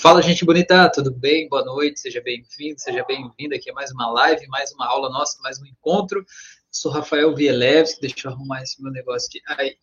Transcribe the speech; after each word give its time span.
Fala, 0.00 0.22
gente 0.22 0.44
bonita, 0.44 0.88
tudo 0.94 1.10
bem? 1.10 1.48
Boa 1.48 1.64
noite, 1.64 1.98
seja 1.98 2.20
bem-vindo, 2.20 2.78
seja 2.78 3.04
bem-vinda 3.04 3.56
aqui 3.56 3.68
a 3.68 3.74
mais 3.74 3.90
uma 3.90 4.08
live, 4.12 4.46
mais 4.46 4.70
uma 4.70 4.86
aula 4.86 5.10
nossa, 5.10 5.36
mais 5.42 5.60
um 5.60 5.66
encontro. 5.66 6.24
Sou 6.70 6.92
Rafael 6.92 7.34
Vielewski, 7.34 8.02
deixa 8.02 8.28
eu 8.28 8.30
arrumar 8.30 8.62
esse 8.62 8.80
meu 8.80 8.92
negócio 8.92 9.26
aqui. 9.26 9.42
Aí. 9.60 9.76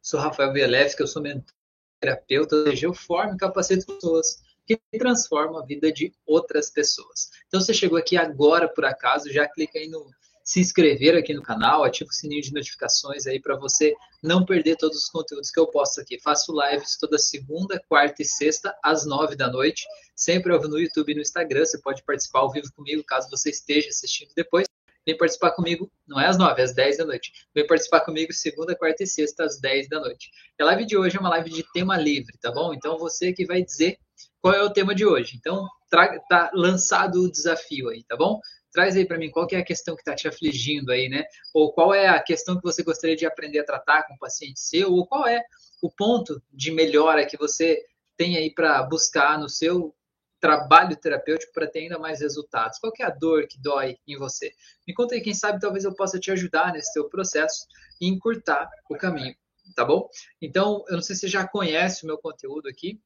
Sou 0.00 0.18
Rafael 0.18 0.50
Vielewski, 0.50 1.02
eu 1.02 1.06
sou 1.06 1.20
mentor, 1.20 1.54
terapeuta, 2.00 2.56
eu 2.80 2.94
formo 2.94 3.34
e 3.34 3.36
capacito 3.36 3.84
pessoas 3.84 4.40
que 4.66 4.80
transformam 4.98 5.58
a 5.58 5.66
vida 5.66 5.92
de 5.92 6.14
outras 6.24 6.70
pessoas. 6.70 7.28
Então, 7.48 7.60
você 7.60 7.74
chegou 7.74 7.98
aqui 7.98 8.16
agora, 8.16 8.66
por 8.66 8.86
acaso, 8.86 9.30
já 9.30 9.46
clica 9.46 9.78
aí 9.78 9.88
no 9.88 10.10
se 10.46 10.60
inscrever 10.60 11.16
aqui 11.16 11.34
no 11.34 11.42
canal, 11.42 11.82
ativa 11.82 12.08
o 12.08 12.12
sininho 12.12 12.40
de 12.40 12.54
notificações 12.54 13.26
aí 13.26 13.40
para 13.40 13.56
você 13.56 13.92
não 14.22 14.44
perder 14.44 14.76
todos 14.76 14.96
os 14.96 15.08
conteúdos 15.08 15.50
que 15.50 15.58
eu 15.58 15.66
posto 15.66 16.00
aqui. 16.00 16.20
Faço 16.20 16.52
lives 16.52 16.96
toda 16.96 17.18
segunda, 17.18 17.82
quarta 17.88 18.22
e 18.22 18.24
sexta, 18.24 18.72
às 18.80 19.04
nove 19.04 19.34
da 19.34 19.50
noite, 19.50 19.84
sempre 20.14 20.52
ao 20.52 20.62
no 20.62 20.78
YouTube 20.78 21.10
e 21.10 21.14
no 21.16 21.20
Instagram. 21.20 21.64
Você 21.64 21.80
pode 21.80 22.04
participar 22.04 22.40
ao 22.40 22.52
vivo 22.52 22.72
comigo, 22.76 23.02
caso 23.04 23.28
você 23.28 23.50
esteja 23.50 23.88
assistindo 23.88 24.30
depois. 24.36 24.68
Vem 25.04 25.16
participar 25.16 25.50
comigo, 25.50 25.90
não 26.06 26.20
é 26.20 26.26
às 26.26 26.38
nove, 26.38 26.60
é 26.60 26.64
às 26.64 26.72
dez 26.72 26.96
da 26.96 27.04
noite. 27.04 27.32
Vem 27.52 27.66
participar 27.66 28.02
comigo 28.02 28.32
segunda, 28.32 28.76
quarta 28.76 29.02
e 29.02 29.06
sexta, 29.06 29.44
às 29.44 29.60
dez 29.60 29.88
da 29.88 29.98
noite. 29.98 30.30
a 30.60 30.64
live 30.64 30.86
de 30.86 30.96
hoje 30.96 31.16
é 31.16 31.20
uma 31.20 31.28
live 31.30 31.50
de 31.50 31.64
tema 31.72 31.96
livre, 31.96 32.38
tá 32.40 32.52
bom? 32.52 32.72
Então 32.72 32.96
você 32.98 33.32
que 33.32 33.44
vai 33.44 33.62
dizer 33.62 33.98
qual 34.40 34.54
é 34.54 34.62
o 34.62 34.70
tema 34.70 34.94
de 34.94 35.04
hoje. 35.04 35.36
Então, 35.36 35.66
tá 35.90 36.50
lançado 36.54 37.22
o 37.22 37.30
desafio 37.30 37.88
aí, 37.88 38.04
tá 38.04 38.16
bom? 38.16 38.40
Traz 38.76 38.94
aí 38.94 39.06
para 39.06 39.16
mim 39.16 39.30
qual 39.30 39.48
é 39.52 39.56
a 39.56 39.64
questão 39.64 39.96
que 39.96 40.02
está 40.02 40.14
te 40.14 40.28
afligindo 40.28 40.92
aí, 40.92 41.08
né? 41.08 41.24
Ou 41.54 41.72
qual 41.72 41.94
é 41.94 42.08
a 42.08 42.22
questão 42.22 42.58
que 42.58 42.62
você 42.62 42.82
gostaria 42.82 43.16
de 43.16 43.24
aprender 43.24 43.60
a 43.60 43.64
tratar 43.64 44.02
com 44.02 44.12
o 44.12 44.18
paciente 44.18 44.60
seu, 44.60 44.92
ou 44.92 45.06
qual 45.06 45.26
é 45.26 45.42
o 45.80 45.90
ponto 45.90 46.42
de 46.52 46.70
melhora 46.70 47.24
que 47.24 47.38
você 47.38 47.82
tem 48.18 48.36
aí 48.36 48.52
para 48.52 48.82
buscar 48.82 49.38
no 49.38 49.48
seu 49.48 49.96
trabalho 50.38 50.94
terapêutico 50.94 51.54
para 51.54 51.66
ter 51.66 51.84
ainda 51.84 51.98
mais 51.98 52.20
resultados? 52.20 52.78
Qual 52.78 52.92
é 53.00 53.04
a 53.04 53.08
dor 53.08 53.46
que 53.48 53.58
dói 53.58 53.96
em 54.06 54.18
você? 54.18 54.52
Me 54.86 54.92
conta 54.92 55.14
aí, 55.14 55.22
quem 55.22 55.32
sabe 55.32 55.58
talvez 55.58 55.84
eu 55.84 55.94
possa 55.94 56.20
te 56.20 56.30
ajudar 56.30 56.74
nesse 56.74 56.92
seu 56.92 57.08
processo 57.08 57.66
e 57.98 58.06
encurtar 58.06 58.68
o 58.90 58.96
caminho, 58.98 59.34
tá 59.74 59.86
bom? 59.86 60.06
Então, 60.42 60.84
eu 60.88 60.96
não 60.96 61.02
sei 61.02 61.16
se 61.16 61.22
você 61.22 61.28
já 61.28 61.48
conhece 61.48 62.04
o 62.04 62.06
meu 62.06 62.18
conteúdo 62.18 62.68
aqui, 62.68 63.00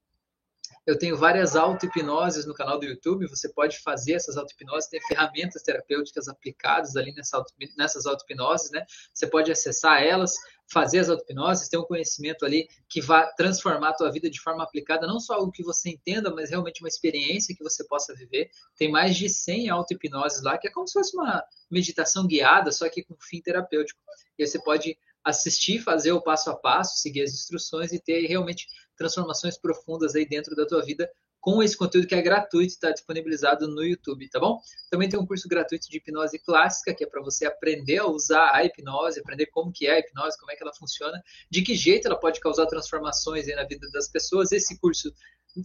eu 0.87 0.99
tenho 0.99 1.17
várias 1.17 1.55
auto-hipnoses 1.57 2.47
no 2.47 2.55
canal 2.55 2.79
do 2.79 2.87
YouTube. 2.87 3.29
Você 3.29 3.49
pode 3.53 3.79
fazer 3.81 4.15
essas 4.15 4.37
auto-hipnoses, 4.37 4.89
tem 4.89 5.01
ferramentas 5.03 5.63
terapêuticas 5.63 6.29
aplicadas 6.29 6.97
ali 6.97 7.13
nessa 7.13 7.37
auto, 7.37 7.53
nessas 7.77 8.07
auto-hipnoses, 8.07 8.71
né? 8.71 8.85
Você 9.13 9.27
pode 9.27 9.53
acessar 9.53 10.03
elas, 10.03 10.35
fazer 10.73 11.01
as 11.01 11.11
auto-hipnoses, 11.11 11.69
ter 11.69 11.77
um 11.77 11.85
conhecimento 11.85 12.45
ali 12.45 12.67
que 12.89 13.01
vai 13.01 13.31
transformar 13.35 13.91
a 13.91 13.95
tua 13.95 14.11
vida 14.11 14.31
de 14.31 14.41
forma 14.41 14.65
aplicada, 14.65 15.07
não 15.07 15.21
só 15.21 15.35
algo 15.35 15.53
que 15.53 15.63
você 15.63 15.91
entenda, 15.91 16.33
mas 16.35 16.51
realmente 16.51 16.83
uma 16.83 16.89
experiência 16.89 17.55
que 17.55 17.63
você 17.63 17.85
possa 17.87 18.15
viver. 18.15 18.51
Tem 18.77 18.91
mais 18.91 19.17
de 19.17 19.29
100 19.29 19.69
auto-hipnoses 19.69 20.43
lá, 20.43 20.57
que 20.57 20.69
é 20.69 20.71
como 20.71 20.87
se 20.87 20.95
fosse 20.95 21.17
uma 21.17 21.45
meditação 21.71 22.27
guiada, 22.27 22.73
só 22.73 22.89
que 22.89 23.05
com 23.05 23.15
fim 23.21 23.41
terapêutico. 23.41 24.01
E 24.39 24.47
você 24.47 24.61
pode 24.63 24.97
assistir, 25.23 25.81
fazer 25.81 26.13
o 26.13 26.23
passo 26.23 26.51
a 26.51 26.57
passo, 26.57 26.99
seguir 26.99 27.23
as 27.23 27.33
instruções 27.33 27.93
e 27.93 28.01
ter 28.01 28.27
realmente 28.27 28.67
transformações 29.01 29.57
profundas 29.57 30.15
aí 30.15 30.29
dentro 30.29 30.55
da 30.55 30.67
tua 30.67 30.83
vida 30.83 31.11
com 31.41 31.63
esse 31.63 31.75
conteúdo 31.75 32.07
que 32.07 32.15
é 32.15 32.21
gratuito, 32.21 32.75
está 32.75 32.91
disponibilizado 32.91 33.67
no 33.67 33.83
YouTube, 33.83 34.29
tá 34.29 34.39
bom? 34.39 34.61
Também 34.91 35.09
tem 35.09 35.19
um 35.19 35.25
curso 35.25 35.49
gratuito 35.49 35.89
de 35.89 35.97
hipnose 35.97 36.39
clássica, 36.39 36.93
que 36.95 37.03
é 37.03 37.07
para 37.07 37.23
você 37.23 37.47
aprender 37.47 37.97
a 37.97 38.07
usar 38.07 38.51
a 38.55 38.63
hipnose, 38.63 39.19
aprender 39.19 39.47
como 39.47 39.73
que 39.73 39.87
é 39.87 39.95
a 39.95 39.99
hipnose, 40.01 40.39
como 40.39 40.53
é 40.53 40.55
que 40.55 40.63
ela 40.63 40.75
funciona, 40.75 41.19
de 41.51 41.63
que 41.63 41.75
jeito 41.75 42.07
ela 42.07 42.21
pode 42.21 42.41
causar 42.41 42.67
transformações 42.67 43.47
na 43.47 43.65
vida 43.65 43.89
das 43.91 44.07
pessoas. 44.07 44.53
Esse 44.53 44.79
curso 44.79 45.11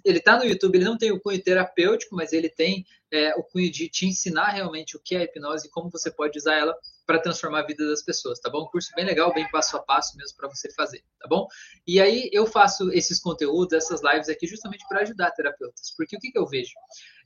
ele 0.03 0.19
está 0.19 0.37
no 0.37 0.45
YouTube, 0.45 0.77
ele 0.77 0.85
não 0.85 0.97
tem 0.97 1.11
o 1.11 1.19
cunho 1.19 1.43
terapêutico, 1.43 2.15
mas 2.15 2.31
ele 2.31 2.49
tem 2.49 2.85
é, 3.11 3.35
o 3.35 3.43
cunho 3.43 3.71
de 3.71 3.87
te 3.89 4.05
ensinar 4.05 4.49
realmente 4.49 4.97
o 4.97 4.99
que 4.99 5.15
é 5.15 5.23
hipnose 5.23 5.67
e 5.67 5.69
como 5.69 5.89
você 5.89 6.11
pode 6.11 6.37
usar 6.37 6.55
ela 6.55 6.75
para 7.05 7.19
transformar 7.19 7.59
a 7.59 7.65
vida 7.65 7.87
das 7.87 8.01
pessoas, 8.01 8.39
tá 8.39 8.49
bom? 8.49 8.63
Um 8.63 8.67
curso 8.67 8.91
bem 8.95 9.05
legal, 9.05 9.33
bem 9.33 9.49
passo 9.51 9.77
a 9.77 9.83
passo 9.83 10.17
mesmo 10.17 10.35
para 10.37 10.49
você 10.49 10.71
fazer, 10.73 11.03
tá 11.19 11.27
bom? 11.27 11.47
E 11.85 12.01
aí 12.01 12.29
eu 12.33 12.47
faço 12.47 12.91
esses 12.91 13.19
conteúdos, 13.19 13.73
essas 13.73 14.01
lives 14.01 14.27
aqui 14.27 14.47
justamente 14.47 14.85
para 14.87 15.01
ajudar 15.01 15.31
terapeutas, 15.31 15.93
porque 15.95 16.17
o 16.17 16.19
que, 16.19 16.31
que 16.31 16.39
eu 16.39 16.47
vejo? 16.47 16.73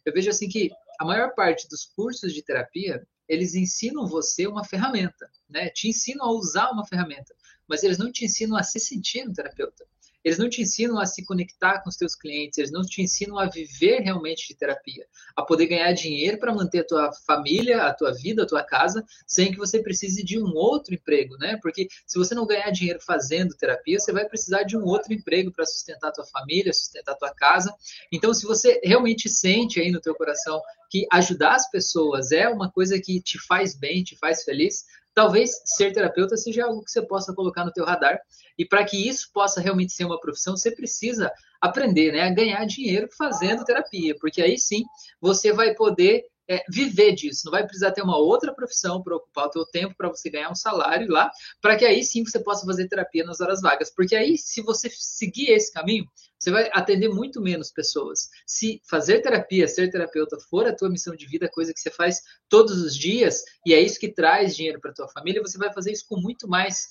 Eu 0.06 0.14
vejo 0.14 0.30
assim 0.30 0.50
que 0.50 0.70
a 1.00 1.06
maior 1.06 1.34
parte 1.34 1.68
dos 1.70 1.86
cursos 1.86 2.34
de 2.34 2.44
terapia, 2.44 3.08
eles 3.28 3.56
ensinam 3.56 4.06
você 4.06 4.48
uma 4.48 4.66
ferramenta, 4.66 5.30
né? 5.50 5.70
Te 5.70 5.88
ensinam 5.88 6.26
a 6.26 6.32
usar 6.32 6.72
uma 6.72 6.86
ferramenta, 6.86 7.34
mas 7.68 7.84
eles 7.84 7.98
não 7.98 8.12
te 8.12 8.26
ensinam 8.26 8.58
a 8.58 8.64
se 8.64 8.80
sentir 8.80 9.28
um 9.28 9.32
terapeuta. 9.32 9.86
Eles 10.24 10.38
não 10.38 10.50
te 10.50 10.62
ensinam 10.62 11.00
a 11.00 11.06
se 11.06 11.26
conectar 11.26 11.82
com 11.82 11.90
os 11.90 11.96
teus 11.96 12.16
clientes, 12.16 12.58
eles 12.58 12.72
não 12.72 12.82
te 12.82 13.02
ensinam 13.02 13.38
a 13.38 13.46
viver 13.46 14.00
realmente 14.02 14.48
de 14.48 14.56
terapia, 14.56 15.06
a 15.36 15.44
poder 15.44 15.68
ganhar 15.68 15.92
dinheiro 15.94 16.38
para 16.40 16.54
manter 16.54 16.80
a 16.80 16.86
tua 16.88 17.12
família, 17.26 17.84
a 17.84 17.94
tua 17.94 18.14
vida, 18.14 18.44
a 18.44 18.48
tua 18.48 18.64
casa, 18.64 19.04
sem 19.26 19.52
que 19.52 19.58
você 19.58 19.82
precise 19.82 20.24
de 20.24 20.40
um 20.40 20.54
outro 20.56 20.94
emprego, 20.94 21.38
né? 21.38 21.58
Porque 21.62 21.88
se 22.06 22.18
você 22.18 22.36
não 22.36 22.46
ganhar 22.46 22.70
dinheiro 22.72 23.00
fazendo 23.02 23.56
terapia, 23.56 24.00
você 24.00 24.12
vai 24.12 24.26
precisar 24.28 24.64
de 24.64 24.78
um 24.78 24.84
outro 24.84 25.14
emprego 25.14 25.52
para 25.52 25.66
sustentar 25.66 26.10
a 26.10 26.14
tua 26.14 26.26
família, 26.26 26.74
sustentar 26.74 27.14
a 27.14 27.18
tua 27.18 27.34
casa. 27.34 27.74
Então, 28.12 28.34
se 28.34 28.46
você 28.46 28.80
realmente 28.84 29.30
sente 29.30 29.80
aí 29.80 29.92
no 29.92 30.02
teu 30.02 30.16
coração 30.16 30.62
que 30.90 31.06
ajudar 31.12 31.56
as 31.56 31.70
pessoas 31.70 32.32
é 32.32 32.50
uma 32.50 32.72
coisa 32.72 33.00
que 33.00 33.22
te 33.22 33.40
faz 33.40 33.76
bem, 33.76 34.04
te 34.04 34.18
faz 34.18 34.44
feliz, 34.44 34.86
talvez 35.20 35.52
ser 35.66 35.92
terapeuta 35.92 36.38
seja 36.38 36.64
algo 36.64 36.82
que 36.82 36.90
você 36.90 37.02
possa 37.02 37.34
colocar 37.34 37.66
no 37.66 37.74
teu 37.74 37.84
radar. 37.84 38.18
E 38.58 38.66
para 38.66 38.86
que 38.86 38.96
isso 38.96 39.30
possa 39.34 39.60
realmente 39.60 39.92
ser 39.92 40.06
uma 40.06 40.18
profissão, 40.18 40.56
você 40.56 40.72
precisa 40.72 41.30
aprender 41.60 42.14
né, 42.14 42.22
a 42.22 42.34
ganhar 42.34 42.64
dinheiro 42.64 43.10
fazendo 43.18 43.66
terapia, 43.66 44.16
porque 44.18 44.42
aí 44.42 44.58
sim 44.58 44.86
você 45.20 45.52
vai 45.52 45.76
poder 45.76 46.24
é, 46.50 46.64
viver 46.68 47.14
disso. 47.14 47.44
Não 47.46 47.52
vai 47.52 47.64
precisar 47.64 47.92
ter 47.92 48.02
uma 48.02 48.18
outra 48.18 48.54
profissão 48.54 49.04
para 49.04 49.16
ocupar 49.16 49.46
o 49.46 49.52
teu 49.52 49.66
tempo 49.66 49.94
para 49.96 50.10
você 50.10 50.30
ganhar 50.30 50.50
um 50.50 50.56
salário 50.56 51.08
lá, 51.08 51.32
para 51.62 51.78
que 51.78 51.86
aí 51.86 52.04
sim 52.04 52.24
você 52.24 52.40
possa 52.40 52.66
fazer 52.66 52.88
terapia 52.88 53.24
nas 53.24 53.40
horas 53.40 53.62
vagas. 53.62 53.92
Porque 53.94 54.16
aí, 54.16 54.38
se 54.38 54.62
você 54.62 54.90
seguir 54.90 55.52
esse 55.52 55.72
caminho, 55.72 56.06
você 56.40 56.52
vai 56.52 56.70
atender 56.74 57.10
muito 57.10 57.40
menos 57.40 57.72
pessoas. 57.72 58.30
Se 58.48 58.82
fazer 58.90 59.22
terapia, 59.22 59.68
ser 59.68 59.92
terapeuta 59.92 60.38
for 60.50 60.66
a 60.66 60.76
tua 60.76 60.90
missão 60.90 61.16
de 61.16 61.28
vida, 61.28 61.50
coisa 61.50 61.74
que 61.74 61.80
você 61.80 61.92
faz 61.92 62.22
todos 62.48 62.82
os 62.82 62.96
dias, 62.96 63.44
e 63.66 63.74
é 63.74 63.80
isso 63.80 64.00
que 64.00 64.12
traz 64.12 64.56
dinheiro 64.56 64.80
para 64.80 64.94
tua 64.94 65.08
família, 65.10 65.42
você 65.42 65.58
vai 65.58 65.72
fazer 65.72 65.92
isso 65.92 66.06
com 66.08 66.20
muito 66.20 66.48
mais 66.48 66.88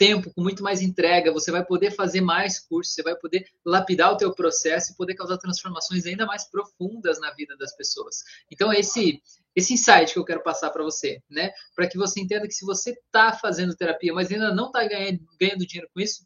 tempo, 0.00 0.32
com 0.32 0.40
muito 0.40 0.62
mais 0.62 0.80
entrega, 0.80 1.30
você 1.30 1.52
vai 1.52 1.62
poder 1.62 1.90
fazer 1.90 2.22
mais 2.22 2.58
cursos, 2.58 2.94
você 2.94 3.02
vai 3.02 3.14
poder 3.14 3.44
lapidar 3.66 4.10
o 4.10 4.16
teu 4.16 4.34
processo 4.34 4.92
e 4.92 4.96
poder 4.96 5.14
causar 5.14 5.36
transformações 5.36 6.06
ainda 6.06 6.24
mais 6.24 6.48
profundas 6.50 7.20
na 7.20 7.30
vida 7.34 7.54
das 7.58 7.76
pessoas. 7.76 8.22
Então, 8.50 8.72
esse 8.72 9.22
esse 9.54 9.74
insight 9.74 10.12
que 10.12 10.18
eu 10.18 10.24
quero 10.24 10.42
passar 10.42 10.70
para 10.70 10.82
você, 10.82 11.20
né? 11.28 11.50
Para 11.74 11.86
que 11.86 11.98
você 11.98 12.20
entenda 12.20 12.46
que 12.46 12.54
se 12.54 12.64
você 12.64 12.92
está 12.92 13.32
fazendo 13.32 13.76
terapia, 13.76 14.14
mas 14.14 14.30
ainda 14.30 14.54
não 14.54 14.68
está 14.68 14.86
ganhando, 14.86 15.20
ganhando 15.38 15.66
dinheiro 15.66 15.90
com 15.92 16.00
isso, 16.00 16.24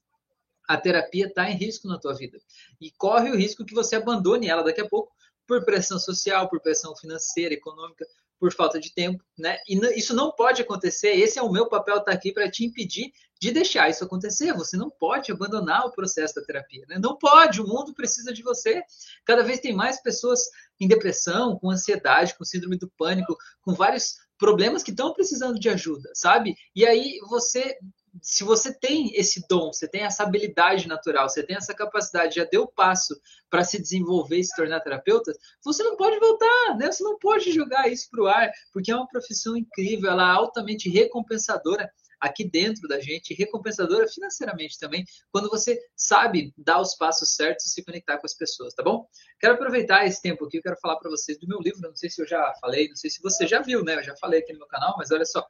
a 0.69 0.77
terapia 0.77 1.27
está 1.27 1.51
em 1.51 1.57
risco 1.57 1.89
na 1.89 1.99
tua 1.99 2.15
vida. 2.15 2.39
E 2.81 2.93
corre 2.93 3.31
o 3.31 3.37
risco 3.37 3.65
que 3.65 3.75
você 3.75 3.97
abandone 3.97 4.47
ela 4.47 4.63
daqui 4.63 4.83
a 4.83 4.89
pouco 4.89 5.11
por 5.49 5.65
pressão 5.65 5.99
social, 5.99 6.49
por 6.49 6.61
pressão 6.61 6.95
financeira, 6.95 7.55
econômica, 7.55 8.07
por 8.45 8.53
falta 8.53 8.79
de 8.79 8.93
tempo, 8.93 9.25
né? 9.39 9.57
E 9.67 9.75
isso 9.99 10.15
não 10.15 10.31
pode 10.31 10.61
acontecer. 10.61 11.09
Esse 11.09 11.39
é 11.39 11.43
o 11.43 11.51
meu 11.51 11.67
papel 11.67 11.97
estar 11.97 12.11
tá 12.11 12.13
aqui 12.13 12.31
para 12.31 12.51
te 12.51 12.63
impedir 12.63 13.11
de 13.41 13.51
deixar 13.51 13.89
isso 13.89 14.05
acontecer. 14.05 14.53
Você 14.53 14.77
não 14.77 14.91
pode 14.91 15.33
abandonar 15.33 15.87
o 15.87 15.91
processo 15.91 16.35
da 16.35 16.43
terapia, 16.43 16.85
né? 16.87 16.99
Não 17.03 17.17
pode. 17.17 17.63
O 17.63 17.67
mundo 17.67 17.95
precisa 17.95 18.35
de 18.35 18.43
você. 18.43 18.83
Cada 19.25 19.43
vez 19.43 19.61
tem 19.61 19.75
mais 19.75 20.03
pessoas 20.03 20.43
em 20.79 20.87
depressão, 20.87 21.59
com 21.59 21.71
ansiedade, 21.71 22.37
com 22.37 22.45
síndrome 22.45 22.77
do 22.77 22.93
pânico, 22.99 23.35
com 23.63 23.73
vários 23.73 24.17
problemas 24.37 24.83
que 24.83 24.91
estão 24.91 25.15
precisando 25.15 25.59
de 25.59 25.71
ajuda, 25.71 26.11
sabe? 26.13 26.55
E 26.77 26.85
aí 26.85 27.19
você 27.31 27.79
se 28.25 28.43
você 28.43 28.73
tem 28.73 29.15
esse 29.15 29.47
dom, 29.47 29.71
você 29.71 29.87
tem 29.87 30.01
essa 30.01 30.23
habilidade 30.23 30.89
natural, 30.89 31.29
você 31.29 31.43
tem 31.43 31.57
essa 31.57 31.75
capacidade, 31.75 32.37
já 32.37 32.45
deu 32.45 32.63
o 32.63 32.73
passo 32.73 33.15
para 33.51 33.63
se 33.63 33.79
desenvolver 33.79 34.39
e 34.39 34.45
se 34.45 34.57
tornar 34.57 34.81
terapeuta, 34.81 35.31
você 35.63 35.83
não 35.83 35.95
pode 35.95 36.19
voltar, 36.19 36.75
né? 36.79 36.91
Você 36.91 37.05
não 37.05 37.19
pode 37.19 37.53
jogar 37.53 37.87
isso 37.87 38.09
para 38.11 38.23
o 38.23 38.27
ar, 38.27 38.51
porque 38.73 38.91
é 38.91 38.97
uma 38.97 39.07
profissão 39.07 39.55
incrível, 39.55 40.11
ela 40.11 40.23
é 40.23 40.37
altamente 40.37 40.89
recompensadora 40.89 41.93
aqui 42.19 42.49
dentro 42.49 42.89
da 42.89 42.99
gente, 42.99 43.35
recompensadora 43.35 44.09
financeiramente 44.09 44.79
também, 44.79 45.05
quando 45.31 45.51
você 45.51 45.79
sabe 45.95 46.55
dar 46.57 46.81
os 46.81 46.95
passos 46.95 47.35
certos 47.35 47.67
e 47.67 47.69
se 47.69 47.85
conectar 47.85 48.17
com 48.17 48.25
as 48.25 48.33
pessoas, 48.33 48.73
tá 48.73 48.83
bom? 48.83 49.07
Quero 49.39 49.53
aproveitar 49.53 50.07
esse 50.07 50.23
tempo 50.23 50.47
aqui, 50.47 50.57
eu 50.57 50.63
quero 50.63 50.79
falar 50.81 50.97
para 50.97 51.11
vocês 51.11 51.39
do 51.39 51.47
meu 51.47 51.59
livro, 51.61 51.83
não 51.83 51.95
sei 51.95 52.09
se 52.09 52.23
eu 52.23 52.27
já 52.27 52.55
falei, 52.59 52.89
não 52.89 52.97
sei 52.97 53.11
se 53.11 53.21
você 53.21 53.47
já 53.47 53.61
viu, 53.61 53.85
né? 53.85 53.97
Eu 53.97 54.03
já 54.03 54.17
falei 54.17 54.41
aqui 54.41 54.55
no 54.55 54.61
meu 54.61 54.69
canal, 54.69 54.95
mas 54.97 55.11
olha 55.11 55.27
só, 55.27 55.47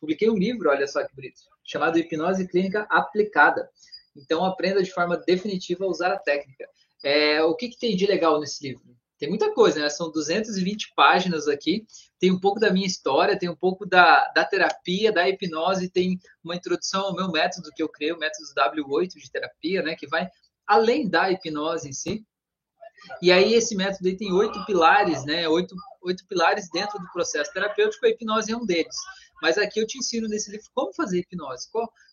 publiquei 0.00 0.30
um 0.30 0.36
livro, 0.36 0.70
olha 0.70 0.86
só 0.86 1.06
que 1.06 1.14
bonito, 1.14 1.40
chamado 1.64 1.98
Hipnose 1.98 2.48
Clínica 2.48 2.86
Aplicada. 2.90 3.68
Então, 4.16 4.44
aprenda 4.44 4.82
de 4.82 4.90
forma 4.90 5.16
definitiva 5.16 5.84
a 5.84 5.88
usar 5.88 6.12
a 6.12 6.18
técnica. 6.18 6.68
É, 7.04 7.42
o 7.42 7.54
que, 7.54 7.68
que 7.68 7.78
tem 7.78 7.94
de 7.94 8.06
legal 8.06 8.40
nesse 8.40 8.66
livro? 8.66 8.96
Tem 9.18 9.28
muita 9.28 9.52
coisa, 9.52 9.80
né? 9.80 9.88
São 9.88 10.10
220 10.10 10.92
páginas 10.94 11.48
aqui. 11.48 11.86
Tem 12.18 12.30
um 12.30 12.40
pouco 12.40 12.60
da 12.60 12.70
minha 12.70 12.86
história, 12.86 13.38
tem 13.38 13.48
um 13.48 13.56
pouco 13.56 13.86
da, 13.86 14.28
da 14.34 14.44
terapia, 14.44 15.12
da 15.12 15.28
hipnose, 15.28 15.90
tem 15.90 16.18
uma 16.44 16.54
introdução 16.54 17.06
ao 17.06 17.14
meu 17.14 17.30
método 17.30 17.70
que 17.74 17.82
eu 17.82 17.88
criei, 17.88 18.12
o 18.12 18.18
método 18.18 18.46
W8 18.54 19.08
de 19.08 19.30
terapia, 19.30 19.82
né? 19.82 19.96
Que 19.96 20.06
vai 20.06 20.28
além 20.66 21.08
da 21.08 21.30
hipnose 21.30 21.88
em 21.88 21.92
si. 21.92 22.24
E 23.22 23.30
aí 23.30 23.54
esse 23.54 23.74
método 23.74 24.08
aí 24.08 24.16
tem 24.16 24.32
oito 24.32 24.64
pilares, 24.66 25.24
né? 25.24 25.48
Oito, 25.48 25.74
oito 26.02 26.26
pilares 26.26 26.68
dentro 26.70 26.98
do 26.98 27.10
processo 27.12 27.52
terapêutico, 27.52 28.04
a 28.04 28.08
hipnose 28.10 28.52
é 28.52 28.56
um 28.56 28.66
deles. 28.66 28.96
Mas 29.42 29.58
aqui 29.58 29.80
eu 29.80 29.86
te 29.86 29.98
ensino 29.98 30.28
nesse 30.28 30.50
livro 30.50 30.66
como 30.74 30.92
fazer 30.94 31.20
hipnose, 31.20 31.68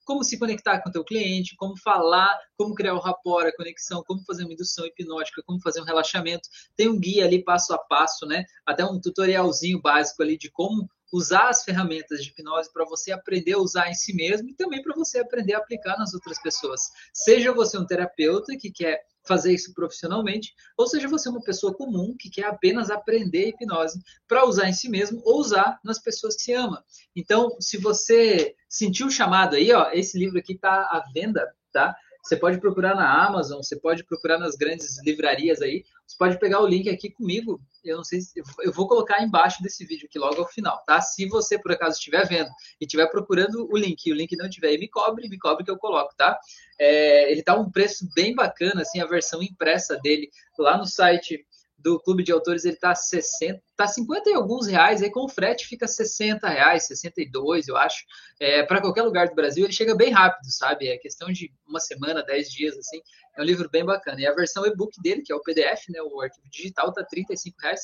como 0.06 0.24
se 0.24 0.38
conectar 0.38 0.82
com 0.82 0.90
o 0.90 0.92
teu 0.92 1.04
cliente, 1.04 1.56
como 1.56 1.78
falar, 1.78 2.38
como 2.58 2.76
criar 2.76 2.94
o 2.94 3.00
rapport, 3.00 3.48
a 3.48 3.56
conexão, 3.56 4.04
como 4.06 4.24
fazer 4.26 4.44
uma 4.44 4.54
indução 4.54 4.86
hipnótica, 4.86 5.42
como 5.46 5.62
fazer 5.62 5.82
um 5.82 5.86
relaxamento. 5.86 6.50
Tem 6.76 6.88
um 6.88 7.00
guia 7.00 7.26
ali 7.26 7.44
passo 7.44 7.74
a 7.74 7.78
passo, 7.78 8.26
né? 8.26 8.44
Até 8.66 8.86
um 8.86 9.00
tutorialzinho 9.00 9.82
básico 9.82 10.22
ali 10.22 10.38
de 10.38 10.52
como 10.52 10.88
usar 11.14 11.50
as 11.50 11.64
ferramentas 11.64 12.24
de 12.24 12.30
hipnose 12.30 12.74
para 12.74 12.86
você 12.86 13.12
aprender 13.12 13.54
a 13.54 13.60
usar 13.60 13.88
em 13.88 13.94
si 13.94 14.16
mesmo 14.16 14.50
e 14.50 14.56
também 14.56 14.82
para 14.82 14.96
você 14.96 15.20
aprender 15.20 15.54
a 15.54 15.60
aplicar 15.60 15.96
nas 15.98 16.14
outras 16.14 16.42
pessoas. 16.42 16.82
Seja 17.14 17.54
você 17.54 17.78
um 17.78 17.86
terapeuta 17.86 18.58
que 18.58 18.72
quer 18.72 19.00
fazer 19.26 19.54
isso 19.54 19.74
profissionalmente, 19.74 20.54
ou 20.78 20.88
seja 20.88 21.08
você 21.08 21.30
uma 21.30 21.44
pessoa 21.44 21.74
comum 21.74 22.16
que 22.18 22.30
quer 22.30 22.46
apenas 22.46 22.90
aprender 22.90 23.50
hipnose 23.50 24.00
para 24.28 24.46
usar 24.46 24.68
em 24.68 24.74
si 24.74 24.90
mesmo 24.90 25.22
ou 25.24 25.40
usar 25.40 25.80
nas 25.84 26.00
pessoas 26.00 26.36
que 26.36 26.44
se 26.44 26.54
ama. 26.54 26.84
Então, 27.16 27.56
se 27.60 27.78
você 27.78 28.56
sentiu 28.70 29.08
o 29.08 29.12
chamado 29.12 29.56
aí, 29.56 29.72
ó, 29.72 29.92
esse 29.92 30.18
livro 30.18 30.38
aqui 30.40 30.54
está 30.54 30.82
à 30.82 31.04
venda, 31.14 31.54
tá? 31.72 31.96
Você 32.24 32.38
pode 32.38 32.58
procurar 32.60 32.96
na 32.96 33.26
Amazon, 33.26 33.58
você 33.62 33.78
pode 33.78 34.06
procurar 34.06 34.40
nas 34.40 34.56
grandes 34.56 34.98
livrarias 35.04 35.62
aí. 35.62 35.84
Você 36.08 36.16
pode 36.18 36.40
pegar 36.40 36.62
o 36.62 36.68
link 36.68 36.90
aqui 36.90 37.10
comigo. 37.10 37.62
Eu 37.84 37.98
não 37.98 38.04
sei 38.04 38.22
se 38.22 38.42
eu 38.64 38.72
vou 38.72 38.88
colocar 38.88 39.22
embaixo 39.22 39.62
desse 39.62 39.86
vídeo 39.86 40.08
aqui 40.10 40.18
logo 40.18 40.40
ao 40.40 40.48
final, 40.48 40.82
tá? 40.86 41.02
Se 41.02 41.28
você 41.28 41.60
por 41.60 41.74
acaso 41.74 41.98
estiver 41.98 42.26
vendo 42.26 42.50
e 42.80 42.86
estiver 42.86 43.08
procurando 43.08 43.68
o 43.70 43.78
link, 43.78 44.06
e 44.06 44.12
o 44.14 44.16
link 44.16 44.38
não 44.38 44.50
tiver 44.50 44.70
aí, 44.70 44.78
me 44.78 44.88
cobre, 44.88 45.28
me 45.28 45.38
cobre 45.38 45.66
que 45.66 45.72
eu 45.72 45.78
coloco, 45.78 46.16
tá? 46.16 46.40
É, 46.80 47.30
ele 47.30 47.44
tá 47.44 47.56
um 47.56 47.70
preço 47.70 48.08
bem 48.16 48.34
bacana, 48.34 48.84
assim, 48.84 49.02
a 49.02 49.06
versão 49.06 49.44
impressa 49.44 49.98
dele 49.98 50.30
lá 50.58 50.78
no 50.78 50.86
site 50.86 51.46
do 51.84 52.00
Clube 52.00 52.24
de 52.24 52.32
Autores 52.32 52.64
ele 52.64 52.78
tá 52.78 52.96
60, 52.96 53.62
tá 53.76 53.86
50 53.86 54.30
e 54.30 54.34
alguns 54.34 54.68
reais, 54.68 55.04
aí 55.04 55.12
com 55.12 55.26
o 55.26 55.30
frete 55.30 55.68
fica 55.68 55.86
60 55.86 56.48
reais, 56.48 56.88
62, 56.88 57.68
eu 57.68 57.76
acho. 57.76 58.06
É, 58.40 58.64
para 58.64 58.80
qualquer 58.80 59.04
lugar 59.04 59.28
do 59.28 59.36
Brasil, 59.36 59.66
ele 59.66 59.74
chega 59.74 59.94
bem 59.94 60.10
rápido, 60.10 60.50
sabe? 60.50 60.88
É 60.88 60.98
questão 60.98 61.30
de 61.30 61.52
uma 61.68 61.82
semana, 61.82 62.24
10 62.24 62.50
dias, 62.50 62.78
assim. 62.78 63.02
É 63.38 63.42
um 63.42 63.44
livro 63.44 63.70
bem 63.70 63.84
bacana. 63.84 64.22
E 64.22 64.26
a 64.26 64.34
versão 64.34 64.66
e-book 64.66 65.02
dele, 65.02 65.24
que 65.24 65.34
é 65.34 65.36
o 65.36 65.42
PDF, 65.42 65.90
né, 65.90 66.02
o 66.02 66.22
arquivo 66.22 66.48
digital, 66.50 66.94
tá 66.94 67.04
35 67.04 67.58
reais. 67.62 67.82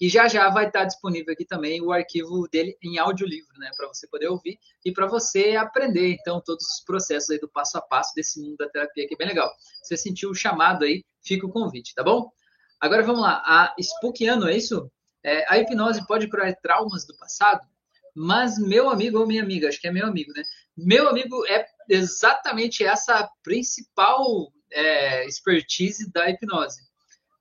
E 0.00 0.08
já 0.08 0.26
já 0.26 0.50
vai 0.50 0.66
estar 0.66 0.80
tá 0.80 0.84
disponível 0.84 1.32
aqui 1.32 1.44
também 1.44 1.80
o 1.80 1.92
arquivo 1.92 2.48
dele 2.48 2.76
em 2.82 2.98
audiolivro, 2.98 3.56
né, 3.58 3.70
para 3.76 3.86
você 3.86 4.08
poder 4.08 4.28
ouvir 4.28 4.58
e 4.84 4.92
para 4.92 5.06
você 5.06 5.54
aprender, 5.54 6.12
então, 6.12 6.40
todos 6.44 6.64
os 6.64 6.84
processos 6.84 7.30
aí 7.30 7.38
do 7.38 7.48
passo 7.48 7.78
a 7.78 7.80
passo 7.80 8.12
desse 8.16 8.40
mundo 8.40 8.56
da 8.56 8.68
terapia, 8.68 9.06
que 9.06 9.14
é 9.14 9.16
bem 9.16 9.28
legal. 9.28 9.52
Se 9.82 9.94
você 9.94 9.96
sentiu 9.96 10.30
o 10.30 10.34
chamado 10.34 10.84
aí, 10.84 11.04
fica 11.22 11.46
o 11.46 11.50
convite, 11.50 11.94
tá 11.94 12.02
bom? 12.02 12.30
Agora 12.80 13.02
vamos 13.02 13.22
lá. 13.22 13.42
A 13.44 13.74
Spookiano, 13.80 14.48
é 14.48 14.56
isso? 14.56 14.90
É, 15.24 15.44
a 15.52 15.58
hipnose 15.58 16.06
pode 16.06 16.28
curar 16.28 16.54
traumas 16.56 17.06
do 17.06 17.16
passado? 17.16 17.66
Mas 18.14 18.58
meu 18.58 18.88
amigo 18.88 19.18
ou 19.18 19.26
minha 19.26 19.42
amiga, 19.42 19.68
acho 19.68 19.80
que 19.80 19.88
é 19.88 19.92
meu 19.92 20.06
amigo, 20.06 20.32
né? 20.32 20.42
Meu 20.76 21.08
amigo 21.08 21.44
é 21.46 21.66
exatamente 21.88 22.84
essa 22.84 23.14
a 23.14 23.28
principal 23.42 24.52
é, 24.70 25.26
expertise 25.26 26.10
da 26.12 26.30
hipnose. 26.30 26.82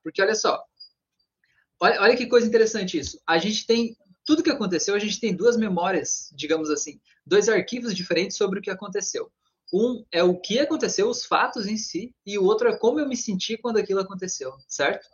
Porque 0.04 0.22
olha 0.22 0.36
só, 0.36 0.64
olha, 1.80 2.02
olha 2.02 2.18
que 2.18 2.28
coisa 2.28 2.48
interessante 2.48 2.98
isso. 2.98 3.22
A 3.26 3.38
gente 3.38 3.66
tem 3.66 3.96
tudo 4.26 4.44
que 4.44 4.50
aconteceu, 4.50 4.96
a 4.96 5.00
gente 5.00 5.20
tem 5.20 5.36
duas 5.36 5.56
memórias, 5.56 6.30
digamos 6.34 6.70
assim, 6.70 7.00
dois 7.26 7.48
arquivos 7.48 7.96
diferentes 7.96 8.36
sobre 8.36 8.60
o 8.60 8.62
que 8.62 8.72
aconteceu. 8.72 9.32
Um 9.74 10.06
é 10.12 10.24
o 10.24 10.40
que 10.40 10.60
aconteceu, 10.60 11.10
os 11.10 11.26
fatos 11.26 11.66
em 11.68 11.78
si, 11.78 12.14
e 12.26 12.38
o 12.38 12.44
outro 12.44 12.70
é 12.70 12.78
como 12.78 13.00
eu 13.00 13.08
me 13.08 13.18
senti 13.18 13.58
quando 13.58 13.78
aquilo 13.78 14.00
aconteceu, 14.00 14.54
certo? 14.68 15.08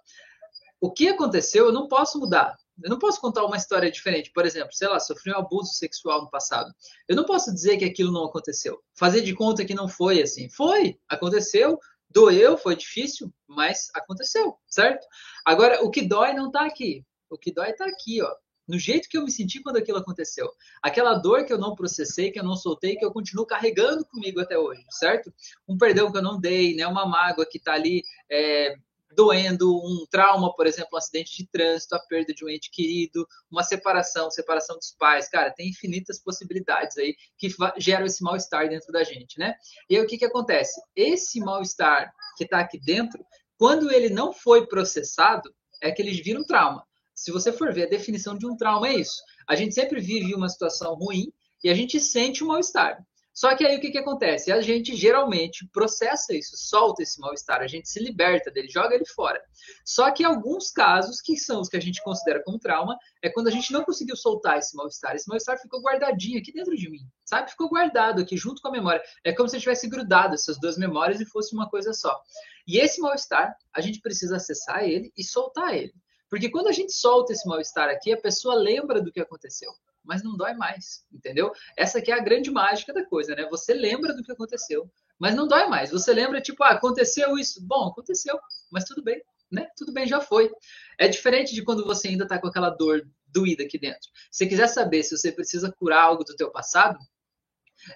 O 0.80 0.92
que 0.92 1.08
aconteceu 1.08 1.66
eu 1.66 1.72
não 1.72 1.88
posso 1.88 2.20
mudar. 2.20 2.58
Eu 2.84 2.90
não 2.90 2.98
posso 2.98 3.22
contar 3.22 3.46
uma 3.46 3.58
história 3.58 3.92
diferente. 3.92 4.32
Por 4.34 4.46
exemplo, 4.46 4.74
sei 4.74 4.88
lá, 4.88 5.00
sofri 5.00 5.32
um 5.32 5.38
abuso 5.38 5.74
sexual 5.74 6.24
no 6.24 6.30
passado. 6.30 6.74
Eu 7.08 7.16
não 7.16 7.24
posso 7.24 7.54
dizer 7.54 7.78
que 7.78 7.86
aquilo 7.86 8.12
não 8.12 8.26
aconteceu. 8.26 8.82
Fazer 8.98 9.22
de 9.22 9.36
conta 9.36 9.64
que 9.64 9.76
não 9.76 9.88
foi 9.88 10.22
assim. 10.22 10.50
Foi, 10.50 10.98
aconteceu, 11.08 11.78
doeu, 12.10 12.58
foi 12.58 12.76
difícil, 12.76 13.32
mas 13.48 13.90
aconteceu, 13.94 14.58
certo? 14.68 15.06
Agora, 15.46 15.84
o 15.84 15.92
que 15.92 16.02
dói 16.02 16.34
não 16.34 16.48
está 16.48 16.66
aqui. 16.66 17.06
O 17.30 17.38
que 17.38 17.54
dói 17.54 17.70
está 17.70 17.86
aqui, 17.86 18.22
ó 18.22 18.34
no 18.68 18.78
jeito 18.78 19.10
que 19.10 19.18
eu 19.18 19.24
me 19.24 19.32
senti 19.32 19.62
quando 19.62 19.78
aquilo 19.78 19.98
aconteceu. 19.98 20.50
Aquela 20.82 21.16
dor 21.16 21.46
que 21.46 21.54
eu 21.54 21.58
não 21.58 21.76
processei, 21.76 22.32
que 22.32 22.40
eu 22.40 22.44
não 22.44 22.56
soltei, 22.56 22.96
que 22.96 23.06
eu 23.06 23.12
continuo 23.12 23.46
carregando 23.46 24.06
comigo 24.06 24.40
até 24.40 24.58
hoje, 24.58 24.84
certo? 24.90 25.34
Um 25.68 25.78
perdão 25.78 26.12
que 26.12 26.18
eu 26.18 26.22
não 26.22 26.40
dei, 26.40 26.76
né? 26.76 26.88
Uma 26.88 27.06
mágoa 27.06 27.46
que 27.46 27.58
está 27.58 27.74
ali 27.74 28.04
é, 28.30 28.76
doendo, 29.16 29.76
um 29.76 30.06
trauma, 30.10 30.54
por 30.56 30.66
exemplo, 30.66 30.92
um 30.94 30.98
acidente 30.98 31.38
de 31.38 31.48
trânsito, 31.48 31.96
a 31.96 32.00
perda 32.00 32.34
de 32.34 32.46
um 32.46 32.50
ente 32.50 32.70
querido, 32.72 33.28
uma 33.50 33.64
separação, 33.64 34.30
separação 34.32 34.78
dos 34.78 34.96
pais. 34.98 35.30
Cara, 35.30 35.52
tem 35.52 35.70
infinitas 35.70 36.20
possibilidades 36.20 36.98
aí 36.98 37.16
que 37.38 37.50
geram 37.78 38.06
esse 38.06 38.24
mal-estar 38.24 38.70
dentro 38.70 38.92
da 38.92 39.04
gente, 39.04 39.38
né? 39.38 39.56
E 39.90 39.98
aí 39.98 40.04
o 40.04 40.08
que, 40.08 40.18
que 40.18 40.26
acontece? 40.26 40.80
Esse 40.96 41.40
mal-estar 41.40 42.14
que 42.38 42.44
está 42.44 42.60
aqui 42.60 42.80
dentro, 42.80 43.24
quando 43.58 43.92
ele 43.92 44.10
não 44.10 44.34
foi 44.34 44.66
processado, 44.68 45.54
é 45.82 45.92
que 45.92 46.02
ele 46.02 46.12
vira 46.22 46.40
um 46.40 46.44
trauma 46.44 46.86
se 47.14 47.32
você 47.32 47.52
for 47.52 47.74
ver 47.74 47.84
a 47.84 47.90
definição 47.90 48.38
de 48.38 48.46
um 48.46 48.56
trauma, 48.56 48.88
é 48.88 48.96
isso. 48.96 49.22
A 49.48 49.56
gente 49.56 49.74
sempre 49.74 50.00
vive 50.00 50.34
uma 50.34 50.50
situação 50.50 50.96
ruim 50.96 51.32
e 51.64 51.70
a 51.70 51.74
gente 51.74 52.00
sente 52.00 52.44
um 52.44 52.48
mal-estar. 52.48 52.98
Só 53.34 53.56
que 53.56 53.66
aí 53.66 53.78
o 53.78 53.80
que, 53.80 53.92
que 53.92 53.98
acontece? 53.98 54.52
A 54.52 54.60
gente 54.60 54.96
geralmente 54.96 55.66
processa 55.72 56.34
isso, 56.34 56.58
solta 56.58 57.02
esse 57.02 57.20
mal-estar, 57.20 57.62
a 57.62 57.68
gente 57.68 57.88
se 57.88 58.00
liberta 58.00 58.52
dele, 58.52 58.68
joga 58.70 58.94
ele 58.94 59.06
fora. 59.06 59.42
Só 59.86 60.12
que 60.12 60.24
alguns 60.24 60.70
casos, 60.70 61.22
que 61.22 61.38
são 61.38 61.62
os 61.62 61.70
que 61.70 61.78
a 61.78 61.82
gente 61.82 62.04
considera 62.04 62.44
como 62.44 62.60
trauma, 62.60 62.98
é 63.24 63.30
quando 63.30 63.48
a 63.48 63.52
gente 63.52 63.72
não 63.72 63.86
conseguiu 63.86 64.18
soltar 64.18 64.58
esse 64.58 64.76
mal-estar. 64.76 65.16
Esse 65.16 65.30
mal-estar 65.30 65.58
ficou 65.60 65.82
guardadinho 65.82 66.40
aqui 66.40 66.52
dentro 66.52 66.76
de 66.76 66.90
mim, 66.90 67.00
sabe? 67.24 67.50
Ficou 67.50 67.70
guardado 67.70 68.22
aqui 68.22 68.36
junto 68.36 68.62
com 68.62 68.68
a 68.68 68.72
memória. 68.72 69.02
É 69.24 69.32
como 69.32 69.48
se 69.48 69.60
tivesse 69.60 69.88
grudado 69.88 70.34
essas 70.34 70.60
duas 70.60 70.78
memórias 70.78 71.22
e 71.22 71.26
fosse 71.26 71.56
uma 71.56 71.70
coisa 71.70 71.94
só. 71.94 72.20
E 72.68 72.80
esse 72.80 73.00
mal-estar, 73.00 73.56
a 73.74 73.80
gente 73.80 74.02
precisa 74.02 74.36
acessar 74.36 74.84
ele 74.84 75.12
e 75.18 75.24
soltar 75.24 75.74
ele. 75.74 75.94
Porque 76.32 76.50
quando 76.50 76.68
a 76.68 76.72
gente 76.72 76.94
solta 76.94 77.34
esse 77.34 77.46
mal-estar 77.46 77.90
aqui, 77.90 78.14
a 78.14 78.18
pessoa 78.18 78.56
lembra 78.56 79.02
do 79.02 79.12
que 79.12 79.20
aconteceu, 79.20 79.70
mas 80.02 80.24
não 80.24 80.38
dói 80.38 80.54
mais, 80.54 81.06
entendeu? 81.12 81.52
Essa 81.76 82.00
aqui 82.00 82.10
é 82.10 82.16
a 82.16 82.24
grande 82.24 82.50
mágica 82.50 82.94
da 82.94 83.06
coisa, 83.06 83.36
né? 83.36 83.46
Você 83.50 83.74
lembra 83.74 84.14
do 84.14 84.24
que 84.24 84.32
aconteceu, 84.32 84.90
mas 85.20 85.36
não 85.36 85.46
dói 85.46 85.68
mais. 85.68 85.92
Você 85.92 86.14
lembra, 86.14 86.40
tipo, 86.40 86.64
ah, 86.64 86.70
aconteceu 86.70 87.38
isso. 87.38 87.62
Bom, 87.68 87.90
aconteceu, 87.90 88.40
mas 88.72 88.86
tudo 88.86 89.04
bem, 89.04 89.22
né? 89.52 89.68
Tudo 89.76 89.92
bem, 89.92 90.08
já 90.08 90.22
foi. 90.22 90.50
É 90.98 91.10
diferente 91.10 91.54
de 91.54 91.66
quando 91.66 91.84
você 91.86 92.08
ainda 92.08 92.26
tá 92.26 92.40
com 92.40 92.48
aquela 92.48 92.70
dor 92.70 93.06
doída 93.28 93.64
aqui 93.64 93.78
dentro. 93.78 94.10
Se 94.32 94.48
quiser 94.48 94.68
saber 94.68 95.04
se 95.04 95.18
você 95.18 95.34
precisa 95.34 95.70
curar 95.70 96.02
algo 96.02 96.24
do 96.24 96.34
teu 96.38 96.50
passado, 96.50 96.98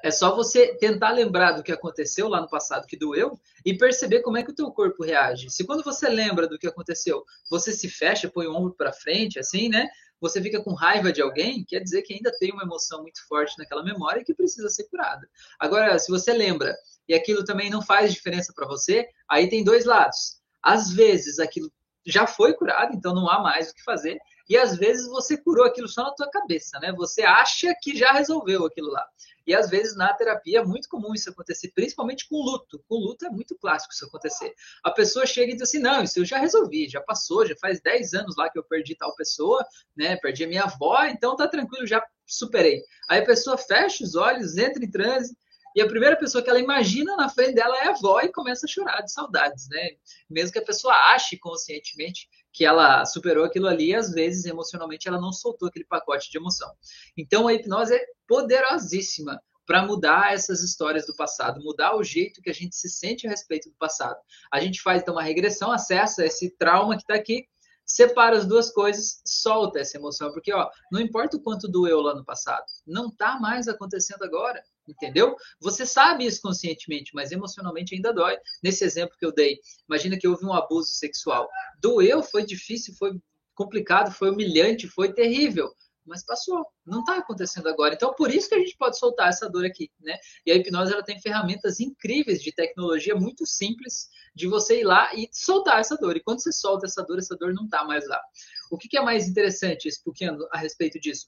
é 0.03 0.11
só 0.11 0.35
você 0.35 0.75
tentar 0.75 1.11
lembrar 1.11 1.53
do 1.53 1.63
que 1.63 1.71
aconteceu 1.71 2.27
lá 2.27 2.41
no 2.41 2.49
passado 2.49 2.87
que 2.87 2.97
doeu 2.97 3.39
e 3.65 3.77
perceber 3.77 4.21
como 4.21 4.37
é 4.37 4.43
que 4.43 4.51
o 4.51 4.55
teu 4.55 4.71
corpo 4.71 5.03
reage. 5.03 5.49
Se 5.49 5.65
quando 5.65 5.83
você 5.83 6.09
lembra 6.09 6.47
do 6.47 6.57
que 6.57 6.67
aconteceu, 6.67 7.23
você 7.49 7.71
se 7.71 7.89
fecha, 7.89 8.29
põe 8.29 8.47
o 8.47 8.55
ombro 8.55 8.73
para 8.73 8.93
frente, 8.93 9.39
assim, 9.39 9.69
né? 9.69 9.87
Você 10.21 10.41
fica 10.41 10.61
com 10.63 10.73
raiva 10.73 11.11
de 11.11 11.21
alguém, 11.21 11.63
quer 11.65 11.79
dizer 11.79 12.01
que 12.01 12.13
ainda 12.13 12.31
tem 12.37 12.51
uma 12.51 12.63
emoção 12.63 13.01
muito 13.01 13.25
forte 13.27 13.57
naquela 13.57 13.83
memória 13.83 14.23
que 14.23 14.33
precisa 14.33 14.69
ser 14.69 14.85
curada. 14.85 15.27
Agora, 15.59 15.99
se 15.99 16.09
você 16.09 16.33
lembra 16.33 16.75
e 17.07 17.13
aquilo 17.13 17.43
também 17.43 17.69
não 17.69 17.81
faz 17.81 18.13
diferença 18.13 18.53
para 18.55 18.67
você, 18.67 19.07
aí 19.29 19.49
tem 19.49 19.63
dois 19.63 19.85
lados. 19.85 20.39
Às 20.63 20.91
vezes 20.91 21.37
aquilo 21.37 21.71
já 22.05 22.25
foi 22.27 22.53
curado, 22.53 22.95
então 22.95 23.13
não 23.13 23.29
há 23.29 23.39
mais 23.39 23.69
o 23.69 23.73
que 23.73 23.83
fazer. 23.83 24.17
E 24.47 24.57
às 24.57 24.77
vezes 24.77 25.07
você 25.07 25.37
curou 25.37 25.65
aquilo 25.65 25.87
só 25.87 26.03
na 26.03 26.13
tua 26.13 26.29
cabeça, 26.29 26.79
né? 26.79 26.93
Você 26.93 27.23
acha 27.23 27.73
que 27.81 27.97
já 27.97 28.11
resolveu 28.11 28.65
aquilo 28.65 28.91
lá. 28.91 29.05
E 29.45 29.53
às 29.53 29.69
vezes 29.69 29.95
na 29.95 30.13
terapia 30.13 30.59
é 30.59 30.63
muito 30.63 30.89
comum 30.89 31.13
isso 31.13 31.29
acontecer, 31.29 31.71
principalmente 31.73 32.27
com 32.27 32.37
luto. 32.37 32.83
Com 32.87 32.95
luto 32.95 33.25
é 33.25 33.29
muito 33.29 33.55
clássico 33.55 33.93
isso 33.93 34.05
acontecer. 34.05 34.53
A 34.83 34.91
pessoa 34.91 35.25
chega 35.25 35.51
e 35.51 35.55
diz 35.55 35.63
assim: 35.63 35.79
não, 35.79 36.03
isso 36.03 36.19
eu 36.19 36.25
já 36.25 36.37
resolvi, 36.37 36.89
já 36.89 37.01
passou, 37.01 37.45
já 37.45 37.55
faz 37.57 37.81
10 37.81 38.13
anos 38.13 38.35
lá 38.37 38.49
que 38.49 38.57
eu 38.57 38.63
perdi 38.63 38.95
tal 38.95 39.15
pessoa, 39.15 39.65
né? 39.95 40.15
Perdi 40.17 40.45
a 40.45 40.47
minha 40.47 40.63
avó, 40.63 41.03
então 41.05 41.35
tá 41.35 41.47
tranquilo, 41.47 41.85
já 41.85 42.03
superei. 42.25 42.81
Aí 43.09 43.19
a 43.19 43.25
pessoa 43.25 43.57
fecha 43.57 44.03
os 44.03 44.15
olhos, 44.15 44.57
entra 44.57 44.83
em 44.83 44.89
transe. 44.89 45.35
E 45.75 45.81
a 45.81 45.87
primeira 45.87 46.15
pessoa 46.15 46.41
que 46.41 46.49
ela 46.49 46.59
imagina 46.59 47.17
na 47.17 47.27
frente 47.27 47.55
dela 47.55 47.77
é 47.77 47.87
a 47.87 47.89
avó 47.89 48.21
e 48.21 48.31
começa 48.31 48.65
a 48.65 48.69
chorar 48.69 49.01
de 49.01 49.11
saudades, 49.11 49.67
né? 49.69 49.89
Mesmo 50.29 50.53
que 50.53 50.59
a 50.59 50.63
pessoa 50.63 50.93
ache 51.13 51.37
conscientemente 51.37 52.29
que 52.55 52.63
ela 52.63 53.05
superou 53.05 53.43
aquilo 53.43 53.67
ali, 53.67 53.93
às 53.93 54.11
vezes 54.11 54.45
emocionalmente 54.45 55.09
ela 55.09 55.19
não 55.19 55.33
soltou 55.33 55.67
aquele 55.67 55.83
pacote 55.83 56.31
de 56.31 56.37
emoção. 56.37 56.71
Então 57.17 57.49
a 57.49 57.53
hipnose 57.53 57.93
é 57.93 58.05
poderosíssima 58.25 59.41
para 59.67 59.85
mudar 59.85 60.33
essas 60.33 60.63
histórias 60.63 61.05
do 61.05 61.13
passado, 61.13 61.61
mudar 61.61 61.97
o 61.97 62.03
jeito 62.03 62.41
que 62.41 62.49
a 62.49 62.53
gente 62.53 62.73
se 62.73 62.87
sente 62.87 63.27
a 63.27 63.29
respeito 63.29 63.69
do 63.69 63.75
passado. 63.75 64.17
A 64.49 64.61
gente 64.61 64.81
faz 64.81 65.01
então 65.01 65.15
uma 65.15 65.23
regressão, 65.23 65.69
acessa 65.69 66.25
esse 66.25 66.49
trauma 66.51 66.95
que 66.95 67.01
está 67.01 67.15
aqui, 67.15 67.45
separa 67.85 68.37
as 68.37 68.45
duas 68.45 68.71
coisas, 68.71 69.21
solta 69.25 69.79
essa 69.79 69.97
emoção, 69.97 70.31
porque 70.31 70.53
ó, 70.53 70.69
não 70.89 71.01
importa 71.01 71.35
o 71.35 71.41
quanto 71.41 71.67
doeu 71.67 71.99
lá 71.99 72.15
no 72.15 72.23
passado, 72.23 72.63
não 72.87 73.07
está 73.07 73.37
mais 73.37 73.67
acontecendo 73.67 74.23
agora. 74.23 74.63
Entendeu? 74.87 75.35
Você 75.59 75.85
sabe 75.85 76.25
isso 76.25 76.41
conscientemente, 76.41 77.11
mas 77.13 77.31
emocionalmente 77.31 77.95
ainda 77.95 78.13
dói. 78.13 78.37
Nesse 78.63 78.83
exemplo 78.83 79.17
que 79.17 79.25
eu 79.25 79.33
dei, 79.33 79.59
imagina 79.87 80.17
que 80.17 80.27
houve 80.27 80.45
um 80.45 80.53
abuso 80.53 80.89
sexual. 80.89 81.49
Doeu, 81.79 82.21
foi 82.23 82.45
difícil, 82.45 82.93
foi 82.95 83.19
complicado, 83.53 84.11
foi 84.11 84.29
humilhante, 84.29 84.87
foi 84.87 85.13
terrível 85.13 85.73
mas 86.05 86.23
passou, 86.23 86.65
não 86.85 86.99
está 86.99 87.17
acontecendo 87.17 87.67
agora. 87.67 87.95
Então, 87.95 88.13
por 88.13 88.31
isso 88.31 88.47
que 88.47 88.55
a 88.55 88.59
gente 88.59 88.77
pode 88.77 88.97
soltar 88.97 89.29
essa 89.29 89.49
dor 89.49 89.65
aqui, 89.65 89.91
né? 89.99 90.17
E 90.45 90.51
a 90.51 90.55
hipnose 90.55 90.93
ela 90.93 91.03
tem 91.03 91.19
ferramentas 91.19 91.79
incríveis 91.79 92.41
de 92.41 92.51
tecnologia 92.51 93.15
muito 93.15 93.45
simples 93.45 94.09
de 94.33 94.47
você 94.47 94.81
ir 94.81 94.83
lá 94.83 95.13
e 95.15 95.27
soltar 95.31 95.79
essa 95.79 95.97
dor. 95.97 96.15
E 96.15 96.21
quando 96.21 96.41
você 96.41 96.51
solta 96.51 96.85
essa 96.85 97.03
dor, 97.03 97.17
essa 97.17 97.35
dor 97.35 97.53
não 97.53 97.65
está 97.65 97.83
mais 97.83 98.07
lá. 98.07 98.21
O 98.69 98.77
que, 98.77 98.87
que 98.87 98.97
é 98.97 99.01
mais 99.01 99.27
interessante, 99.27 99.87
explicando 99.87 100.47
a 100.51 100.57
respeito 100.57 100.99
disso? 100.99 101.27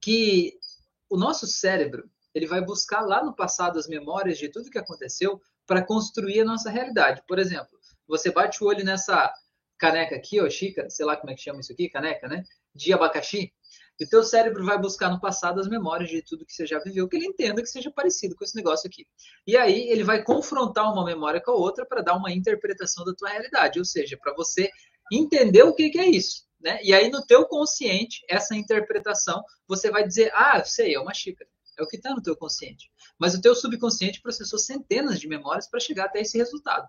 Que 0.00 0.58
o 1.08 1.16
nosso 1.16 1.46
cérebro 1.46 2.10
ele 2.34 2.46
vai 2.46 2.60
buscar 2.60 3.00
lá 3.00 3.24
no 3.24 3.34
passado 3.34 3.78
as 3.78 3.88
memórias 3.88 4.38
de 4.38 4.48
tudo 4.48 4.70
que 4.70 4.78
aconteceu 4.78 5.40
para 5.66 5.84
construir 5.84 6.40
a 6.40 6.44
nossa 6.44 6.70
realidade. 6.70 7.22
Por 7.26 7.38
exemplo, 7.38 7.78
você 8.06 8.30
bate 8.30 8.62
o 8.62 8.66
olho 8.66 8.84
nessa 8.84 9.32
caneca 9.78 10.16
aqui, 10.16 10.40
ou 10.40 10.50
xícara, 10.50 10.90
sei 10.90 11.06
lá 11.06 11.16
como 11.16 11.30
é 11.30 11.34
que 11.34 11.42
chama 11.42 11.60
isso 11.60 11.72
aqui, 11.72 11.88
caneca, 11.88 12.26
né? 12.26 12.42
De 12.74 12.92
abacaxi. 12.92 13.52
E 14.00 14.04
o 14.04 14.08
teu 14.08 14.22
cérebro 14.22 14.64
vai 14.64 14.78
buscar 14.78 15.10
no 15.10 15.20
passado 15.20 15.60
as 15.60 15.68
memórias 15.68 16.08
de 16.08 16.22
tudo 16.22 16.46
que 16.46 16.52
você 16.52 16.64
já 16.66 16.78
viveu, 16.78 17.08
que 17.08 17.16
ele 17.16 17.26
entenda 17.26 17.60
que 17.60 17.68
seja 17.68 17.90
parecido 17.90 18.36
com 18.36 18.44
esse 18.44 18.54
negócio 18.54 18.88
aqui. 18.88 19.06
E 19.46 19.56
aí 19.56 19.90
ele 19.90 20.04
vai 20.04 20.22
confrontar 20.22 20.92
uma 20.92 21.04
memória 21.04 21.40
com 21.40 21.50
a 21.50 21.56
outra 21.56 21.84
para 21.84 22.00
dar 22.00 22.14
uma 22.14 22.32
interpretação 22.32 23.04
da 23.04 23.12
tua 23.12 23.30
realidade, 23.30 23.78
ou 23.78 23.84
seja, 23.84 24.16
para 24.16 24.32
você 24.34 24.70
entender 25.12 25.64
o 25.64 25.74
que, 25.74 25.90
que 25.90 25.98
é 25.98 26.06
isso. 26.06 26.46
Né? 26.60 26.78
E 26.82 26.92
aí 26.92 27.10
no 27.10 27.24
teu 27.24 27.44
consciente, 27.46 28.20
essa 28.28 28.54
interpretação, 28.54 29.42
você 29.66 29.90
vai 29.90 30.06
dizer, 30.06 30.30
ah, 30.32 30.58
eu 30.58 30.64
sei, 30.64 30.94
é 30.94 31.00
uma 31.00 31.14
xícara. 31.14 31.48
É 31.78 31.82
o 31.82 31.86
que 31.86 31.96
está 31.96 32.10
no 32.10 32.22
teu 32.22 32.36
consciente. 32.36 32.90
Mas 33.18 33.34
o 33.34 33.40
teu 33.40 33.54
subconsciente 33.54 34.20
processou 34.20 34.58
centenas 34.58 35.20
de 35.20 35.28
memórias 35.28 35.68
para 35.68 35.80
chegar 35.80 36.06
até 36.06 36.20
esse 36.20 36.36
resultado. 36.36 36.88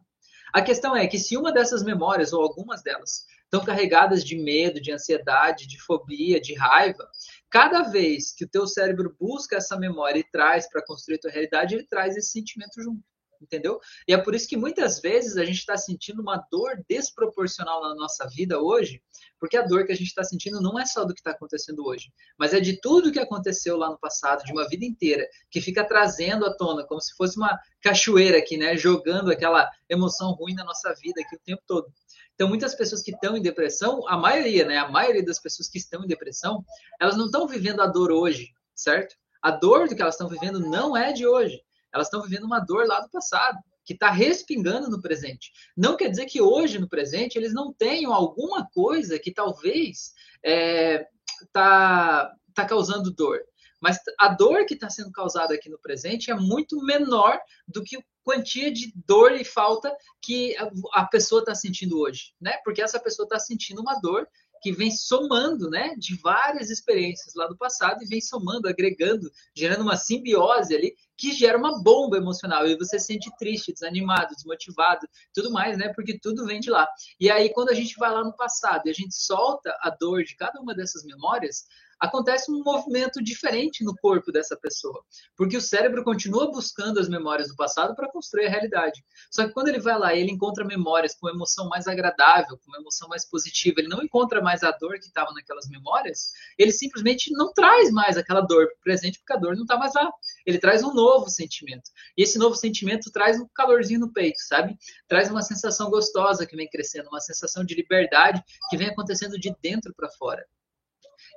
A 0.51 0.61
questão 0.61 0.95
é 0.95 1.07
que 1.07 1.19
se 1.19 1.37
uma 1.37 1.51
dessas 1.51 1.83
memórias, 1.83 2.33
ou 2.33 2.41
algumas 2.41 2.81
delas, 2.81 3.25
estão 3.43 3.63
carregadas 3.63 4.23
de 4.23 4.35
medo, 4.35 4.81
de 4.81 4.91
ansiedade, 4.91 5.67
de 5.67 5.79
fobia, 5.79 6.39
de 6.39 6.55
raiva, 6.55 7.07
cada 7.49 7.83
vez 7.83 8.33
que 8.33 8.45
o 8.45 8.49
teu 8.49 8.65
cérebro 8.67 9.15
busca 9.19 9.57
essa 9.57 9.77
memória 9.77 10.19
e 10.19 10.31
traz 10.31 10.67
para 10.67 10.85
construir 10.85 11.17
a 11.17 11.19
tua 11.19 11.31
realidade, 11.31 11.75
ele 11.75 11.85
traz 11.87 12.17
esse 12.17 12.31
sentimento 12.31 12.81
junto 12.81 13.03
entendeu? 13.41 13.79
E 14.07 14.13
é 14.13 14.17
por 14.17 14.35
isso 14.35 14.47
que 14.47 14.57
muitas 14.57 14.99
vezes 14.99 15.37
a 15.37 15.45
gente 15.45 15.59
está 15.59 15.77
sentindo 15.77 16.21
uma 16.21 16.37
dor 16.51 16.83
desproporcional 16.87 17.81
na 17.81 17.95
nossa 17.95 18.27
vida 18.27 18.59
hoje, 18.59 19.01
porque 19.39 19.57
a 19.57 19.61
dor 19.61 19.85
que 19.85 19.91
a 19.91 19.95
gente 19.95 20.07
está 20.07 20.23
sentindo 20.23 20.61
não 20.61 20.79
é 20.79 20.85
só 20.85 21.05
do 21.05 21.13
que 21.13 21.21
está 21.21 21.31
acontecendo 21.31 21.85
hoje, 21.85 22.11
mas 22.37 22.53
é 22.53 22.59
de 22.59 22.79
tudo 22.79 23.11
que 23.11 23.19
aconteceu 23.19 23.77
lá 23.77 23.89
no 23.89 23.97
passado, 23.97 24.43
de 24.43 24.51
uma 24.51 24.67
vida 24.67 24.85
inteira, 24.85 25.27
que 25.49 25.61
fica 25.61 25.83
trazendo 25.83 26.45
à 26.45 26.53
tona, 26.53 26.85
como 26.85 27.01
se 27.01 27.15
fosse 27.15 27.37
uma 27.37 27.57
cachoeira 27.81 28.37
aqui, 28.37 28.57
né? 28.57 28.75
Jogando 28.75 29.31
aquela 29.31 29.69
emoção 29.87 30.31
ruim 30.31 30.53
na 30.53 30.63
nossa 30.63 30.93
vida 31.01 31.21
aqui 31.21 31.35
o 31.35 31.39
tempo 31.39 31.61
todo. 31.65 31.87
Então, 32.35 32.47
muitas 32.47 32.75
pessoas 32.75 33.01
que 33.01 33.11
estão 33.11 33.35
em 33.35 33.41
depressão, 33.41 34.07
a 34.07 34.17
maioria, 34.17 34.65
né? 34.65 34.77
A 34.77 34.89
maioria 34.89 35.23
das 35.23 35.39
pessoas 35.39 35.69
que 35.69 35.77
estão 35.77 36.03
em 36.03 36.07
depressão, 36.07 36.63
elas 36.99 37.17
não 37.17 37.25
estão 37.25 37.47
vivendo 37.47 37.81
a 37.81 37.87
dor 37.87 38.11
hoje, 38.11 38.49
certo? 38.75 39.15
A 39.41 39.51
dor 39.51 39.87
do 39.87 39.95
que 39.95 40.01
elas 40.01 40.15
estão 40.15 40.27
vivendo 40.27 40.59
não 40.59 40.95
é 40.95 41.13
de 41.13 41.25
hoje 41.25 41.61
elas 41.93 42.07
estão 42.07 42.21
vivendo 42.21 42.45
uma 42.45 42.59
dor 42.59 42.85
lá 42.87 42.99
do 42.99 43.09
passado, 43.09 43.57
que 43.85 43.93
está 43.93 44.11
respingando 44.11 44.89
no 44.89 45.01
presente. 45.01 45.51
Não 45.75 45.97
quer 45.97 46.09
dizer 46.09 46.25
que 46.25 46.41
hoje, 46.41 46.77
no 46.77 46.87
presente, 46.87 47.37
eles 47.37 47.53
não 47.53 47.73
tenham 47.73 48.13
alguma 48.13 48.67
coisa 48.69 49.17
que 49.17 49.33
talvez 49.33 50.13
está 50.43 50.49
é, 50.51 51.07
tá, 51.51 52.31
tá 52.53 52.65
causando 52.65 53.11
dor. 53.11 53.39
Mas 53.81 53.97
a 54.19 54.27
dor 54.27 54.65
que 54.65 54.73
está 54.73 54.89
sendo 54.89 55.11
causada 55.11 55.53
aqui 55.53 55.69
no 55.69 55.79
presente 55.79 56.29
é 56.29 56.35
muito 56.35 56.83
menor 56.83 57.39
do 57.67 57.83
que 57.83 57.97
a 57.97 58.01
quantia 58.23 58.71
de 58.71 58.93
dor 59.07 59.31
e 59.31 59.43
falta 59.43 59.95
que 60.21 60.55
a 60.93 61.05
pessoa 61.05 61.39
está 61.39 61.55
sentindo 61.55 61.97
hoje, 61.99 62.33
né? 62.39 62.57
Porque 62.63 62.81
essa 62.81 62.99
pessoa 62.99 63.25
está 63.25 63.39
sentindo 63.39 63.81
uma 63.81 63.99
dor 63.99 64.27
que 64.61 64.71
vem 64.71 64.91
somando, 64.91 65.69
né, 65.69 65.95
de 65.97 66.15
várias 66.21 66.69
experiências 66.69 67.33
lá 67.35 67.47
do 67.47 67.57
passado 67.57 68.03
e 68.03 68.07
vem 68.07 68.21
somando, 68.21 68.67
agregando, 68.67 69.29
gerando 69.55 69.81
uma 69.81 69.97
simbiose 69.97 70.75
ali 70.75 70.93
que 71.17 71.33
gera 71.33 71.57
uma 71.57 71.81
bomba 71.83 72.17
emocional 72.17 72.65
e 72.65 72.77
você 72.77 72.97
se 72.97 73.07
sente 73.07 73.29
triste, 73.37 73.73
desanimado, 73.73 74.33
desmotivado, 74.33 75.07
tudo 75.33 75.51
mais, 75.51 75.77
né? 75.77 75.91
Porque 75.93 76.17
tudo 76.17 76.45
vem 76.45 76.61
de 76.61 76.69
lá. 76.69 76.87
E 77.19 77.29
aí 77.29 77.51
quando 77.53 77.69
a 77.69 77.73
gente 77.73 77.95
vai 77.97 78.11
lá 78.11 78.23
no 78.23 78.35
passado 78.35 78.83
e 78.85 78.89
a 78.89 78.93
gente 78.93 79.13
solta 79.13 79.75
a 79.81 79.89
dor 79.89 80.23
de 80.23 80.35
cada 80.35 80.59
uma 80.61 80.73
dessas 80.73 81.03
memórias, 81.03 81.65
acontece 81.99 82.51
um 82.51 82.63
movimento 82.63 83.21
diferente 83.21 83.83
no 83.83 83.95
corpo 83.95 84.31
dessa 84.31 84.55
pessoa, 84.57 85.03
porque 85.35 85.57
o 85.57 85.61
cérebro 85.61 86.03
continua 86.03 86.51
buscando 86.51 86.99
as 86.99 87.09
memórias 87.09 87.49
do 87.49 87.55
passado 87.55 87.95
para 87.95 88.11
construir 88.11 88.45
a 88.47 88.49
realidade. 88.49 89.03
Só 89.31 89.45
que 89.45 89.53
quando 89.53 89.67
ele 89.67 89.79
vai 89.79 89.97
lá 89.97 90.15
ele 90.15 90.31
encontra 90.31 90.65
memórias 90.65 91.15
com 91.15 91.27
uma 91.27 91.33
emoção 91.33 91.67
mais 91.67 91.87
agradável, 91.87 92.57
com 92.57 92.71
uma 92.71 92.79
emoção 92.79 93.07
mais 93.07 93.27
positiva, 93.29 93.79
ele 93.79 93.87
não 93.87 94.01
encontra 94.01 94.41
mais 94.41 94.63
a 94.63 94.71
dor 94.71 94.93
que 94.99 95.07
estava 95.07 95.31
naquelas 95.33 95.67
memórias, 95.67 96.31
ele 96.57 96.71
simplesmente 96.71 97.31
não 97.31 97.51
traz 97.53 97.91
mais 97.91 98.17
aquela 98.17 98.41
dor 98.41 98.67
presente, 98.83 99.19
porque 99.19 99.33
a 99.33 99.37
dor 99.37 99.55
não 99.55 99.63
está 99.63 99.77
mais 99.77 99.93
lá. 99.93 100.09
Ele 100.45 100.59
traz 100.59 100.83
um 100.83 100.93
novo 100.93 101.29
sentimento. 101.29 101.89
E 102.17 102.23
esse 102.23 102.37
novo 102.37 102.55
sentimento 102.55 103.11
traz 103.11 103.39
um 103.39 103.47
calorzinho 103.53 103.99
no 103.99 104.13
peito, 104.13 104.39
sabe? 104.39 104.77
Traz 105.07 105.29
uma 105.29 105.41
sensação 105.41 105.89
gostosa 105.89 106.45
que 106.45 106.55
vem 106.55 106.69
crescendo, 106.69 107.09
uma 107.09 107.21
sensação 107.21 107.63
de 107.63 107.75
liberdade 107.75 108.43
que 108.69 108.77
vem 108.77 108.89
acontecendo 108.89 109.39
de 109.39 109.53
dentro 109.61 109.93
para 109.95 110.09
fora. 110.09 110.45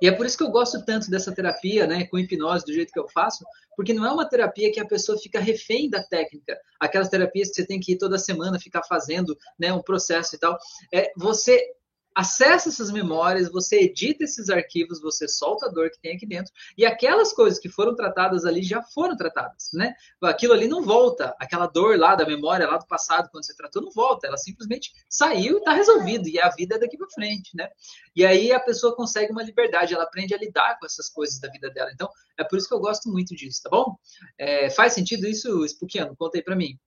E 0.03 0.09
é 0.09 0.11
por 0.11 0.27
isso 0.27 0.37
que 0.37 0.43
eu 0.43 0.51
gosto 0.51 0.85
tanto 0.85 1.09
dessa 1.09 1.31
terapia, 1.33 1.87
né, 1.87 2.05
com 2.09 2.19
hipnose, 2.19 2.67
do 2.67 2.73
jeito 2.73 2.93
que 2.93 2.99
eu 2.99 3.09
faço, 3.09 3.45
porque 3.77 3.95
não 3.95 4.05
é 4.05 4.11
uma 4.11 4.29
terapia 4.29 4.73
que 4.73 4.81
a 4.81 4.85
pessoa 4.85 5.17
fica 5.17 5.39
refém 5.39 5.89
da 5.89 6.03
técnica, 6.03 6.59
aquelas 6.81 7.09
terapias 7.09 7.51
que 7.51 7.55
você 7.55 7.65
tem 7.65 7.79
que 7.79 7.93
ir 7.93 7.99
toda 7.99 8.19
semana 8.19 8.59
ficar 8.59 8.83
fazendo, 8.83 9.39
né, 9.57 9.73
um 9.73 9.81
processo 9.81 10.35
e 10.35 10.39
tal. 10.41 10.59
É, 10.93 11.13
você 11.17 11.65
acessa 12.15 12.69
essas 12.69 12.91
memórias, 12.91 13.51
você 13.51 13.81
edita 13.81 14.25
esses 14.25 14.49
arquivos, 14.51 15.01
você 15.01 15.27
solta 15.27 15.67
a 15.67 15.69
dor 15.69 15.91
que 15.91 16.01
tem 16.01 16.17
aqui 16.17 16.27
dentro, 16.27 16.53
e 16.77 16.85
aquelas 16.85 17.33
coisas 17.33 17.59
que 17.59 17.69
foram 17.69 17.95
tratadas 17.95 18.45
ali 18.45 18.63
já 18.63 18.83
foram 18.83 19.17
tratadas, 19.17 19.71
né? 19.73 19.95
Aquilo 20.23 20.53
ali 20.53 20.69
não 20.69 20.83
volta, 20.83 21.35
aquela 21.39 21.67
dor 21.67 21.99
lá 21.99 22.15
da 22.15 22.27
memória, 22.27 22.67
lá 22.67 22.77
do 22.77 22.87
passado, 22.87 23.29
quando 23.31 23.45
você 23.45 23.55
tratou, 23.55 23.83
não 23.83 23.91
volta, 23.91 24.27
ela 24.27 24.37
simplesmente 24.37 24.93
saiu 25.09 25.57
e 25.57 25.59
está 25.59 25.73
resolvido, 25.73 26.29
e 26.29 26.39
a 26.41 26.51
vida 26.51 26.77
é 26.77 26.79
daqui 26.79 26.97
para 26.97 27.09
frente, 27.11 27.57
né? 27.57 27.69
E 28.15 28.25
aí 28.27 28.53
a 28.53 28.61
pessoa 28.61 28.95
consegue 28.95 29.33
uma 29.33 29.43
liberdade, 29.43 29.95
ela 29.95 30.05
aprende 30.05 30.35
a 30.35 30.39
lidar 30.39 30.79
com 30.79 30.87
essas 30.87 31.09
coisas 31.09 31.41
da 31.41 31.49
vida 31.49 31.71
dela. 31.71 31.91
Então, 31.93 32.09
é 32.39 32.45
por 32.45 32.59
isso 32.59 32.69
que 32.69 32.75
eu 32.75 32.81
gosto 32.81 33.09
muito 33.09 33.35
disso, 33.35 33.63
tá 33.63 33.71
bom? 33.71 33.97
É, 34.39 34.71
faz 34.71 34.93
sentido 34.93 35.27
isso, 35.27 35.67
Spookiano? 35.67 36.17
Conta 36.17 36.39
aí 36.39 36.43
para 36.43 36.57
mim. 36.57 36.79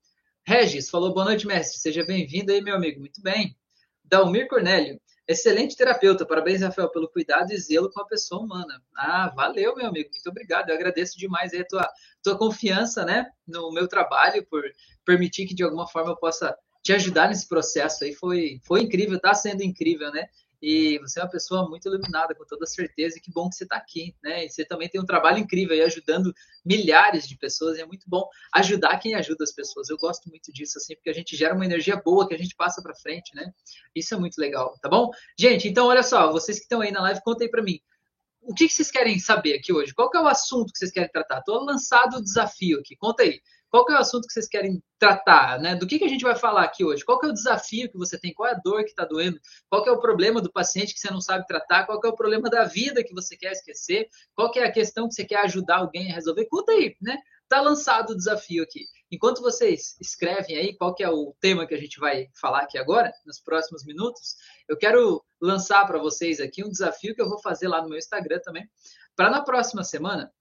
Regis 0.47 0.89
falou, 0.89 1.11
boa 1.13 1.25
noite, 1.25 1.47
mestre, 1.47 1.79
seja 1.79 2.05
bem-vindo 2.05 2.51
aí, 2.51 2.61
meu 2.61 2.75
amigo, 2.75 2.99
muito 2.99 3.19
bem. 3.21 3.57
Dalmir 4.03 4.47
Cornélio, 4.47 5.01
Excelente 5.27 5.75
terapeuta. 5.75 6.25
Parabéns, 6.25 6.61
Rafael, 6.61 6.89
pelo 6.89 7.09
cuidado 7.09 7.51
e 7.51 7.57
zelo 7.57 7.91
com 7.91 7.99
a 7.99 8.05
pessoa 8.05 8.41
humana. 8.41 8.81
Ah, 8.95 9.33
valeu, 9.35 9.75
meu 9.75 9.87
amigo. 9.87 10.09
Muito 10.11 10.29
obrigado. 10.29 10.69
Eu 10.69 10.75
agradeço 10.75 11.17
demais 11.17 11.51
a 11.53 11.63
tua, 11.65 11.89
tua 12.21 12.37
confiança 12.37 13.03
né, 13.03 13.25
no 13.47 13.71
meu 13.71 13.87
trabalho, 13.87 14.45
por 14.45 14.61
permitir 15.03 15.47
que 15.47 15.55
de 15.55 15.63
alguma 15.63 15.87
forma 15.87 16.11
eu 16.11 16.17
possa 16.17 16.55
te 16.83 16.93
ajudar 16.93 17.29
nesse 17.29 17.47
processo 17.47 18.03
aí. 18.03 18.13
Foi, 18.13 18.59
foi 18.63 18.81
incrível, 18.81 19.17
está 19.17 19.33
sendo 19.33 19.63
incrível, 19.63 20.11
né? 20.11 20.27
E 20.67 20.97
você 20.97 21.19
é 21.19 21.23
uma 21.23 21.29
pessoa 21.29 21.69
muito 21.69 21.87
iluminada, 21.87 22.33
com 22.33 22.43
toda 22.43 22.65
certeza, 22.65 23.19
e 23.19 23.21
que 23.21 23.31
bom 23.31 23.47
que 23.47 23.55
você 23.55 23.65
está 23.65 23.75
aqui, 23.75 24.15
né? 24.23 24.45
E 24.45 24.49
você 24.49 24.65
também 24.65 24.89
tem 24.89 24.99
um 24.99 25.05
trabalho 25.05 25.37
incrível 25.37 25.75
aí, 25.75 25.83
ajudando 25.83 26.33
milhares 26.65 27.27
de 27.27 27.37
pessoas, 27.37 27.77
e 27.77 27.81
é 27.81 27.85
muito 27.85 28.09
bom 28.09 28.27
ajudar 28.51 28.97
quem 28.97 29.13
ajuda 29.13 29.43
as 29.43 29.51
pessoas. 29.51 29.89
Eu 29.91 29.97
gosto 29.99 30.27
muito 30.27 30.51
disso, 30.51 30.79
assim, 30.79 30.95
porque 30.95 31.11
a 31.11 31.13
gente 31.13 31.35
gera 31.35 31.53
uma 31.53 31.65
energia 31.65 31.95
boa 31.95 32.27
que 32.27 32.33
a 32.33 32.37
gente 32.39 32.55
passa 32.55 32.81
para 32.81 32.95
frente, 32.95 33.35
né? 33.35 33.53
Isso 33.93 34.15
é 34.15 34.17
muito 34.17 34.39
legal, 34.39 34.75
tá 34.81 34.89
bom? 34.89 35.11
Gente, 35.37 35.67
então 35.67 35.85
olha 35.85 36.01
só, 36.01 36.31
vocês 36.31 36.57
que 36.57 36.63
estão 36.63 36.81
aí 36.81 36.91
na 36.91 37.01
live, 37.03 37.21
contem 37.21 37.47
para 37.47 37.61
mim. 37.61 37.79
O 38.41 38.51
que 38.55 38.67
vocês 38.67 38.89
querem 38.89 39.19
saber 39.19 39.53
aqui 39.53 39.71
hoje? 39.71 39.93
Qual 39.93 40.09
é 40.15 40.19
o 40.19 40.27
assunto 40.27 40.73
que 40.73 40.79
vocês 40.79 40.89
querem 40.89 41.11
tratar? 41.11 41.39
Estou 41.39 41.63
lançado 41.63 42.17
o 42.17 42.23
desafio 42.23 42.79
aqui. 42.79 42.95
Conta 42.95 43.21
aí. 43.21 43.39
Qual 43.75 43.85
é 43.89 43.95
o 43.95 43.97
assunto 43.97 44.25
que 44.25 44.31
vocês 44.31 44.47
querem 44.47 44.81
tratar, 44.97 45.59
né? 45.59 45.75
Do 45.75 45.85
que, 45.85 45.99
que 45.99 46.05
a 46.05 46.07
gente 46.07 46.23
vai 46.23 46.37
falar 46.37 46.63
aqui 46.63 46.85
hoje? 46.85 47.03
Qual 47.03 47.19
é 47.21 47.27
o 47.27 47.33
desafio 47.33 47.91
que 47.91 47.97
você 47.97 48.17
tem? 48.17 48.33
Qual 48.33 48.47
é 48.47 48.53
a 48.53 48.61
dor 48.63 48.85
que 48.85 48.91
está 48.91 49.03
doendo? 49.03 49.37
Qual 49.69 49.85
é 49.85 49.91
o 49.91 49.99
problema 49.99 50.39
do 50.39 50.49
paciente 50.49 50.93
que 50.93 50.99
você 51.01 51.11
não 51.11 51.19
sabe 51.19 51.45
tratar? 51.45 51.85
Qual 51.85 51.99
é 52.01 52.07
o 52.07 52.15
problema 52.15 52.49
da 52.49 52.63
vida 52.63 53.03
que 53.03 53.13
você 53.13 53.35
quer 53.35 53.51
esquecer? 53.51 54.07
Qual 54.33 54.49
é 54.55 54.63
a 54.63 54.71
questão 54.71 55.09
que 55.09 55.15
você 55.15 55.25
quer 55.25 55.41
ajudar 55.41 55.79
alguém 55.79 56.09
a 56.09 56.15
resolver? 56.15 56.45
Conta 56.45 56.71
aí, 56.71 56.95
né? 57.01 57.17
Tá 57.49 57.59
lançado 57.59 58.11
o 58.11 58.15
desafio 58.15 58.63
aqui. 58.63 58.85
Enquanto 59.11 59.41
vocês 59.41 59.97
escrevem 59.99 60.55
aí 60.55 60.77
qual 60.77 60.95
que 60.95 61.03
é 61.03 61.09
o 61.09 61.35
tema 61.41 61.67
que 61.67 61.73
a 61.73 61.77
gente 61.77 61.99
vai 61.99 62.29
falar 62.39 62.61
aqui 62.61 62.77
agora, 62.77 63.11
nos 63.25 63.41
próximos 63.41 63.83
minutos, 63.83 64.37
eu 64.69 64.77
quero 64.77 65.21
lançar 65.41 65.85
para 65.85 65.99
vocês 65.99 66.39
aqui 66.39 66.63
um 66.63 66.69
desafio 66.69 67.13
que 67.13 67.21
eu 67.21 67.27
vou 67.27 67.41
fazer 67.41 67.67
lá 67.67 67.81
no 67.81 67.89
meu 67.89 67.97
Instagram 67.97 68.39
também, 68.39 68.65
para 69.17 69.29
na 69.29 69.41
próxima 69.41 69.83
semana 69.83 70.31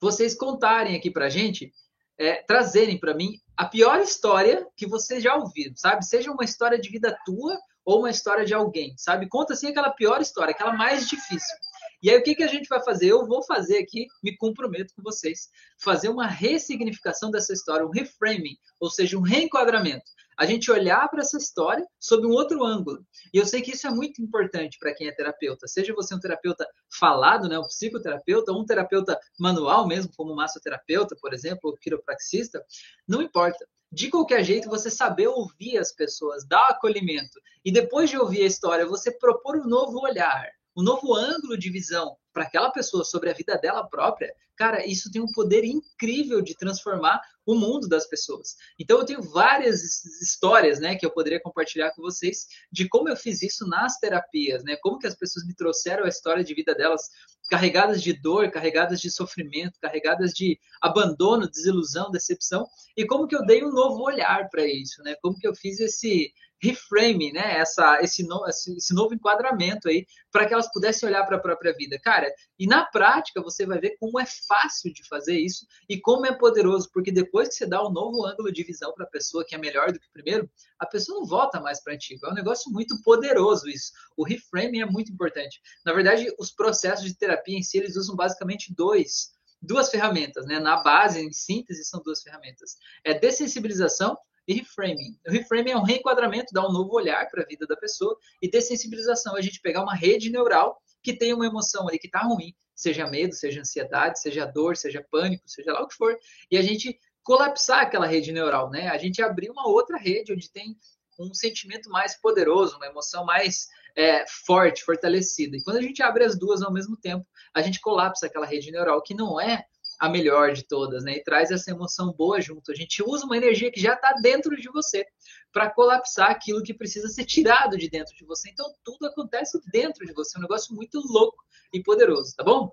vocês 0.00 0.34
contarem 0.34 0.94
aqui 0.94 1.10
para 1.10 1.28
gente 1.28 1.72
é, 2.18 2.42
trazerem 2.42 2.98
para 2.98 3.14
mim 3.14 3.38
a 3.56 3.64
pior 3.64 4.00
história 4.00 4.66
que 4.76 4.86
vocês 4.86 5.22
já 5.22 5.34
ouviram, 5.34 5.74
sabe? 5.76 6.04
Seja 6.04 6.30
uma 6.30 6.44
história 6.44 6.78
de 6.78 6.88
vida 6.88 7.16
tua 7.24 7.58
ou 7.84 8.00
uma 8.00 8.10
história 8.10 8.44
de 8.44 8.52
alguém, 8.52 8.94
sabe? 8.96 9.28
Conta 9.28 9.54
assim 9.54 9.68
aquela 9.68 9.90
pior 9.90 10.20
história, 10.20 10.52
aquela 10.52 10.72
mais 10.72 11.08
difícil. 11.08 11.56
E 12.02 12.10
aí 12.10 12.18
o 12.18 12.22
que, 12.22 12.34
que 12.34 12.42
a 12.42 12.48
gente 12.48 12.68
vai 12.68 12.82
fazer? 12.82 13.08
Eu 13.08 13.26
vou 13.26 13.42
fazer 13.42 13.78
aqui, 13.78 14.06
me 14.22 14.36
comprometo 14.36 14.92
com 14.94 15.02
vocês, 15.02 15.48
fazer 15.78 16.08
uma 16.08 16.26
ressignificação 16.26 17.30
dessa 17.30 17.52
história, 17.52 17.86
um 17.86 17.90
reframing, 17.90 18.56
ou 18.78 18.90
seja, 18.90 19.16
um 19.16 19.22
reenquadramento 19.22 20.10
a 20.36 20.44
gente 20.44 20.70
olhar 20.70 21.08
para 21.08 21.22
essa 21.22 21.38
história 21.38 21.84
sob 21.98 22.26
um 22.26 22.32
outro 22.32 22.64
ângulo. 22.64 23.04
E 23.32 23.38
eu 23.38 23.46
sei 23.46 23.62
que 23.62 23.72
isso 23.72 23.86
é 23.86 23.90
muito 23.90 24.20
importante 24.22 24.78
para 24.78 24.94
quem 24.94 25.08
é 25.08 25.12
terapeuta, 25.12 25.66
seja 25.66 25.94
você 25.94 26.14
um 26.14 26.20
terapeuta 26.20 26.66
falado, 26.98 27.48
né, 27.48 27.58
um 27.58 27.66
psicoterapeuta, 27.66 28.52
ou 28.52 28.60
um 28.60 28.66
terapeuta 28.66 29.18
manual 29.38 29.86
mesmo, 29.86 30.12
como 30.16 30.34
massoterapeuta, 30.34 31.16
por 31.20 31.32
exemplo, 31.32 31.70
ou 31.70 31.76
quiropraxista, 31.76 32.62
não 33.08 33.22
importa. 33.22 33.66
De 33.90 34.10
qualquer 34.10 34.44
jeito, 34.44 34.68
você 34.68 34.90
saber 34.90 35.28
ouvir 35.28 35.78
as 35.78 35.92
pessoas, 35.92 36.46
dar 36.46 36.68
acolhimento, 36.68 37.40
e 37.64 37.72
depois 37.72 38.10
de 38.10 38.18
ouvir 38.18 38.42
a 38.42 38.46
história, 38.46 38.84
você 38.84 39.10
propor 39.10 39.56
um 39.56 39.66
novo 39.66 40.00
olhar, 40.00 40.50
um 40.76 40.82
novo 40.82 41.14
ângulo 41.14 41.56
de 41.56 41.70
visão 41.70 42.16
para 42.36 42.44
aquela 42.44 42.70
pessoa 42.70 43.02
sobre 43.02 43.30
a 43.30 43.32
vida 43.32 43.56
dela 43.56 43.88
própria, 43.88 44.30
cara, 44.58 44.84
isso 44.84 45.10
tem 45.10 45.22
um 45.22 45.32
poder 45.32 45.64
incrível 45.64 46.42
de 46.42 46.54
transformar 46.54 47.18
o 47.46 47.54
mundo 47.54 47.88
das 47.88 48.06
pessoas. 48.06 48.56
Então 48.78 48.98
eu 48.98 49.06
tenho 49.06 49.22
várias 49.22 50.04
histórias, 50.20 50.78
né, 50.78 50.96
que 50.96 51.06
eu 51.06 51.10
poderia 51.10 51.40
compartilhar 51.40 51.92
com 51.92 52.02
vocês 52.02 52.46
de 52.70 52.86
como 52.90 53.08
eu 53.08 53.16
fiz 53.16 53.40
isso 53.40 53.66
nas 53.66 53.98
terapias, 53.98 54.62
né? 54.64 54.76
Como 54.82 54.98
que 54.98 55.06
as 55.06 55.14
pessoas 55.14 55.46
me 55.46 55.54
trouxeram 55.54 56.04
a 56.04 56.08
história 56.08 56.44
de 56.44 56.52
vida 56.52 56.74
delas 56.74 57.08
carregadas 57.48 58.02
de 58.02 58.12
dor, 58.12 58.50
carregadas 58.50 59.00
de 59.00 59.10
sofrimento, 59.10 59.80
carregadas 59.80 60.32
de 60.34 60.58
abandono, 60.82 61.48
desilusão, 61.48 62.10
decepção, 62.10 62.66
e 62.94 63.06
como 63.06 63.26
que 63.26 63.34
eu 63.34 63.46
dei 63.46 63.64
um 63.64 63.72
novo 63.72 64.02
olhar 64.02 64.50
para 64.50 64.66
isso, 64.66 65.02
né? 65.02 65.16
Como 65.22 65.38
que 65.38 65.48
eu 65.48 65.54
fiz 65.54 65.80
esse 65.80 66.30
reframe, 66.62 67.32
né? 67.32 67.58
Essa, 67.58 68.00
esse, 68.00 68.26
no, 68.26 68.46
esse 68.46 68.94
novo 68.94 69.14
enquadramento 69.14 69.88
aí, 69.88 70.06
para 70.30 70.46
que 70.46 70.54
elas 70.54 70.70
pudessem 70.72 71.08
olhar 71.08 71.24
para 71.24 71.36
a 71.36 71.40
própria 71.40 71.74
vida. 71.74 71.98
Cara, 72.02 72.32
e 72.58 72.66
na 72.66 72.84
prática 72.84 73.42
você 73.42 73.66
vai 73.66 73.78
ver 73.78 73.96
como 73.98 74.18
é 74.18 74.26
fácil 74.48 74.92
de 74.92 75.06
fazer 75.06 75.38
isso 75.38 75.66
e 75.88 76.00
como 76.00 76.26
é 76.26 76.32
poderoso, 76.36 76.90
porque 76.92 77.12
depois 77.12 77.48
que 77.48 77.54
você 77.54 77.66
dá 77.66 77.86
um 77.86 77.90
novo 77.90 78.24
ângulo 78.26 78.52
de 78.52 78.62
visão 78.62 78.92
para 78.94 79.04
a 79.04 79.10
pessoa 79.10 79.44
que 79.44 79.54
é 79.54 79.58
melhor 79.58 79.92
do 79.92 80.00
que 80.00 80.06
o 80.06 80.12
primeiro, 80.12 80.50
a 80.78 80.86
pessoa 80.86 81.20
não 81.20 81.26
volta 81.26 81.60
mais 81.60 81.82
para 81.82 81.94
antigo. 81.94 82.26
É 82.26 82.30
um 82.30 82.34
negócio 82.34 82.72
muito 82.72 83.00
poderoso 83.02 83.68
isso. 83.68 83.92
O 84.16 84.24
reframing 84.24 84.80
é 84.80 84.86
muito 84.86 85.12
importante. 85.12 85.60
Na 85.84 85.92
verdade, 85.92 86.32
os 86.38 86.50
processos 86.50 87.04
de 87.04 87.16
terapia 87.16 87.56
em 87.56 87.62
si, 87.62 87.78
eles 87.78 87.96
usam 87.96 88.16
basicamente 88.16 88.74
dois 88.74 89.34
duas 89.62 89.90
ferramentas, 89.90 90.46
né? 90.46 90.60
Na 90.60 90.76
base, 90.76 91.18
em 91.18 91.32
síntese, 91.32 91.84
são 91.84 92.00
duas 92.02 92.22
ferramentas. 92.22 92.76
É 93.02 93.14
dessensibilização 93.14 94.16
e 94.46 94.54
reframing. 94.54 95.18
O 95.26 95.30
reframing 95.30 95.70
é 95.72 95.76
um 95.76 95.82
reenquadramento, 95.82 96.52
dá 96.52 96.66
um 96.66 96.72
novo 96.72 96.94
olhar 96.94 97.28
para 97.30 97.42
a 97.42 97.46
vida 97.46 97.66
da 97.66 97.76
pessoa 97.76 98.16
e 98.40 98.50
dessensibilização, 98.50 99.36
a 99.36 99.40
gente 99.40 99.60
pegar 99.60 99.82
uma 99.82 99.94
rede 99.94 100.30
neural 100.30 100.80
que 101.02 101.12
tem 101.12 101.32
uma 101.32 101.46
emoção 101.46 101.88
ali 101.88 101.98
que 101.98 102.06
está 102.06 102.20
ruim, 102.20 102.54
seja 102.74 103.06
medo, 103.06 103.34
seja 103.34 103.60
ansiedade, 103.60 104.20
seja 104.20 104.44
dor, 104.44 104.76
seja 104.76 105.04
pânico, 105.10 105.48
seja 105.48 105.72
lá 105.72 105.82
o 105.82 105.88
que 105.88 105.94
for, 105.94 106.16
e 106.50 106.58
a 106.58 106.62
gente 106.62 106.98
colapsar 107.22 107.80
aquela 107.80 108.06
rede 108.06 108.30
neural, 108.32 108.70
né? 108.70 108.88
A 108.88 108.98
gente 108.98 109.20
abrir 109.20 109.50
uma 109.50 109.66
outra 109.68 109.98
rede 109.98 110.32
onde 110.32 110.50
tem 110.50 110.76
um 111.18 111.32
sentimento 111.34 111.88
mais 111.90 112.20
poderoso, 112.20 112.76
uma 112.76 112.86
emoção 112.86 113.24
mais 113.24 113.66
é, 113.96 114.24
forte, 114.46 114.84
fortalecida. 114.84 115.56
E 115.56 115.62
quando 115.62 115.78
a 115.78 115.82
gente 115.82 116.02
abre 116.02 116.24
as 116.24 116.38
duas 116.38 116.62
ao 116.62 116.72
mesmo 116.72 116.96
tempo, 116.96 117.26
a 117.54 117.62
gente 117.62 117.80
colapsa 117.80 118.26
aquela 118.26 118.46
rede 118.46 118.70
neural, 118.70 119.02
que 119.02 119.14
não 119.14 119.40
é 119.40 119.64
a 119.98 120.08
melhor 120.08 120.52
de 120.52 120.62
todas, 120.62 121.04
né? 121.04 121.16
E 121.16 121.22
traz 121.22 121.50
essa 121.50 121.70
emoção 121.70 122.12
boa 122.12 122.40
junto. 122.40 122.70
A 122.70 122.74
gente 122.74 123.02
usa 123.02 123.24
uma 123.24 123.36
energia 123.36 123.70
que 123.70 123.80
já 123.80 123.94
está 123.94 124.12
dentro 124.20 124.56
de 124.56 124.68
você 124.68 125.06
para 125.52 125.70
colapsar 125.70 126.30
aquilo 126.30 126.62
que 126.62 126.74
precisa 126.74 127.08
ser 127.08 127.24
tirado 127.24 127.76
de 127.76 127.88
dentro 127.88 128.14
de 128.14 128.24
você. 128.24 128.50
Então 128.50 128.72
tudo 128.84 129.06
acontece 129.06 129.58
dentro 129.70 130.06
de 130.06 130.12
você, 130.12 130.36
é 130.36 130.38
um 130.38 130.42
negócio 130.42 130.74
muito 130.74 131.00
louco 131.00 131.44
e 131.72 131.82
poderoso, 131.82 132.34
tá 132.36 132.44
bom? 132.44 132.72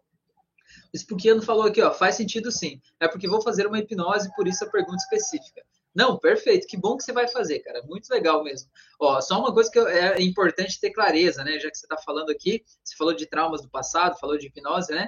O 0.94 0.98
Spookiano 0.98 1.42
falou 1.42 1.64
aqui, 1.64 1.82
ó, 1.82 1.94
faz 1.94 2.16
sentido 2.16 2.52
sim. 2.52 2.82
É 3.00 3.08
porque 3.08 3.28
vou 3.28 3.42
fazer 3.42 3.68
uma 3.68 3.80
hipnose, 3.80 4.34
por 4.36 4.48
isso 4.48 4.64
a 4.64 4.70
pergunta 4.70 4.98
específica. 4.98 5.64
Não, 5.94 6.18
perfeito. 6.18 6.66
Que 6.68 6.76
bom 6.76 6.98
que 6.98 7.04
você 7.04 7.14
vai 7.14 7.28
fazer, 7.28 7.60
cara. 7.60 7.84
Muito 7.84 8.10
legal 8.10 8.44
mesmo. 8.44 8.70
Ó, 9.00 9.22
só 9.22 9.40
uma 9.40 9.54
coisa 9.54 9.70
que 9.70 9.78
é 9.80 10.22
importante 10.22 10.80
ter 10.80 10.90
clareza, 10.92 11.44
né? 11.44 11.60
Já 11.60 11.70
que 11.70 11.78
você 11.78 11.86
está 11.86 11.98
falando 11.98 12.32
aqui, 12.32 12.64
você 12.84 12.96
falou 12.96 13.14
de 13.14 13.28
traumas 13.28 13.62
do 13.62 13.70
passado, 13.70 14.20
falou 14.20 14.38
de 14.38 14.48
hipnose, 14.48 14.92
né? 14.92 15.08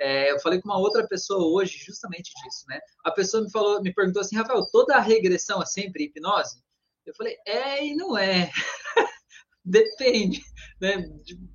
É, 0.00 0.32
eu 0.32 0.40
falei 0.40 0.60
com 0.60 0.68
uma 0.68 0.78
outra 0.78 1.06
pessoa 1.06 1.46
hoje 1.46 1.78
justamente 1.78 2.32
disso, 2.42 2.64
né? 2.68 2.80
A 3.04 3.10
pessoa 3.10 3.42
me 3.42 3.50
falou, 3.50 3.80
me 3.82 3.92
perguntou 3.92 4.20
assim, 4.20 4.36
Rafael, 4.36 4.66
toda 4.72 4.98
regressão 4.98 5.62
é 5.62 5.66
sempre 5.66 6.04
hipnose? 6.04 6.62
Eu 7.06 7.14
falei, 7.14 7.36
é 7.46 7.84
e 7.84 7.94
não 7.94 8.16
é. 8.16 8.50
Depende, 9.64 10.42
né? 10.80 11.08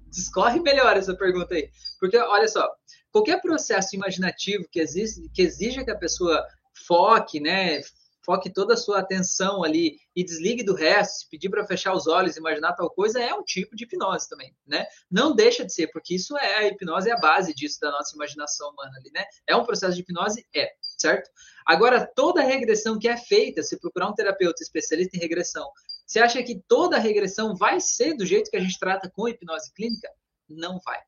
Discorre 0.07 0.59
melhor 0.61 0.95
essa 0.97 1.15
pergunta 1.15 1.53
aí. 1.53 1.69
Porque, 1.99 2.17
olha 2.17 2.47
só, 2.47 2.67
qualquer 3.11 3.41
processo 3.41 3.95
imaginativo 3.95 4.65
que, 4.71 4.79
existe, 4.79 5.29
que 5.33 5.41
exija 5.41 5.83
que 5.83 5.91
a 5.91 5.97
pessoa 5.97 6.45
foque, 6.87 7.39
né, 7.39 7.81
foque 8.25 8.51
toda 8.51 8.73
a 8.73 8.77
sua 8.77 8.99
atenção 8.99 9.63
ali 9.63 9.97
e 10.15 10.23
desligue 10.23 10.63
do 10.63 10.73
resto, 10.73 11.19
se 11.19 11.29
pedir 11.29 11.49
para 11.49 11.65
fechar 11.65 11.93
os 11.93 12.07
olhos, 12.07 12.37
imaginar 12.37 12.73
tal 12.73 12.89
coisa, 12.89 13.19
é 13.21 13.33
um 13.33 13.43
tipo 13.43 13.75
de 13.75 13.85
hipnose 13.85 14.27
também, 14.27 14.55
né? 14.65 14.85
Não 15.09 15.33
deixa 15.33 15.65
de 15.65 15.73
ser, 15.73 15.87
porque 15.87 16.15
isso 16.15 16.37
é 16.37 16.55
a 16.57 16.67
hipnose 16.67 17.09
é 17.09 17.13
a 17.13 17.19
base 17.19 17.53
disso 17.53 17.79
da 17.79 17.91
nossa 17.91 18.15
imaginação 18.15 18.69
humana 18.71 18.91
ali, 18.97 19.11
né? 19.13 19.25
É 19.47 19.55
um 19.55 19.63
processo 19.63 19.95
de 19.95 20.01
hipnose, 20.01 20.45
é, 20.55 20.71
certo? 20.97 21.29
Agora 21.65 22.05
toda 22.05 22.41
regressão 22.41 22.99
que 22.99 23.07
é 23.07 23.17
feita, 23.17 23.63
se 23.63 23.79
procurar 23.79 24.09
um 24.09 24.13
terapeuta 24.13 24.61
especialista 24.61 25.17
em 25.17 25.19
regressão, 25.19 25.69
você 26.05 26.19
acha 26.19 26.41
que 26.41 26.61
toda 26.67 26.97
regressão 26.97 27.55
vai 27.55 27.79
ser 27.79 28.15
do 28.15 28.25
jeito 28.25 28.49
que 28.49 28.57
a 28.57 28.61
gente 28.61 28.79
trata 28.79 29.09
com 29.09 29.27
hipnose 29.27 29.71
clínica? 29.73 30.09
Não 30.47 30.79
vai. 30.83 30.99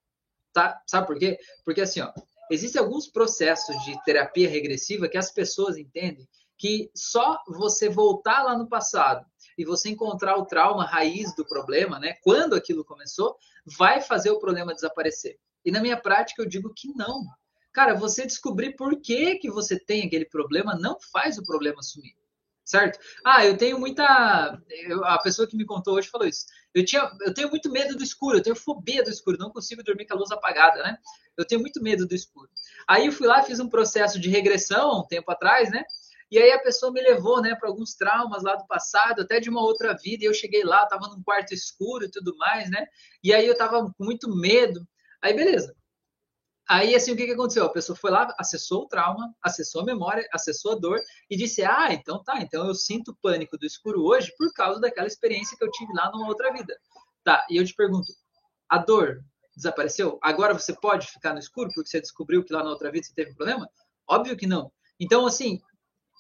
Tá? 0.54 0.80
Sabe 0.86 1.08
por 1.08 1.18
quê? 1.18 1.40
Porque 1.66 1.82
assim, 1.82 2.02
ó, 2.02 2.12
existem 2.52 2.80
alguns 2.80 3.08
processos 3.08 3.76
de 3.84 4.00
terapia 4.04 4.50
regressiva 4.50 5.10
que 5.10 5.18
as 5.18 5.32
pessoas 5.32 5.78
entendem 5.78 6.28
que 6.62 6.92
só 6.96 7.42
você 7.48 7.90
voltar 7.90 8.44
lá 8.44 8.56
no 8.56 8.70
passado 8.70 9.26
e 9.58 9.66
você 9.66 9.90
encontrar 9.90 10.38
o 10.38 10.46
trauma 10.46 10.86
raiz 10.86 11.36
do 11.36 11.44
problema, 11.44 11.98
né, 11.98 12.14
quando 12.22 12.54
aquilo 12.54 12.86
começou, 12.86 13.36
vai 13.66 14.00
fazer 14.00 14.30
o 14.30 14.38
problema 14.38 14.72
desaparecer. 14.72 15.40
E 15.66 15.72
na 15.72 15.82
minha 15.82 15.98
prática 15.98 16.40
eu 16.40 16.48
digo 16.48 16.72
que 16.72 16.90
não. 16.94 17.26
Cara, 17.74 17.96
você 17.96 18.28
descobrir 18.28 18.76
por 18.76 19.02
que, 19.02 19.38
que 19.38 19.50
você 19.50 19.80
tem 19.80 20.06
aquele 20.06 20.26
problema 20.26 20.76
não 20.76 21.00
faz 21.12 21.40
o 21.40 21.44
problema 21.44 21.82
sumir. 21.82 22.14
Certo? 22.64 23.00
Ah, 23.26 23.44
eu 23.44 23.58
tenho 23.58 23.80
muita. 23.80 24.62
Eu, 24.70 25.04
a 25.04 25.18
pessoa 25.18 25.48
que 25.48 25.58
me 25.58 25.66
contou 25.66 25.96
hoje 25.96 26.10
falou 26.10 26.28
isso. 26.28 26.46
Eu, 26.76 26.86
tinha, 26.86 27.12
eu 27.22 27.34
tenho 27.34 27.50
muito 27.50 27.72
medo 27.72 27.98
do 27.98 28.04
escuro, 28.04 28.38
eu 28.38 28.44
tenho 28.44 28.56
fobia 28.56 29.04
do 29.04 29.10
escuro, 29.10 29.38
não 29.38 29.50
consigo 29.50 29.84
dormir 29.84 30.06
com 30.06 30.14
a 30.14 30.18
luz 30.18 30.32
apagada, 30.32 30.82
né? 30.84 30.96
Eu 31.36 31.44
tenho 31.44 31.60
muito 31.60 31.82
medo 31.82 32.08
do 32.08 32.14
escuro. 32.14 32.50
Aí 32.88 33.08
eu 33.08 33.12
fui 33.12 33.26
lá, 33.26 33.42
fiz 33.42 33.60
um 33.60 33.68
processo 33.68 34.20
de 34.20 34.30
regressão 34.30 35.02
um 35.02 35.08
tempo 35.08 35.30
atrás, 35.32 35.72
né? 35.72 35.84
E 36.32 36.40
aí 36.40 36.52
a 36.52 36.60
pessoa 36.60 36.94
me 36.94 37.02
levou, 37.02 37.42
né, 37.42 37.54
para 37.56 37.68
alguns 37.68 37.94
traumas 37.94 38.42
lá 38.42 38.56
do 38.56 38.66
passado, 38.66 39.22
até 39.22 39.40
de 39.40 39.50
uma 39.50 39.62
outra 39.62 39.94
vida. 39.94 40.24
E 40.24 40.28
eu 40.28 40.34
cheguei 40.34 40.64
lá, 40.64 40.84
estava 40.84 41.08
num 41.10 41.22
quarto 41.22 41.54
escuro 41.54 42.06
e 42.06 42.10
tudo 42.12 42.36
mais, 42.38 42.72
né? 42.72 42.88
E 43.22 43.34
aí 43.34 43.46
eu 43.46 43.54
estava 43.54 43.84
com 43.84 44.04
muito 44.04 44.34
medo. 44.34 44.88
Aí 45.22 45.34
beleza. 45.34 45.76
Aí 46.70 46.96
assim, 46.96 47.12
o 47.12 47.18
que, 47.18 47.26
que 47.26 47.34
aconteceu? 47.34 47.66
A 47.66 47.70
pessoa 47.74 47.98
foi 47.98 48.12
lá, 48.12 48.34
acessou 48.40 48.84
o 48.84 48.88
trauma, 48.88 49.36
acessou 49.44 49.82
a 49.82 49.86
memória, 49.86 50.26
acessou 50.32 50.72
a 50.72 50.76
dor 50.76 51.02
e 51.30 51.36
disse: 51.36 51.64
"Ah, 51.64 51.94
então 51.94 52.24
tá, 52.24 52.40
então 52.42 52.66
eu 52.68 52.74
sinto 52.74 53.18
pânico 53.22 53.58
do 53.58 53.66
escuro 53.66 54.04
hoje 54.04 54.34
por 54.38 54.54
causa 54.54 54.80
daquela 54.80 55.08
experiência 55.08 55.58
que 55.58 55.64
eu 55.64 55.72
tive 55.72 55.92
lá 55.94 56.10
numa 56.12 56.28
outra 56.30 56.52
vida". 56.54 56.74
Tá, 57.24 57.46
e 57.50 57.58
eu 57.58 57.66
te 57.66 57.74
pergunto, 57.76 58.14
a 58.70 58.78
dor 58.78 59.24
desapareceu? 59.56 60.18
Agora 60.24 60.54
você 60.54 60.74
pode 60.74 61.08
ficar 61.08 61.34
no 61.34 61.40
escuro 61.40 61.70
porque 61.74 61.90
você 61.90 62.00
descobriu 62.00 62.44
que 62.44 62.54
lá 62.54 62.64
na 62.64 62.70
outra 62.70 62.90
vida 62.92 63.06
você 63.06 63.14
teve 63.14 63.32
um 63.32 63.36
problema? 63.36 63.70
Óbvio 64.08 64.38
que 64.38 64.48
não. 64.48 64.72
Então, 65.00 65.26
assim, 65.26 65.60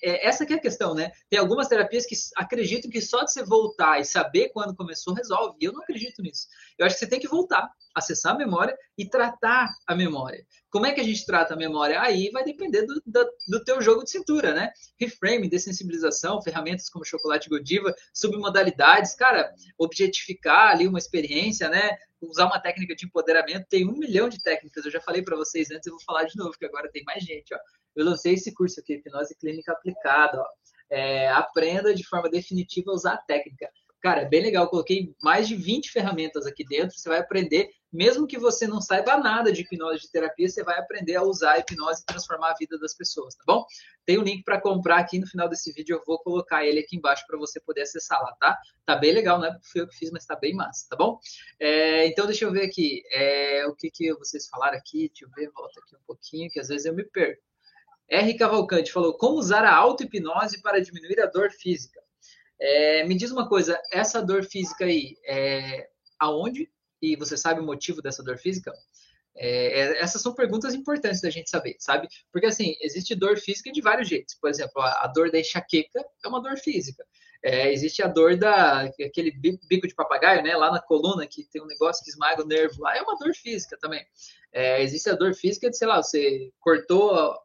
é, 0.01 0.27
essa 0.27 0.45
que 0.45 0.53
é 0.53 0.55
a 0.55 0.61
questão, 0.61 0.93
né? 0.93 1.11
Tem 1.29 1.39
algumas 1.39 1.67
terapias 1.67 2.05
que 2.05 2.15
acreditam 2.35 2.89
que 2.89 3.01
só 3.01 3.23
de 3.23 3.31
você 3.31 3.43
voltar 3.43 3.99
e 3.99 4.05
saber 4.05 4.49
quando 4.49 4.75
começou 4.75 5.13
resolve. 5.13 5.57
E 5.61 5.65
eu 5.65 5.73
não 5.73 5.81
acredito 5.81 6.21
nisso. 6.21 6.47
Eu 6.77 6.85
acho 6.85 6.95
que 6.95 6.99
você 6.99 7.09
tem 7.09 7.19
que 7.19 7.27
voltar, 7.27 7.69
acessar 7.93 8.33
a 8.33 8.37
memória 8.37 8.75
e 8.97 9.07
tratar 9.07 9.69
a 9.85 9.95
memória. 9.95 10.45
Como 10.69 10.85
é 10.85 10.93
que 10.93 11.01
a 11.01 11.03
gente 11.03 11.25
trata 11.25 11.53
a 11.53 11.57
memória? 11.57 12.01
Aí 12.01 12.29
vai 12.31 12.43
depender 12.43 12.83
do, 12.83 13.01
do, 13.05 13.29
do 13.47 13.63
teu 13.63 13.81
jogo 13.81 14.03
de 14.03 14.11
cintura, 14.11 14.53
né? 14.53 14.71
Reframe, 14.99 15.49
dessensibilização, 15.49 16.41
ferramentas 16.41 16.89
como 16.89 17.05
chocolate 17.05 17.49
Godiva, 17.49 17.93
submodalidades, 18.13 19.13
cara, 19.13 19.53
objetificar 19.77 20.71
ali 20.71 20.87
uma 20.87 20.99
experiência, 20.99 21.69
né? 21.69 21.97
Usar 22.21 22.45
uma 22.45 22.59
técnica 22.59 22.95
de 22.95 23.05
empoderamento, 23.05 23.67
tem 23.67 23.87
um 23.87 23.97
milhão 23.97 24.29
de 24.29 24.41
técnicas. 24.41 24.85
Eu 24.85 24.91
já 24.91 25.01
falei 25.01 25.21
para 25.23 25.35
vocês 25.35 25.69
antes, 25.71 25.87
eu 25.87 25.93
vou 25.93 26.03
falar 26.03 26.23
de 26.23 26.37
novo, 26.37 26.57
que 26.57 26.65
agora 26.65 26.89
tem 26.91 27.03
mais 27.03 27.23
gente, 27.23 27.53
ó 27.53 27.57
eu 27.95 28.05
lancei 28.05 28.33
esse 28.33 28.53
curso 28.53 28.79
aqui, 28.79 28.93
Hipnose 28.93 29.35
Clínica 29.35 29.71
Aplicada. 29.71 30.43
É, 30.89 31.29
aprenda 31.29 31.93
de 31.95 32.05
forma 32.05 32.29
definitiva 32.29 32.91
a 32.91 32.95
usar 32.95 33.13
a 33.13 33.17
técnica. 33.17 33.69
Cara, 34.01 34.21
é 34.21 34.25
bem 34.25 34.41
legal. 34.41 34.67
coloquei 34.67 35.15
mais 35.21 35.47
de 35.47 35.55
20 35.55 35.91
ferramentas 35.91 36.47
aqui 36.47 36.65
dentro. 36.65 36.97
Você 36.97 37.07
vai 37.07 37.19
aprender, 37.19 37.69
mesmo 37.93 38.25
que 38.25 38.37
você 38.37 38.65
não 38.65 38.81
saiba 38.81 39.15
nada 39.17 39.53
de 39.53 39.61
hipnose 39.61 40.01
de 40.01 40.09
terapia, 40.09 40.49
você 40.49 40.63
vai 40.63 40.79
aprender 40.79 41.15
a 41.15 41.21
usar 41.21 41.51
a 41.51 41.59
hipnose 41.59 42.01
e 42.01 42.05
transformar 42.05 42.49
a 42.49 42.55
vida 42.55 42.79
das 42.79 42.95
pessoas, 42.95 43.35
tá 43.35 43.43
bom? 43.45 43.63
Tem 44.03 44.17
o 44.17 44.21
um 44.21 44.23
link 44.23 44.43
para 44.43 44.59
comprar 44.59 44.97
aqui 44.97 45.19
no 45.19 45.27
final 45.27 45.47
desse 45.47 45.71
vídeo. 45.71 45.97
Eu 45.97 46.03
vou 46.03 46.17
colocar 46.17 46.65
ele 46.65 46.79
aqui 46.79 46.97
embaixo 46.97 47.23
para 47.27 47.37
você 47.37 47.59
poder 47.59 47.83
acessar 47.83 48.19
lá, 48.23 48.35
tá? 48.39 48.57
Tá 48.87 48.95
bem 48.95 49.13
legal, 49.13 49.37
não 49.37 49.45
é 49.45 49.51
porque 49.51 49.79
eu 49.79 49.87
que 49.87 49.95
fiz, 49.95 50.09
mas 50.09 50.25
tá 50.25 50.35
bem 50.35 50.55
massa, 50.55 50.87
tá 50.89 50.95
bom? 50.95 51.19
É, 51.59 52.07
então, 52.07 52.25
deixa 52.25 52.43
eu 52.43 52.51
ver 52.51 52.65
aqui. 52.65 53.03
É, 53.11 53.67
o 53.67 53.75
que, 53.75 53.91
que 53.91 54.11
vocês 54.15 54.47
falaram 54.47 54.79
aqui? 54.79 55.09
Deixa 55.09 55.25
eu 55.25 55.29
ver, 55.29 55.51
volta 55.51 55.79
aqui 55.79 55.95
um 55.95 56.05
pouquinho, 56.07 56.49
que 56.49 56.59
às 56.59 56.69
vezes 56.69 56.87
eu 56.87 56.95
me 56.95 57.03
perco. 57.03 57.50
R. 58.09 58.33
Cavalcante 58.35 58.91
falou: 58.91 59.13
como 59.17 59.37
usar 59.37 59.63
a 59.63 59.75
auto-hipnose 59.75 60.61
para 60.61 60.81
diminuir 60.81 61.19
a 61.21 61.25
dor 61.25 61.51
física? 61.51 62.01
É, 62.59 63.03
me 63.05 63.15
diz 63.15 63.31
uma 63.31 63.49
coisa, 63.49 63.81
essa 63.91 64.21
dor 64.21 64.43
física 64.43 64.85
aí, 64.85 65.15
é, 65.25 65.87
aonde? 66.19 66.71
E 67.01 67.15
você 67.15 67.35
sabe 67.35 67.59
o 67.59 67.65
motivo 67.65 68.01
dessa 68.01 68.23
dor 68.23 68.37
física? 68.37 68.71
É, 69.35 69.79
é, 69.79 70.01
essas 70.01 70.21
são 70.21 70.35
perguntas 70.35 70.75
importantes 70.75 71.21
da 71.21 71.29
gente 71.29 71.49
saber, 71.49 71.75
sabe? 71.79 72.07
Porque 72.31 72.45
assim, 72.45 72.75
existe 72.81 73.15
dor 73.15 73.37
física 73.37 73.71
de 73.71 73.81
vários 73.81 74.07
jeitos. 74.07 74.35
Por 74.35 74.49
exemplo, 74.49 74.81
a, 74.81 75.05
a 75.05 75.07
dor 75.07 75.31
da 75.31 75.39
enxaqueca 75.39 76.05
é 76.23 76.27
uma 76.27 76.41
dor 76.41 76.57
física. 76.57 77.03
É, 77.43 77.73
existe 77.73 78.03
a 78.03 78.07
dor 78.07 78.37
da 78.37 78.81
aquele 79.03 79.31
bico 79.31 79.87
de 79.87 79.95
papagaio, 79.95 80.43
né? 80.43 80.55
Lá 80.55 80.69
na 80.71 80.79
coluna 80.79 81.25
que 81.25 81.43
tem 81.45 81.61
um 81.61 81.65
negócio 81.65 82.03
que 82.03 82.11
esmaga 82.11 82.43
o 82.43 82.47
nervo 82.47 82.81
lá, 82.81 82.95
é 82.95 83.01
uma 83.01 83.17
dor 83.17 83.33
física 83.33 83.77
também. 83.79 84.05
É, 84.53 84.83
existe 84.83 85.09
a 85.09 85.15
dor 85.15 85.33
física 85.33 85.69
de, 85.69 85.77
sei 85.77 85.87
lá, 85.87 86.03
você 86.03 86.51
cortou 86.59 87.35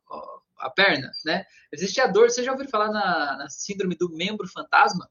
a 0.59 0.71
perna, 0.71 1.11
né? 1.25 1.45
Existe 1.73 2.01
a 2.01 2.07
dor, 2.07 2.31
você 2.31 2.43
já 2.43 2.53
ouviu 2.53 2.69
falar 2.69 2.91
na, 2.91 3.37
na 3.37 3.49
síndrome 3.49 3.97
do 3.97 4.09
membro 4.11 4.49
fantasma? 4.49 5.09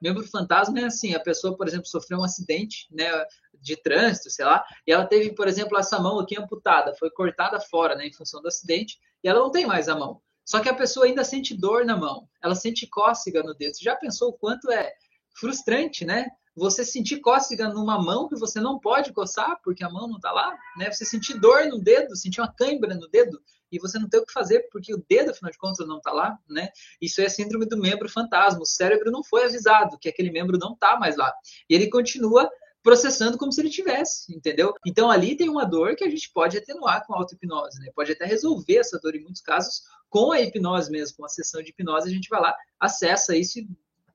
Membro 0.00 0.26
fantasma 0.26 0.80
é 0.80 0.84
assim, 0.84 1.14
a 1.14 1.20
pessoa, 1.20 1.56
por 1.56 1.66
exemplo, 1.66 1.86
sofreu 1.86 2.18
um 2.18 2.24
acidente, 2.24 2.86
né, 2.90 3.10
de 3.54 3.76
trânsito, 3.76 4.30
sei 4.30 4.44
lá, 4.44 4.64
e 4.86 4.92
ela 4.92 5.06
teve, 5.06 5.34
por 5.34 5.48
exemplo, 5.48 5.78
essa 5.78 5.98
mão 5.98 6.18
aqui 6.18 6.38
amputada, 6.38 6.94
foi 6.98 7.10
cortada 7.10 7.58
fora, 7.60 7.94
né, 7.94 8.06
em 8.06 8.12
função 8.12 8.42
do 8.42 8.48
acidente, 8.48 8.98
e 9.22 9.28
ela 9.28 9.40
não 9.40 9.50
tem 9.50 9.64
mais 9.64 9.88
a 9.88 9.96
mão. 9.96 10.20
Só 10.44 10.60
que 10.60 10.68
a 10.68 10.74
pessoa 10.74 11.06
ainda 11.06 11.24
sente 11.24 11.56
dor 11.56 11.86
na 11.86 11.96
mão, 11.96 12.28
ela 12.42 12.54
sente 12.54 12.86
cócega 12.86 13.42
no 13.42 13.54
dedo. 13.54 13.74
Você 13.74 13.84
já 13.84 13.96
pensou 13.96 14.28
o 14.28 14.32
quanto 14.34 14.70
é 14.70 14.92
frustrante, 15.38 16.04
né? 16.04 16.28
Você 16.54 16.84
sentir 16.84 17.20
cócega 17.20 17.68
numa 17.68 18.00
mão 18.00 18.28
que 18.28 18.38
você 18.38 18.60
não 18.60 18.78
pode 18.78 19.12
coçar 19.12 19.58
porque 19.64 19.82
a 19.82 19.88
mão 19.88 20.06
não 20.06 20.16
está 20.16 20.30
lá, 20.30 20.56
né? 20.76 20.92
Você 20.92 21.04
sentir 21.04 21.40
dor 21.40 21.66
no 21.66 21.80
dedo, 21.80 22.14
sentir 22.14 22.40
uma 22.40 22.52
cãibra 22.52 22.94
no 22.94 23.08
dedo 23.08 23.40
e 23.74 23.78
você 23.78 23.98
não 23.98 24.08
tem 24.08 24.20
o 24.20 24.24
que 24.24 24.32
fazer 24.32 24.68
porque 24.70 24.94
o 24.94 25.04
dedo, 25.08 25.30
afinal 25.30 25.50
de 25.50 25.58
contas, 25.58 25.86
não 25.86 25.98
está 25.98 26.12
lá, 26.12 26.38
né? 26.48 26.68
Isso 27.00 27.20
é 27.20 27.28
síndrome 27.28 27.66
do 27.66 27.76
membro 27.76 28.08
fantasma. 28.08 28.60
O 28.60 28.66
cérebro 28.66 29.10
não 29.10 29.22
foi 29.22 29.44
avisado 29.44 29.98
que 29.98 30.08
aquele 30.08 30.30
membro 30.30 30.58
não 30.58 30.74
está 30.74 30.98
mais 30.98 31.16
lá. 31.16 31.32
E 31.68 31.74
ele 31.74 31.88
continua 31.88 32.50
processando 32.82 33.38
como 33.38 33.50
se 33.50 33.62
ele 33.62 33.70
tivesse, 33.70 34.34
entendeu? 34.36 34.74
Então 34.86 35.10
ali 35.10 35.34
tem 35.36 35.48
uma 35.48 35.64
dor 35.64 35.96
que 35.96 36.04
a 36.04 36.10
gente 36.10 36.30
pode 36.30 36.58
atenuar 36.58 37.04
com 37.06 37.14
a 37.14 37.18
auto-hipnose, 37.18 37.80
né? 37.80 37.90
Pode 37.94 38.12
até 38.12 38.26
resolver 38.26 38.76
essa 38.76 39.00
dor 39.00 39.16
em 39.16 39.22
muitos 39.22 39.40
casos 39.40 39.82
com 40.10 40.30
a 40.30 40.40
hipnose 40.40 40.90
mesmo, 40.90 41.16
com 41.16 41.24
a 41.24 41.28
sessão 41.28 41.62
de 41.62 41.70
hipnose, 41.70 42.08
a 42.08 42.12
gente 42.12 42.28
vai 42.28 42.40
lá, 42.40 42.54
acessa 42.78 43.34
isso 43.34 43.58
e 43.58 43.68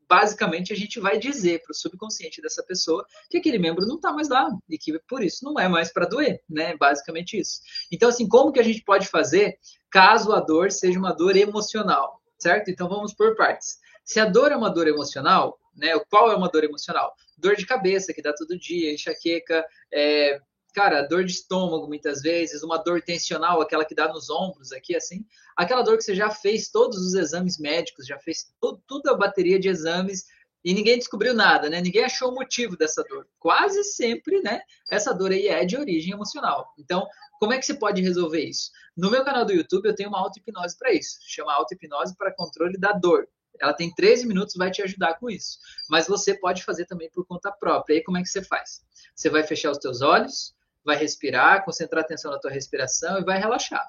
basicamente 0.09 0.73
a 0.73 0.75
gente 0.75 0.99
vai 0.99 1.19
dizer 1.19 1.61
para 1.61 1.71
o 1.71 1.75
subconsciente 1.75 2.41
dessa 2.41 2.63
pessoa 2.63 3.05
que 3.29 3.37
aquele 3.37 3.59
membro 3.59 3.85
não 3.85 3.97
está 3.97 4.11
mais 4.11 4.27
lá 4.27 4.49
e 4.67 4.77
que 4.77 4.97
por 5.07 5.23
isso 5.23 5.45
não 5.45 5.59
é 5.59 5.67
mais 5.67 5.93
para 5.93 6.07
doer, 6.07 6.41
né? 6.49 6.75
Basicamente 6.75 7.39
isso. 7.39 7.61
Então, 7.91 8.09
assim, 8.09 8.27
como 8.27 8.51
que 8.51 8.59
a 8.59 8.63
gente 8.63 8.81
pode 8.83 9.07
fazer 9.07 9.59
caso 9.91 10.33
a 10.33 10.39
dor 10.39 10.71
seja 10.71 10.97
uma 10.97 11.13
dor 11.13 11.37
emocional, 11.37 12.19
certo? 12.39 12.71
Então 12.71 12.89
vamos 12.89 13.13
por 13.13 13.35
partes. 13.35 13.77
Se 14.03 14.19
a 14.19 14.25
dor 14.25 14.51
é 14.51 14.55
uma 14.55 14.69
dor 14.69 14.87
emocional, 14.87 15.59
né? 15.75 15.97
Qual 16.09 16.31
é 16.31 16.35
uma 16.35 16.49
dor 16.49 16.63
emocional? 16.63 17.13
Dor 17.37 17.55
de 17.55 17.65
cabeça 17.65 18.11
que 18.11 18.21
dá 18.21 18.33
todo 18.33 18.57
dia, 18.57 18.91
enxaqueca, 18.91 19.63
é, 19.93 20.41
cara, 20.73 21.01
dor 21.03 21.23
de 21.23 21.31
estômago 21.31 21.87
muitas 21.87 22.21
vezes, 22.21 22.63
uma 22.63 22.77
dor 22.77 23.01
tensional, 23.01 23.61
aquela 23.61 23.85
que 23.85 23.95
dá 23.95 24.07
nos 24.07 24.29
ombros 24.29 24.71
aqui, 24.71 24.95
assim, 24.95 25.25
aquela 25.55 25.81
dor 25.81 25.97
que 25.97 26.03
você 26.03 26.15
já 26.15 26.29
fez 26.29 26.69
todos 26.69 26.97
os 26.99 27.13
exames 27.13 27.57
médicos, 27.59 28.05
já 28.05 28.17
fez 28.19 28.51
toda 28.87 29.11
a 29.11 29.17
bateria 29.17 29.59
de 29.59 29.69
exames 29.69 30.25
e 30.63 30.73
ninguém 30.73 30.97
descobriu 30.97 31.33
nada, 31.33 31.69
né? 31.69 31.79
Ninguém 31.79 32.03
achou 32.03 32.31
o 32.31 32.35
motivo 32.35 32.75
dessa 32.75 33.03
dor. 33.03 33.27
Quase 33.39 33.83
sempre, 33.83 34.41
né? 34.41 34.61
Essa 34.91 35.13
dor 35.13 35.31
aí 35.31 35.47
é 35.47 35.63
de 35.63 35.77
origem 35.77 36.13
emocional. 36.13 36.73
Então, 36.77 37.07
como 37.39 37.53
é 37.53 37.57
que 37.57 37.65
você 37.65 37.73
pode 37.73 38.01
resolver 38.01 38.43
isso? 38.43 38.69
No 38.95 39.09
meu 39.09 39.23
canal 39.23 39.45
do 39.45 39.53
YouTube 39.53 39.85
eu 39.85 39.95
tenho 39.95 40.09
uma 40.09 40.19
auto-hipnose 40.19 40.77
para 40.77 40.91
isso. 40.91 41.17
Chama 41.21 41.53
auto-hipnose 41.53 42.15
para 42.17 42.35
controle 42.35 42.77
da 42.77 42.91
dor. 42.91 43.27
Ela 43.61 43.73
tem 43.73 43.93
13 43.93 44.27
minutos, 44.27 44.55
vai 44.55 44.69
te 44.69 44.81
ajudar 44.81 45.15
com 45.15 45.29
isso. 45.29 45.59
Mas 45.89 46.07
você 46.07 46.33
pode 46.33 46.63
fazer 46.63 46.85
também 46.85 47.09
por 47.09 47.25
conta 47.25 47.51
própria. 47.51 47.95
E 47.95 47.97
aí 47.97 48.03
como 48.03 48.17
é 48.17 48.21
que 48.21 48.29
você 48.29 48.43
faz? 48.43 48.81
Você 49.15 49.29
vai 49.29 49.43
fechar 49.43 49.71
os 49.71 49.77
teus 49.77 50.01
olhos, 50.01 50.53
vai 50.89 50.97
respirar, 50.97 51.63
concentrar 51.63 52.03
atenção 52.03 52.31
na 52.31 52.39
tua 52.39 52.49
respiração 52.49 53.19
e 53.19 53.23
vai 53.23 53.37
relaxar. 53.37 53.85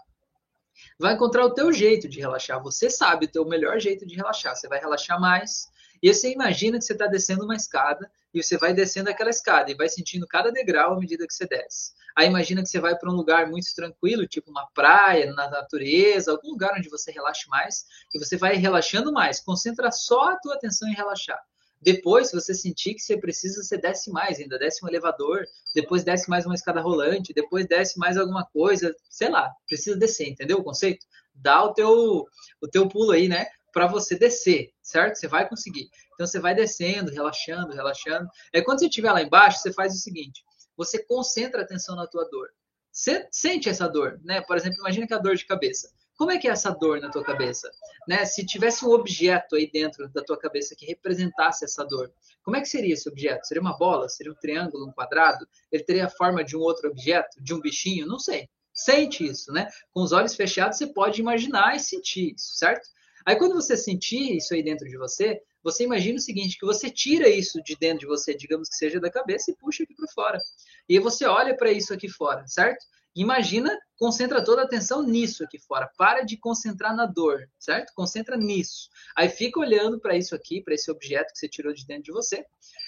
Vai 0.98 1.14
encontrar 1.14 1.46
o 1.46 1.54
teu 1.54 1.72
jeito 1.72 2.06
de 2.06 2.20
relaxar. 2.20 2.62
Você 2.62 2.90
sabe 2.90 3.24
o 3.24 3.30
teu 3.30 3.46
melhor 3.46 3.80
jeito 3.80 4.06
de 4.06 4.14
relaxar. 4.14 4.54
Você 4.54 4.68
vai 4.68 4.78
relaxar 4.78 5.18
mais. 5.18 5.66
E 6.02 6.12
você 6.12 6.30
imagina 6.30 6.78
que 6.78 6.84
você 6.84 6.92
está 6.92 7.06
descendo 7.06 7.44
uma 7.44 7.56
escada 7.56 8.10
e 8.34 8.42
você 8.42 8.58
vai 8.58 8.74
descendo 8.74 9.08
aquela 9.08 9.30
escada 9.30 9.70
e 9.70 9.74
vai 9.74 9.88
sentindo 9.88 10.26
cada 10.26 10.52
degrau 10.52 10.92
à 10.92 10.98
medida 10.98 11.26
que 11.26 11.32
você 11.32 11.46
desce. 11.46 11.92
Aí 12.16 12.26
imagina 12.26 12.62
que 12.62 12.68
você 12.68 12.80
vai 12.80 12.96
para 12.96 13.10
um 13.10 13.14
lugar 13.14 13.46
muito 13.48 13.74
tranquilo, 13.74 14.26
tipo 14.26 14.50
uma 14.50 14.66
praia, 14.74 15.32
na 15.32 15.48
natureza, 15.48 16.32
algum 16.32 16.50
lugar 16.50 16.74
onde 16.76 16.88
você 16.88 17.10
relaxe 17.10 17.48
mais, 17.48 17.84
e 18.14 18.18
você 18.18 18.36
vai 18.36 18.56
relaxando 18.56 19.12
mais. 19.12 19.40
Concentra 19.40 19.90
só 19.90 20.30
a 20.30 20.38
tua 20.38 20.54
atenção 20.54 20.88
em 20.88 20.94
relaxar. 20.94 21.40
Depois, 21.80 22.28
se 22.28 22.34
você 22.34 22.54
sentir 22.54 22.94
que 22.94 23.00
você 23.00 23.16
precisa, 23.16 23.62
você 23.62 23.78
desce 23.78 24.10
mais 24.10 24.38
ainda, 24.38 24.58
desce 24.58 24.84
um 24.84 24.88
elevador, 24.88 25.44
depois 25.74 26.04
desce 26.04 26.28
mais 26.28 26.44
uma 26.44 26.54
escada 26.54 26.80
rolante, 26.80 27.32
depois 27.32 27.66
desce 27.66 27.98
mais 27.98 28.18
alguma 28.18 28.44
coisa, 28.44 28.94
sei 29.08 29.30
lá, 29.30 29.50
precisa 29.66 29.96
descer, 29.96 30.28
entendeu 30.28 30.58
o 30.58 30.64
conceito? 30.64 31.06
Dá 31.34 31.64
o 31.64 31.72
teu, 31.72 32.26
o 32.60 32.68
teu 32.70 32.86
pulo 32.86 33.12
aí, 33.12 33.28
né? 33.28 33.46
Para 33.72 33.86
você 33.86 34.18
descer, 34.18 34.72
certo? 34.82 35.16
Você 35.16 35.26
vai 35.26 35.48
conseguir. 35.48 35.88
Então 36.14 36.26
você 36.26 36.38
vai 36.38 36.54
descendo, 36.54 37.10
relaxando, 37.10 37.72
relaxando. 37.72 38.28
É 38.52 38.60
quando 38.60 38.80
você 38.80 38.86
estiver 38.86 39.12
lá 39.12 39.22
embaixo, 39.22 39.60
você 39.60 39.72
faz 39.72 39.94
o 39.94 39.98
seguinte: 39.98 40.42
você 40.76 41.02
concentra 41.02 41.62
a 41.62 41.64
atenção 41.64 41.96
na 41.96 42.06
tua 42.06 42.28
dor. 42.28 42.48
Você 42.92 43.26
sente 43.30 43.68
essa 43.68 43.88
dor, 43.88 44.20
né? 44.22 44.42
Por 44.42 44.56
exemplo, 44.56 44.80
imagina 44.80 45.06
que 45.06 45.14
a 45.14 45.18
dor 45.18 45.36
de 45.36 45.46
cabeça. 45.46 45.90
Como 46.20 46.30
é 46.30 46.36
que 46.36 46.46
é 46.46 46.50
essa 46.50 46.70
dor 46.70 47.00
na 47.00 47.08
tua 47.08 47.24
cabeça? 47.24 47.70
Né? 48.06 48.26
Se 48.26 48.44
tivesse 48.44 48.84
um 48.84 48.90
objeto 48.90 49.56
aí 49.56 49.70
dentro 49.70 50.06
da 50.10 50.22
tua 50.22 50.36
cabeça 50.38 50.76
que 50.76 50.84
representasse 50.84 51.64
essa 51.64 51.82
dor, 51.82 52.12
como 52.42 52.58
é 52.58 52.60
que 52.60 52.68
seria 52.68 52.92
esse 52.92 53.08
objeto? 53.08 53.46
Seria 53.46 53.62
uma 53.62 53.78
bola? 53.78 54.06
Seria 54.06 54.30
um 54.30 54.34
triângulo, 54.34 54.86
um 54.86 54.92
quadrado? 54.92 55.48
Ele 55.72 55.82
teria 55.82 56.04
a 56.04 56.10
forma 56.10 56.44
de 56.44 56.58
um 56.58 56.60
outro 56.60 56.90
objeto? 56.90 57.42
De 57.42 57.54
um 57.54 57.60
bichinho? 57.60 58.06
Não 58.06 58.18
sei. 58.18 58.50
Sente 58.74 59.24
isso, 59.24 59.50
né? 59.50 59.66
Com 59.94 60.02
os 60.02 60.12
olhos 60.12 60.34
fechados, 60.34 60.76
você 60.76 60.88
pode 60.88 61.22
imaginar 61.22 61.74
e 61.74 61.80
sentir 61.80 62.34
isso, 62.34 62.54
certo? 62.54 62.86
Aí 63.24 63.36
quando 63.36 63.54
você 63.54 63.74
sentir 63.74 64.36
isso 64.36 64.52
aí 64.52 64.62
dentro 64.62 64.86
de 64.86 64.98
você, 64.98 65.40
você 65.64 65.84
imagina 65.84 66.18
o 66.18 66.22
seguinte, 66.22 66.58
que 66.58 66.66
você 66.66 66.90
tira 66.90 67.30
isso 67.30 67.62
de 67.62 67.74
dentro 67.76 68.00
de 68.00 68.06
você, 68.06 68.34
digamos 68.34 68.68
que 68.68 68.76
seja 68.76 69.00
da 69.00 69.10
cabeça, 69.10 69.50
e 69.50 69.56
puxa 69.56 69.84
aqui 69.84 69.94
para 69.94 70.06
fora. 70.08 70.38
E 70.86 70.98
você 70.98 71.24
olha 71.24 71.56
para 71.56 71.72
isso 71.72 71.94
aqui 71.94 72.10
fora, 72.10 72.46
certo? 72.46 72.84
Imagina, 73.14 73.76
concentra 73.98 74.42
toda 74.42 74.62
a 74.62 74.64
atenção 74.64 75.02
nisso 75.02 75.42
aqui 75.42 75.58
fora. 75.58 75.90
Para 75.98 76.22
de 76.22 76.36
concentrar 76.36 76.94
na 76.94 77.06
dor, 77.06 77.48
certo? 77.58 77.92
Concentra 77.94 78.36
nisso. 78.36 78.88
Aí 79.16 79.28
fica 79.28 79.58
olhando 79.58 80.00
para 80.00 80.16
isso 80.16 80.34
aqui, 80.34 80.62
para 80.62 80.74
esse 80.74 80.90
objeto 80.90 81.32
que 81.32 81.38
você 81.38 81.48
tirou 81.48 81.72
de 81.72 81.84
dentro 81.84 82.04
de 82.04 82.12
você. 82.12 82.44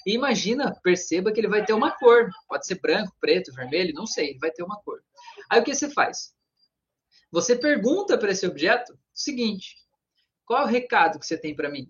E 0.06 0.14
imagina, 0.14 0.72
perceba 0.82 1.32
que 1.32 1.40
ele 1.40 1.48
vai 1.48 1.64
ter 1.64 1.72
uma 1.72 1.90
cor. 1.90 2.30
Pode 2.46 2.66
ser 2.66 2.80
branco, 2.80 3.16
preto, 3.20 3.52
vermelho, 3.52 3.92
não 3.94 4.06
sei, 4.06 4.30
ele 4.30 4.38
vai 4.38 4.52
ter 4.52 4.62
uma 4.62 4.80
cor. 4.82 5.02
Aí 5.50 5.60
o 5.60 5.64
que 5.64 5.74
você 5.74 5.90
faz? 5.90 6.32
Você 7.32 7.56
pergunta 7.56 8.16
para 8.16 8.30
esse 8.30 8.46
objeto 8.46 8.92
o 8.92 8.98
seguinte: 9.12 9.76
qual 10.44 10.62
é 10.62 10.64
o 10.64 10.68
recado 10.68 11.18
que 11.18 11.26
você 11.26 11.36
tem 11.36 11.54
para 11.54 11.70
mim? 11.70 11.88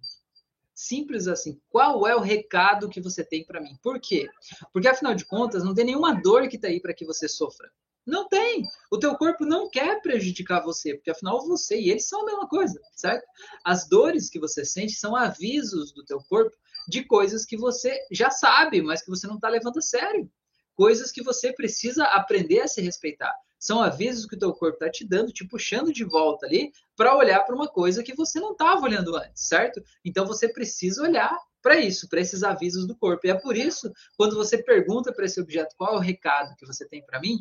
Simples 0.74 1.28
assim. 1.28 1.60
Qual 1.68 2.06
é 2.06 2.16
o 2.16 2.20
recado 2.20 2.88
que 2.88 3.00
você 3.00 3.22
tem 3.22 3.44
para 3.44 3.60
mim? 3.60 3.76
Por 3.82 4.00
quê? 4.00 4.28
Porque 4.72 4.88
afinal 4.88 5.14
de 5.14 5.26
contas, 5.26 5.62
não 5.62 5.74
tem 5.74 5.84
nenhuma 5.84 6.14
dor 6.14 6.48
que 6.48 6.56
está 6.56 6.68
aí 6.68 6.80
para 6.80 6.94
que 6.94 7.04
você 7.04 7.28
sofra. 7.28 7.70
Não 8.06 8.28
tem. 8.28 8.66
O 8.90 8.98
teu 8.98 9.14
corpo 9.16 9.44
não 9.44 9.70
quer 9.70 10.00
prejudicar 10.02 10.62
você, 10.62 10.94
porque 10.94 11.10
afinal 11.10 11.46
você 11.46 11.80
e 11.80 11.90
ele 11.90 12.00
são 12.00 12.22
a 12.22 12.26
mesma 12.26 12.48
coisa, 12.48 12.80
certo? 12.94 13.24
As 13.64 13.88
dores 13.88 14.28
que 14.28 14.40
você 14.40 14.64
sente 14.64 14.94
são 14.94 15.14
avisos 15.14 15.92
do 15.92 16.04
teu 16.04 16.18
corpo 16.28 16.56
de 16.88 17.04
coisas 17.04 17.44
que 17.44 17.56
você 17.56 17.96
já 18.10 18.30
sabe, 18.30 18.82
mas 18.82 19.02
que 19.02 19.10
você 19.10 19.26
não 19.26 19.36
está 19.36 19.48
levando 19.48 19.78
a 19.78 19.82
sério. 19.82 20.30
Coisas 20.74 21.12
que 21.12 21.22
você 21.22 21.52
precisa 21.52 22.04
aprender 22.06 22.60
a 22.60 22.68
se 22.68 22.80
respeitar. 22.80 23.32
São 23.58 23.80
avisos 23.80 24.26
que 24.26 24.34
o 24.34 24.38
teu 24.38 24.52
corpo 24.52 24.74
está 24.74 24.90
te 24.90 25.06
dando, 25.06 25.32
te 25.32 25.46
puxando 25.46 25.92
de 25.92 26.02
volta 26.02 26.46
ali 26.46 26.72
para 26.96 27.16
olhar 27.16 27.44
para 27.44 27.54
uma 27.54 27.68
coisa 27.68 28.02
que 28.02 28.14
você 28.14 28.40
não 28.40 28.52
estava 28.52 28.82
olhando 28.82 29.14
antes, 29.14 29.46
certo? 29.46 29.80
Então 30.04 30.26
você 30.26 30.52
precisa 30.52 31.02
olhar 31.02 31.38
para 31.62 31.76
isso, 31.76 32.08
para 32.08 32.20
esses 32.20 32.42
avisos 32.42 32.86
do 32.88 32.96
corpo. 32.96 33.24
E 33.24 33.30
é 33.30 33.34
por 33.34 33.56
isso, 33.56 33.92
quando 34.16 34.34
você 34.34 34.60
pergunta 34.60 35.12
para 35.12 35.26
esse 35.26 35.40
objeto 35.40 35.76
qual 35.76 35.94
é 35.94 35.96
o 35.96 36.00
recado 36.00 36.56
que 36.56 36.66
você 36.66 36.88
tem 36.88 37.06
para 37.06 37.20
mim, 37.20 37.38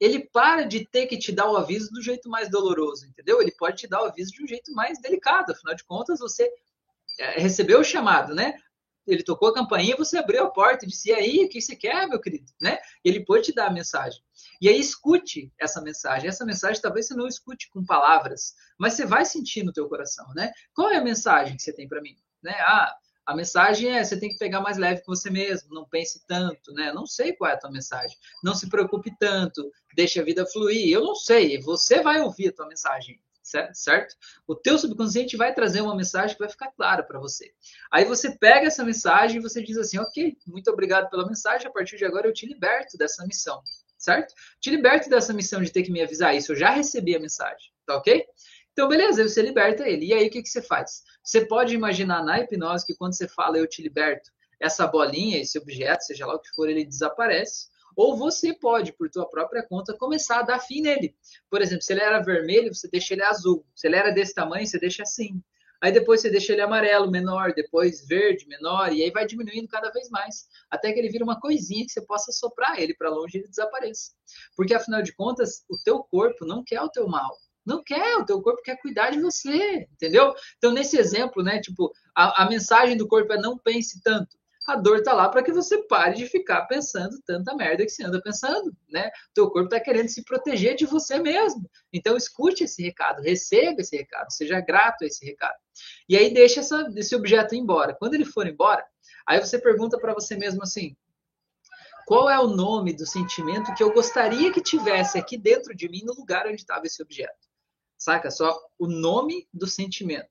ele 0.00 0.28
para 0.32 0.64
de 0.64 0.86
ter 0.86 1.06
que 1.06 1.18
te 1.18 1.32
dar 1.32 1.50
o 1.50 1.56
aviso 1.56 1.90
do 1.90 2.02
jeito 2.02 2.28
mais 2.28 2.50
doloroso, 2.50 3.06
entendeu? 3.06 3.40
Ele 3.40 3.52
pode 3.52 3.78
te 3.78 3.88
dar 3.88 4.02
o 4.02 4.06
aviso 4.06 4.32
de 4.32 4.42
um 4.42 4.46
jeito 4.46 4.72
mais 4.72 5.00
delicado. 5.00 5.52
Afinal 5.52 5.74
de 5.74 5.84
contas, 5.84 6.20
você 6.20 6.50
é, 7.18 7.40
recebeu 7.40 7.80
o 7.80 7.84
chamado, 7.84 8.34
né? 8.34 8.54
ele 9.08 9.22
tocou 9.22 9.48
a 9.48 9.54
campainha, 9.54 9.96
você 9.96 10.18
abriu 10.18 10.44
a 10.44 10.50
porta 10.50 10.84
e 10.84 10.88
disse: 10.88 11.08
"E 11.08 11.14
aí, 11.14 11.44
o 11.44 11.48
que 11.48 11.60
você 11.60 11.74
quer, 11.74 12.06
meu 12.06 12.20
querido?", 12.20 12.52
né? 12.60 12.78
Ele 13.02 13.24
pode 13.24 13.44
te 13.44 13.54
dar 13.54 13.68
a 13.68 13.72
mensagem. 13.72 14.20
E 14.60 14.68
aí 14.68 14.78
escute 14.78 15.52
essa 15.58 15.80
mensagem. 15.80 16.28
Essa 16.28 16.44
mensagem 16.44 16.80
talvez 16.80 17.06
você 17.06 17.14
não 17.14 17.26
escute 17.26 17.70
com 17.70 17.84
palavras, 17.84 18.54
mas 18.78 18.94
você 18.94 19.06
vai 19.06 19.24
sentir 19.24 19.64
no 19.64 19.72
teu 19.72 19.88
coração, 19.88 20.26
né? 20.34 20.52
Qual 20.74 20.90
é 20.90 20.96
a 20.98 21.04
mensagem 21.04 21.56
que 21.56 21.62
você 21.62 21.72
tem 21.72 21.88
para 21.88 22.02
mim, 22.02 22.16
né? 22.42 22.52
Ah, 22.60 22.94
a 23.28 23.36
mensagem 23.36 23.90
é 23.90 24.02
você 24.02 24.18
tem 24.18 24.30
que 24.30 24.38
pegar 24.38 24.62
mais 24.62 24.78
leve 24.78 25.02
com 25.02 25.14
você 25.14 25.28
mesmo, 25.28 25.74
não 25.74 25.86
pense 25.86 26.26
tanto, 26.26 26.72
né? 26.72 26.90
Não 26.94 27.04
sei 27.04 27.34
qual 27.34 27.50
é 27.50 27.52
a 27.52 27.58
tua 27.58 27.70
mensagem. 27.70 28.16
Não 28.42 28.54
se 28.54 28.70
preocupe 28.70 29.14
tanto, 29.20 29.70
deixe 29.94 30.18
a 30.18 30.24
vida 30.24 30.46
fluir. 30.46 30.88
Eu 30.90 31.02
não 31.02 31.14
sei, 31.14 31.60
você 31.60 32.00
vai 32.00 32.22
ouvir 32.22 32.48
a 32.48 32.52
tua 32.54 32.66
mensagem, 32.66 33.20
certo? 33.74 34.16
O 34.46 34.54
teu 34.54 34.78
subconsciente 34.78 35.36
vai 35.36 35.52
trazer 35.52 35.82
uma 35.82 35.94
mensagem 35.94 36.36
que 36.36 36.42
vai 36.42 36.48
ficar 36.48 36.72
clara 36.72 37.02
para 37.02 37.20
você. 37.20 37.52
Aí 37.92 38.06
você 38.06 38.34
pega 38.34 38.68
essa 38.68 38.82
mensagem 38.82 39.36
e 39.36 39.42
você 39.42 39.62
diz 39.62 39.76
assim: 39.76 39.98
"OK, 39.98 40.34
muito 40.46 40.70
obrigado 40.70 41.10
pela 41.10 41.26
mensagem, 41.26 41.68
a 41.68 41.70
partir 41.70 41.98
de 41.98 42.06
agora 42.06 42.26
eu 42.26 42.32
te 42.32 42.46
liberto 42.46 42.96
dessa 42.96 43.26
missão" 43.26 43.62
certo? 43.98 44.32
Te 44.60 44.70
liberto 44.70 45.10
dessa 45.10 45.34
missão 45.34 45.60
de 45.60 45.72
ter 45.72 45.82
que 45.82 45.90
me 45.90 46.00
avisar 46.00 46.34
isso. 46.34 46.52
Eu 46.52 46.56
já 46.56 46.70
recebi 46.70 47.16
a 47.16 47.20
mensagem, 47.20 47.72
tá 47.84 47.96
ok? 47.96 48.24
Então, 48.78 48.86
beleza, 48.86 49.28
você 49.28 49.42
liberta 49.42 49.88
ele. 49.88 50.06
E 50.06 50.14
aí, 50.14 50.28
o 50.28 50.30
que, 50.30 50.40
que 50.40 50.48
você 50.48 50.62
faz? 50.62 51.02
Você 51.20 51.44
pode 51.44 51.74
imaginar 51.74 52.22
na 52.22 52.38
hipnose 52.38 52.86
que 52.86 52.94
quando 52.94 53.12
você 53.12 53.26
fala 53.26 53.58
eu 53.58 53.66
te 53.66 53.82
liberto, 53.82 54.30
essa 54.60 54.86
bolinha, 54.86 55.40
esse 55.40 55.58
objeto, 55.58 56.04
seja 56.04 56.24
lá 56.24 56.36
o 56.36 56.38
que 56.38 56.48
for, 56.50 56.70
ele 56.70 56.84
desaparece. 56.84 57.66
Ou 57.96 58.16
você 58.16 58.54
pode, 58.54 58.92
por 58.92 59.10
tua 59.10 59.28
própria 59.28 59.64
conta, 59.64 59.96
começar 59.98 60.38
a 60.38 60.42
dar 60.42 60.60
fim 60.60 60.80
nele. 60.80 61.16
Por 61.50 61.60
exemplo, 61.60 61.82
se 61.82 61.92
ele 61.92 62.02
era 62.02 62.22
vermelho, 62.22 62.72
você 62.72 62.86
deixa 62.88 63.14
ele 63.14 63.24
azul. 63.24 63.66
Se 63.74 63.88
ele 63.88 63.96
era 63.96 64.12
desse 64.12 64.32
tamanho, 64.32 64.64
você 64.64 64.78
deixa 64.78 65.02
assim. 65.02 65.42
Aí 65.82 65.90
depois 65.90 66.20
você 66.20 66.30
deixa 66.30 66.52
ele 66.52 66.62
amarelo, 66.62 67.10
menor, 67.10 67.52
depois 67.54 68.06
verde, 68.06 68.46
menor, 68.46 68.92
e 68.92 69.02
aí 69.02 69.10
vai 69.10 69.26
diminuindo 69.26 69.66
cada 69.66 69.90
vez 69.90 70.08
mais, 70.08 70.46
até 70.70 70.92
que 70.92 71.00
ele 71.00 71.08
vira 71.08 71.24
uma 71.24 71.40
coisinha 71.40 71.84
que 71.84 71.90
você 71.90 72.00
possa 72.02 72.30
soprar 72.30 72.80
ele 72.80 72.94
para 72.94 73.10
longe 73.10 73.38
e 73.38 73.40
ele 73.40 73.48
desapareça. 73.48 74.12
Porque 74.56 74.72
afinal 74.72 75.02
de 75.02 75.12
contas, 75.14 75.64
o 75.68 75.76
teu 75.84 75.98
corpo 76.04 76.44
não 76.44 76.62
quer 76.64 76.80
o 76.80 76.88
teu 76.88 77.08
mal. 77.08 77.36
Não 77.68 77.82
quer, 77.84 78.16
o 78.16 78.24
teu 78.24 78.40
corpo 78.40 78.62
quer 78.62 78.80
cuidar 78.80 79.10
de 79.10 79.20
você, 79.20 79.86
entendeu? 79.92 80.34
Então, 80.56 80.72
nesse 80.72 80.98
exemplo, 80.98 81.42
né, 81.42 81.60
tipo, 81.60 81.92
a, 82.14 82.44
a 82.44 82.48
mensagem 82.48 82.96
do 82.96 83.06
corpo 83.06 83.32
é 83.32 83.38
não 83.38 83.58
pense 83.58 84.02
tanto 84.02 84.38
a 84.68 84.76
dor 84.76 85.02
tá 85.02 85.14
lá 85.14 85.28
para 85.30 85.42
que 85.42 85.50
você 85.50 85.82
pare 85.84 86.14
de 86.14 86.26
ficar 86.26 86.66
pensando 86.66 87.18
tanta 87.24 87.54
merda 87.54 87.84
que 87.84 87.90
você 87.90 88.04
anda 88.04 88.20
pensando, 88.20 88.70
né? 88.90 89.08
O 89.30 89.34
teu 89.34 89.50
corpo 89.50 89.64
está 89.64 89.80
querendo 89.80 90.08
se 90.08 90.22
proteger 90.22 90.76
de 90.76 90.84
você 90.84 91.18
mesmo. 91.18 91.68
Então 91.90 92.16
escute 92.18 92.64
esse 92.64 92.82
recado, 92.82 93.22
receba 93.22 93.80
esse 93.80 93.96
recado, 93.96 94.30
seja 94.30 94.60
grato 94.60 95.04
a 95.04 95.06
esse 95.06 95.24
recado. 95.24 95.56
E 96.06 96.18
aí 96.18 96.32
deixa 96.32 96.60
essa, 96.60 96.86
esse 96.96 97.16
objeto 97.16 97.54
embora. 97.54 97.94
Quando 97.94 98.14
ele 98.14 98.26
for 98.26 98.46
embora, 98.46 98.84
aí 99.26 99.40
você 99.40 99.58
pergunta 99.58 99.98
para 99.98 100.12
você 100.12 100.36
mesmo 100.36 100.62
assim: 100.62 100.94
qual 102.06 102.28
é 102.28 102.38
o 102.38 102.48
nome 102.48 102.92
do 102.92 103.06
sentimento 103.06 103.74
que 103.74 103.82
eu 103.82 103.92
gostaria 103.92 104.52
que 104.52 104.60
tivesse 104.60 105.18
aqui 105.18 105.38
dentro 105.38 105.74
de 105.74 105.88
mim 105.88 106.02
no 106.04 106.12
lugar 106.12 106.46
onde 106.46 106.56
estava 106.56 106.84
esse 106.84 107.02
objeto? 107.02 107.47
Saca 107.98 108.30
só 108.30 108.56
o 108.78 108.86
nome 108.86 109.48
do 109.52 109.66
sentimento. 109.66 110.30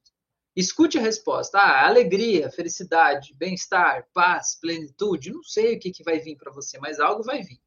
Escute 0.55 0.97
a 0.97 1.01
resposta. 1.01 1.59
Ah, 1.59 1.85
alegria, 1.85 2.49
felicidade, 2.49 3.35
bem-estar, 3.35 4.07
paz, 4.13 4.57
plenitude. 4.59 5.33
Não 5.33 5.43
sei 5.43 5.75
o 5.75 5.79
que, 5.79 5.91
que 5.91 6.03
vai 6.03 6.17
vir 6.17 6.37
para 6.37 6.51
você, 6.51 6.79
mas 6.79 6.97
algo 6.99 7.23
vai 7.23 7.43
vir. 7.43 7.59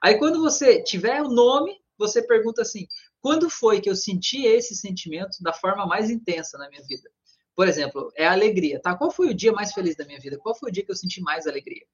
Aí, 0.00 0.16
quando 0.16 0.40
você 0.40 0.80
tiver 0.80 1.20
o 1.20 1.28
nome, 1.28 1.76
você 1.98 2.22
pergunta 2.22 2.62
assim: 2.62 2.86
quando 3.20 3.50
foi 3.50 3.80
que 3.80 3.90
eu 3.90 3.96
senti 3.96 4.46
esse 4.46 4.76
sentimento 4.76 5.42
da 5.42 5.52
forma 5.52 5.84
mais 5.84 6.08
intensa 6.08 6.56
na 6.56 6.70
minha 6.70 6.82
vida? 6.84 7.10
Por 7.56 7.66
exemplo, 7.66 8.12
é 8.14 8.28
alegria, 8.28 8.80
tá? 8.80 8.96
Qual 8.96 9.10
foi 9.10 9.28
o 9.28 9.34
dia 9.34 9.52
mais 9.52 9.72
feliz 9.72 9.96
da 9.96 10.06
minha 10.06 10.20
vida? 10.20 10.38
Qual 10.38 10.54
foi 10.54 10.70
o 10.70 10.72
dia 10.72 10.84
que 10.84 10.92
eu 10.92 10.96
senti 10.96 11.20
mais 11.20 11.48
alegria? 11.48 11.84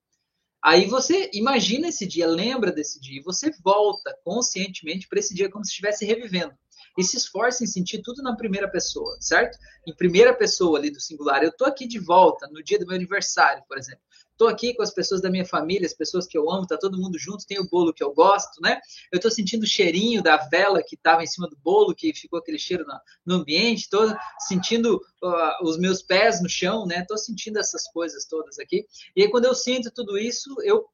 Aí 0.63 0.87
você 0.87 1.31
imagina 1.33 1.89
esse 1.89 2.07
dia, 2.07 2.27
lembra 2.27 2.71
desse 2.71 3.01
dia, 3.01 3.21
e 3.21 3.23
você 3.23 3.51
volta 3.63 4.15
conscientemente 4.23 5.09
para 5.09 5.19
esse 5.19 5.35
dia 5.35 5.51
como 5.51 5.65
se 5.65 5.71
estivesse 5.71 6.05
revivendo 6.05 6.55
e 6.97 7.03
se 7.03 7.17
esforce 7.17 7.65
em 7.65 7.67
sentir 7.67 8.03
tudo 8.03 8.23
na 8.23 8.37
primeira 8.37 8.69
pessoa, 8.69 9.17
certo? 9.21 9.59
Em 9.87 9.95
primeira 9.95 10.35
pessoa 10.35 10.79
ali 10.79 10.91
do 10.91 11.01
singular. 11.01 11.43
Eu 11.43 11.53
tô 11.53 11.65
aqui 11.65 11.87
de 11.87 11.99
volta 11.99 12.49
no 12.53 12.63
dia 12.63 12.79
do 12.79 12.87
meu 12.87 12.95
aniversário, 12.95 13.63
por 13.69 13.77
exemplo. 13.79 14.03
Tô 14.37 14.49
aqui 14.49 14.75
com 14.75 14.83
as 14.83 14.93
pessoas 14.93 15.21
da 15.21 15.31
minha 15.31 15.45
família, 15.45 15.87
as 15.87 15.95
pessoas 15.95 16.27
que 16.27 16.37
eu 16.37 16.51
amo, 16.51 16.67
tá 16.67 16.77
todo 16.77 16.99
mundo 16.99 17.17
junto, 17.19 17.47
tem 17.47 17.61
o 17.61 17.69
bolo 17.69 17.95
que 17.95 18.03
eu 18.03 18.13
gosto, 18.13 18.61
né? 18.61 18.81
Eu 19.13 19.21
tô 19.21 19.31
sentindo 19.31 19.63
o 19.63 19.67
cheirinho 19.67 20.23
da 20.23 20.37
vela 20.37 20.83
que 20.83 20.97
estava 20.97 21.23
em 21.23 21.27
cima 21.27 21.49
do 21.49 21.57
bolo, 21.57 21.95
que 21.95 22.13
ficou 22.13 22.41
aquele 22.41 22.59
cheiro 22.59 22.85
no, 22.85 22.99
no 23.25 23.41
ambiente, 23.43 23.89
tô 23.89 24.13
sentindo 24.41 24.97
uh, 25.23 25.65
os 25.65 25.79
meus 25.79 26.03
pés 26.03 26.43
no 26.43 26.49
chão, 26.49 26.85
né? 26.85 27.05
Tô 27.07 27.17
sentindo 27.17 27.61
essas 27.61 27.87
coisas 27.93 28.27
todas 28.27 28.59
aqui. 28.59 28.85
E 29.15 29.23
aí 29.23 29.31
quando 29.31 29.45
eu 29.45 29.55
sinto 29.55 29.89
tudo 29.93 30.19
isso, 30.19 30.53
eu 30.63 30.85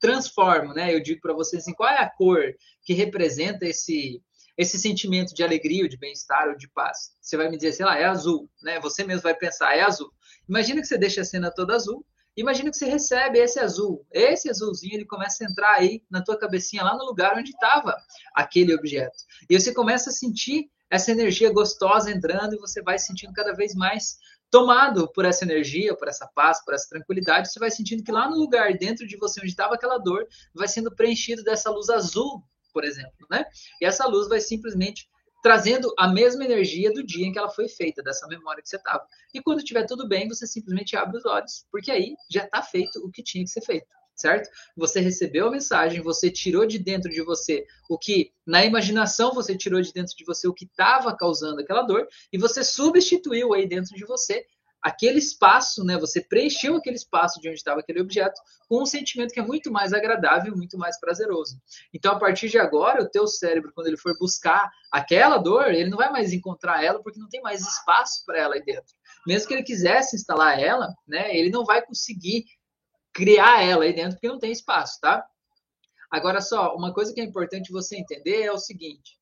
transformo, 0.00 0.74
né? 0.74 0.92
Eu 0.92 1.00
digo 1.00 1.20
para 1.20 1.34
vocês 1.34 1.62
assim, 1.62 1.74
qual 1.74 1.88
é 1.88 1.98
a 1.98 2.10
cor 2.10 2.42
que 2.82 2.94
representa 2.94 3.64
esse 3.64 4.20
esse 4.58 4.76
sentimento 4.76 5.32
de 5.32 5.44
alegria, 5.44 5.84
ou 5.84 5.88
de 5.88 5.96
bem-estar 5.96 6.48
ou 6.48 6.56
de 6.56 6.68
paz. 6.68 7.12
Você 7.22 7.36
vai 7.36 7.48
me 7.48 7.56
dizer, 7.56 7.72
sei 7.72 7.86
lá, 7.86 7.96
é 7.96 8.04
azul, 8.04 8.50
né? 8.60 8.80
Você 8.80 9.04
mesmo 9.04 9.22
vai 9.22 9.34
pensar, 9.34 9.76
é 9.76 9.82
azul. 9.82 10.12
Imagina 10.48 10.80
que 10.80 10.88
você 10.88 10.98
deixa 10.98 11.20
a 11.20 11.24
cena 11.24 11.48
toda 11.48 11.76
azul. 11.76 12.04
Imagina 12.36 12.70
que 12.70 12.76
você 12.76 12.86
recebe 12.86 13.38
esse 13.38 13.60
azul. 13.60 14.04
Esse 14.12 14.50
azulzinho, 14.50 14.94
ele 14.94 15.04
começa 15.04 15.44
a 15.44 15.46
entrar 15.48 15.74
aí 15.74 16.02
na 16.10 16.22
tua 16.22 16.36
cabecinha, 16.36 16.82
lá 16.82 16.96
no 16.96 17.04
lugar 17.04 17.36
onde 17.36 17.50
estava 17.50 17.96
aquele 18.34 18.74
objeto. 18.74 19.16
E 19.48 19.58
você 19.58 19.72
começa 19.72 20.10
a 20.10 20.12
sentir 20.12 20.68
essa 20.90 21.12
energia 21.12 21.52
gostosa 21.52 22.10
entrando 22.10 22.54
e 22.54 22.58
você 22.58 22.82
vai 22.82 22.98
sentindo 22.98 23.32
cada 23.32 23.54
vez 23.54 23.74
mais 23.74 24.18
tomado 24.50 25.12
por 25.12 25.24
essa 25.24 25.44
energia, 25.44 25.94
por 25.94 26.08
essa 26.08 26.26
paz, 26.34 26.64
por 26.64 26.74
essa 26.74 26.88
tranquilidade, 26.88 27.52
você 27.52 27.60
vai 27.60 27.70
sentindo 27.70 28.02
que 28.02 28.10
lá 28.10 28.28
no 28.28 28.36
lugar 28.36 28.72
dentro 28.78 29.06
de 29.06 29.16
você 29.16 29.40
onde 29.40 29.50
estava 29.50 29.74
aquela 29.74 29.98
dor, 29.98 30.26
vai 30.54 30.66
sendo 30.66 30.94
preenchido 30.94 31.44
dessa 31.44 31.70
luz 31.70 31.90
azul 31.90 32.42
por 32.78 32.84
exemplo, 32.84 33.26
né? 33.28 33.44
E 33.80 33.84
essa 33.84 34.06
luz 34.06 34.28
vai 34.28 34.40
simplesmente 34.40 35.10
trazendo 35.42 35.92
a 35.98 36.06
mesma 36.06 36.44
energia 36.44 36.92
do 36.92 37.04
dia 37.04 37.26
em 37.26 37.32
que 37.32 37.38
ela 37.38 37.50
foi 37.50 37.68
feita, 37.68 38.00
dessa 38.04 38.24
memória 38.28 38.62
que 38.62 38.68
você 38.68 38.76
estava. 38.76 39.04
E 39.34 39.42
quando 39.42 39.58
estiver 39.58 39.84
tudo 39.84 40.06
bem, 40.06 40.28
você 40.28 40.46
simplesmente 40.46 40.96
abre 40.96 41.16
os 41.16 41.26
olhos, 41.26 41.66
porque 41.72 41.90
aí 41.90 42.14
já 42.30 42.44
está 42.44 42.62
feito 42.62 43.04
o 43.04 43.10
que 43.10 43.20
tinha 43.20 43.42
que 43.42 43.50
ser 43.50 43.62
feito, 43.62 43.88
certo? 44.14 44.48
Você 44.76 45.00
recebeu 45.00 45.48
a 45.48 45.50
mensagem, 45.50 46.00
você 46.00 46.30
tirou 46.30 46.66
de 46.66 46.78
dentro 46.78 47.10
de 47.10 47.20
você 47.20 47.66
o 47.90 47.98
que, 47.98 48.30
na 48.46 48.64
imaginação, 48.64 49.34
você 49.34 49.56
tirou 49.56 49.80
de 49.80 49.92
dentro 49.92 50.14
de 50.16 50.24
você 50.24 50.46
o 50.46 50.54
que 50.54 50.64
estava 50.64 51.16
causando 51.16 51.60
aquela 51.60 51.82
dor, 51.82 52.06
e 52.32 52.38
você 52.38 52.62
substituiu 52.62 53.54
aí 53.54 53.66
dentro 53.66 53.92
de 53.92 54.04
você 54.04 54.46
aquele 54.82 55.18
espaço, 55.18 55.84
né? 55.84 55.98
Você 55.98 56.20
preencheu 56.20 56.76
aquele 56.76 56.96
espaço 56.96 57.40
de 57.40 57.48
onde 57.48 57.58
estava 57.58 57.80
aquele 57.80 58.00
objeto 58.00 58.40
com 58.68 58.82
um 58.82 58.86
sentimento 58.86 59.32
que 59.32 59.40
é 59.40 59.46
muito 59.46 59.70
mais 59.70 59.92
agradável, 59.92 60.56
muito 60.56 60.78
mais 60.78 60.98
prazeroso. 60.98 61.60
Então, 61.92 62.12
a 62.12 62.18
partir 62.18 62.48
de 62.48 62.58
agora, 62.58 63.02
o 63.02 63.08
teu 63.08 63.26
cérebro, 63.26 63.72
quando 63.74 63.88
ele 63.88 63.96
for 63.96 64.16
buscar 64.18 64.70
aquela 64.92 65.38
dor, 65.38 65.68
ele 65.68 65.90
não 65.90 65.98
vai 65.98 66.10
mais 66.10 66.32
encontrar 66.32 66.82
ela 66.82 67.02
porque 67.02 67.18
não 67.18 67.28
tem 67.28 67.40
mais 67.40 67.60
espaço 67.60 68.24
para 68.24 68.38
ela 68.38 68.54
aí 68.54 68.62
dentro. 68.62 68.94
Mesmo 69.26 69.48
que 69.48 69.54
ele 69.54 69.62
quisesse 69.62 70.16
instalar 70.16 70.58
ela, 70.58 70.94
né? 71.06 71.36
Ele 71.36 71.50
não 71.50 71.64
vai 71.64 71.84
conseguir 71.84 72.44
criar 73.12 73.62
ela 73.62 73.84
aí 73.84 73.92
dentro 73.92 74.12
porque 74.12 74.28
não 74.28 74.38
tem 74.38 74.52
espaço, 74.52 75.00
tá? 75.00 75.26
Agora 76.10 76.40
só, 76.40 76.74
uma 76.74 76.94
coisa 76.94 77.12
que 77.12 77.20
é 77.20 77.24
importante 77.24 77.72
você 77.72 77.96
entender 77.96 78.42
é 78.42 78.52
o 78.52 78.58
seguinte: 78.58 79.17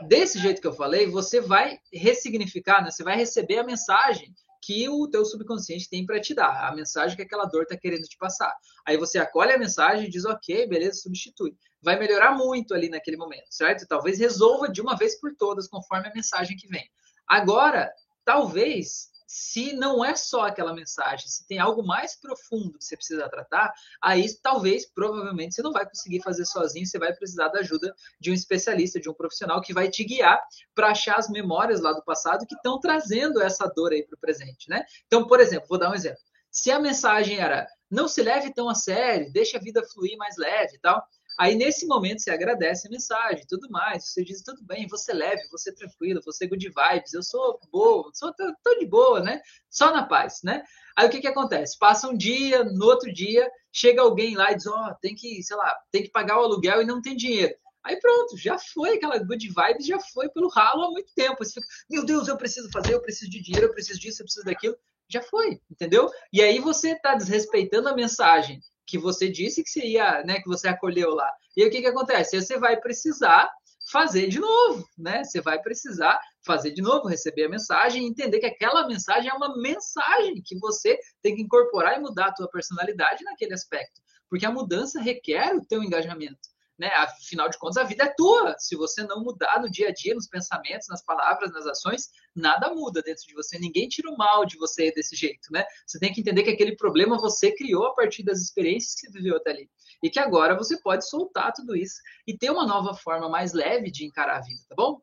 desse 0.00 0.38
jeito 0.38 0.60
que 0.60 0.66
eu 0.66 0.72
falei, 0.72 1.06
você 1.06 1.40
vai 1.40 1.78
ressignificar, 1.92 2.82
né? 2.82 2.90
Você 2.90 3.04
vai 3.04 3.16
receber 3.16 3.58
a 3.58 3.64
mensagem 3.64 4.34
que 4.62 4.88
o 4.88 5.08
teu 5.08 5.24
subconsciente 5.24 5.90
tem 5.90 6.06
para 6.06 6.20
te 6.20 6.34
dar, 6.34 6.68
a 6.68 6.74
mensagem 6.74 7.16
que 7.16 7.22
aquela 7.22 7.44
dor 7.46 7.64
está 7.64 7.76
querendo 7.76 8.04
te 8.04 8.16
passar. 8.16 8.54
Aí 8.86 8.96
você 8.96 9.18
acolhe 9.18 9.52
a 9.52 9.58
mensagem 9.58 10.06
e 10.06 10.10
diz, 10.10 10.24
ok, 10.24 10.68
beleza, 10.68 11.00
substitui. 11.00 11.56
Vai 11.82 11.98
melhorar 11.98 12.36
muito 12.36 12.72
ali 12.72 12.88
naquele 12.88 13.16
momento, 13.16 13.46
certo? 13.50 13.86
Talvez 13.88 14.20
resolva 14.20 14.68
de 14.68 14.80
uma 14.80 14.96
vez 14.96 15.18
por 15.18 15.34
todas, 15.34 15.66
conforme 15.66 16.08
a 16.08 16.14
mensagem 16.14 16.56
que 16.56 16.68
vem. 16.68 16.88
Agora, 17.26 17.92
talvez 18.24 19.11
se 19.34 19.72
não 19.72 20.04
é 20.04 20.14
só 20.14 20.42
aquela 20.42 20.74
mensagem, 20.74 21.26
se 21.26 21.46
tem 21.46 21.58
algo 21.58 21.82
mais 21.82 22.14
profundo 22.14 22.76
que 22.76 22.84
você 22.84 22.94
precisa 22.94 23.26
tratar, 23.30 23.72
aí 23.98 24.26
talvez, 24.42 24.84
provavelmente, 24.84 25.54
você 25.54 25.62
não 25.62 25.72
vai 25.72 25.88
conseguir 25.88 26.20
fazer 26.20 26.44
sozinho, 26.44 26.84
você 26.84 26.98
vai 26.98 27.14
precisar 27.14 27.48
da 27.48 27.60
ajuda 27.60 27.94
de 28.20 28.30
um 28.30 28.34
especialista, 28.34 29.00
de 29.00 29.08
um 29.08 29.14
profissional 29.14 29.62
que 29.62 29.72
vai 29.72 29.88
te 29.88 30.04
guiar 30.04 30.38
para 30.74 30.90
achar 30.90 31.16
as 31.16 31.30
memórias 31.30 31.80
lá 31.80 31.94
do 31.94 32.04
passado 32.04 32.44
que 32.46 32.54
estão 32.54 32.78
trazendo 32.78 33.40
essa 33.40 33.66
dor 33.74 33.92
aí 33.92 34.06
para 34.06 34.16
o 34.16 34.20
presente, 34.20 34.68
né? 34.68 34.84
Então, 35.06 35.26
por 35.26 35.40
exemplo, 35.40 35.66
vou 35.66 35.78
dar 35.78 35.90
um 35.90 35.94
exemplo. 35.94 36.20
Se 36.50 36.70
a 36.70 36.78
mensagem 36.78 37.38
era 37.38 37.66
não 37.90 38.08
se 38.08 38.22
leve 38.22 38.52
tão 38.52 38.68
a 38.68 38.74
sério, 38.74 39.32
deixa 39.32 39.56
a 39.56 39.60
vida 39.60 39.82
fluir 39.94 40.18
mais 40.18 40.36
leve 40.36 40.76
e 40.76 40.78
tal, 40.78 41.02
Aí, 41.42 41.56
nesse 41.56 41.88
momento, 41.88 42.22
você 42.22 42.30
agradece 42.30 42.86
a 42.86 42.90
mensagem 42.90 43.44
tudo 43.48 43.68
mais. 43.68 44.06
Você 44.06 44.22
diz, 44.22 44.42
tudo 44.42 44.62
bem, 44.62 44.86
você 44.86 45.12
leve, 45.12 45.42
você 45.50 45.74
tranquilo, 45.74 46.22
você 46.24 46.46
good 46.46 46.68
vibes, 46.68 47.12
eu 47.12 47.20
sou 47.24 47.58
boa, 47.72 48.08
sou 48.14 48.32
tô, 48.32 48.54
tô, 48.62 48.78
de 48.78 48.86
boa, 48.86 49.18
né? 49.18 49.42
Só 49.68 49.92
na 49.92 50.06
paz, 50.06 50.38
né? 50.44 50.62
Aí, 50.96 51.08
o 51.08 51.10
que 51.10 51.20
que 51.20 51.26
acontece? 51.26 51.76
Passa 51.76 52.06
um 52.06 52.16
dia, 52.16 52.62
no 52.62 52.84
outro 52.84 53.12
dia, 53.12 53.50
chega 53.72 54.02
alguém 54.02 54.36
lá 54.36 54.52
e 54.52 54.54
diz, 54.54 54.68
ó, 54.68 54.90
oh, 54.90 54.94
tem 55.00 55.16
que, 55.16 55.42
sei 55.42 55.56
lá, 55.56 55.76
tem 55.90 56.04
que 56.04 56.12
pagar 56.12 56.38
o 56.38 56.44
aluguel 56.44 56.80
e 56.80 56.86
não 56.86 57.02
tem 57.02 57.16
dinheiro. 57.16 57.56
Aí 57.82 57.98
pronto, 57.98 58.36
já 58.36 58.56
foi 58.56 58.94
aquela 58.94 59.18
good 59.18 59.48
vibe, 59.48 59.82
já 59.82 59.98
foi 59.98 60.28
pelo 60.28 60.48
ralo 60.48 60.84
há 60.84 60.90
muito 60.92 61.12
tempo. 61.12 61.44
Você 61.44 61.54
fica, 61.54 61.66
meu 61.90 62.06
Deus, 62.06 62.28
eu 62.28 62.36
preciso 62.36 62.70
fazer, 62.70 62.94
eu 62.94 63.02
preciso 63.02 63.28
de 63.28 63.42
dinheiro, 63.42 63.66
eu 63.66 63.72
preciso 63.72 63.98
disso, 63.98 64.22
eu 64.22 64.26
preciso 64.26 64.46
daquilo. 64.46 64.76
Já 65.08 65.20
foi, 65.20 65.60
entendeu? 65.68 66.08
E 66.32 66.40
aí 66.40 66.60
você 66.60 66.92
está 66.92 67.16
desrespeitando 67.16 67.88
a 67.88 67.96
mensagem 67.96 68.60
que 68.86 68.98
você 68.98 69.28
disse 69.28 69.62
que 69.62 69.70
você 69.70 69.86
ia, 69.86 70.22
né, 70.24 70.40
que 70.40 70.48
você 70.48 70.68
acolheu 70.68 71.10
lá. 71.14 71.30
E 71.56 71.64
o 71.64 71.70
que, 71.70 71.80
que 71.80 71.86
acontece? 71.86 72.40
Você 72.40 72.58
vai 72.58 72.78
precisar 72.80 73.50
fazer 73.90 74.28
de 74.28 74.38
novo, 74.38 74.86
né? 74.96 75.24
Você 75.24 75.40
vai 75.40 75.60
precisar 75.60 76.20
fazer 76.44 76.72
de 76.72 76.80
novo, 76.80 77.08
receber 77.08 77.44
a 77.44 77.48
mensagem 77.48 78.04
e 78.04 78.08
entender 78.08 78.38
que 78.38 78.46
aquela 78.46 78.86
mensagem 78.86 79.30
é 79.30 79.34
uma 79.34 79.56
mensagem 79.60 80.40
que 80.44 80.58
você 80.58 80.98
tem 81.20 81.34
que 81.34 81.42
incorporar 81.42 81.98
e 81.98 82.00
mudar 82.00 82.26
a 82.26 82.34
tua 82.34 82.48
personalidade 82.48 83.24
naquele 83.24 83.54
aspecto, 83.54 84.00
porque 84.28 84.46
a 84.46 84.50
mudança 84.50 85.00
requer 85.00 85.54
o 85.54 85.64
teu 85.64 85.82
engajamento 85.82 86.51
né? 86.82 86.88
Afinal 86.96 87.48
de 87.48 87.56
contas, 87.58 87.76
a 87.76 87.84
vida 87.84 88.02
é 88.02 88.12
tua. 88.12 88.56
Se 88.58 88.74
você 88.74 89.04
não 89.04 89.22
mudar 89.22 89.62
no 89.62 89.70
dia 89.70 89.88
a 89.88 89.92
dia, 89.92 90.16
nos 90.16 90.26
pensamentos, 90.26 90.88
nas 90.88 91.00
palavras, 91.04 91.52
nas 91.52 91.64
ações, 91.64 92.10
nada 92.34 92.74
muda 92.74 93.00
dentro 93.00 93.24
de 93.24 93.34
você. 93.34 93.56
Ninguém 93.56 93.88
tira 93.88 94.10
o 94.10 94.16
mal 94.16 94.44
de 94.44 94.58
você 94.58 94.90
desse 94.90 95.14
jeito, 95.14 95.52
né? 95.52 95.64
Você 95.86 96.00
tem 96.00 96.12
que 96.12 96.20
entender 96.20 96.42
que 96.42 96.50
aquele 96.50 96.74
problema 96.74 97.16
você 97.16 97.52
criou 97.54 97.86
a 97.86 97.94
partir 97.94 98.24
das 98.24 98.40
experiências 98.40 98.96
que 99.00 99.08
viveu 99.12 99.36
até 99.36 99.50
ali. 99.50 99.70
E 100.02 100.10
que 100.10 100.18
agora 100.18 100.56
você 100.56 100.76
pode 100.82 101.08
soltar 101.08 101.52
tudo 101.52 101.76
isso 101.76 102.00
e 102.26 102.36
ter 102.36 102.50
uma 102.50 102.66
nova 102.66 102.94
forma 102.94 103.28
mais 103.28 103.52
leve 103.52 103.88
de 103.88 104.04
encarar 104.04 104.38
a 104.38 104.42
vida, 104.42 104.60
tá 104.68 104.74
bom? 104.74 105.00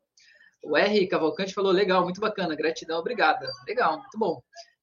O 0.62 0.76
R. 0.76 1.06
Cavalcante 1.08 1.54
falou: 1.54 1.72
legal, 1.72 2.04
muito 2.04 2.20
bacana, 2.20 2.54
gratidão, 2.54 2.98
obrigada. 2.98 3.50
Legal, 3.66 3.96
muito 3.96 4.18
bom. 4.18 4.42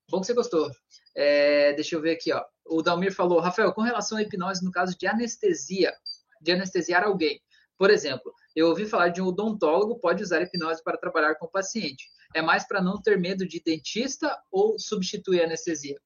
Bom 0.09 0.19
que 0.19 0.25
você 0.25 0.33
gostou. 0.33 0.71
É, 1.15 1.73
deixa 1.73 1.95
eu 1.95 2.01
ver 2.01 2.13
aqui, 2.13 2.33
ó. 2.33 2.43
O 2.65 2.81
Dalmir 2.81 3.13
falou: 3.13 3.39
Rafael, 3.39 3.71
com 3.71 3.81
relação 3.81 4.17
à 4.17 4.23
hipnose 4.23 4.65
no 4.65 4.71
caso 4.71 4.97
de 4.97 5.05
anestesia, 5.05 5.93
de 6.41 6.51
anestesiar 6.51 7.03
alguém. 7.03 7.41
Por 7.77 7.89
exemplo, 7.89 8.33
eu 8.55 8.67
ouvi 8.67 8.85
falar 8.85 9.09
de 9.09 9.21
um 9.21 9.27
odontólogo 9.27 9.99
pode 9.99 10.23
usar 10.23 10.41
hipnose 10.41 10.83
para 10.83 10.97
trabalhar 10.97 11.35
com 11.35 11.45
o 11.45 11.51
paciente. 11.51 12.09
É 12.33 12.41
mais 12.41 12.67
para 12.67 12.81
não 12.81 13.01
ter 13.01 13.19
medo 13.19 13.47
de 13.47 13.61
dentista 13.61 14.35
ou 14.51 14.79
substituir 14.79 15.41
a 15.41 15.45
anestesia? 15.45 15.99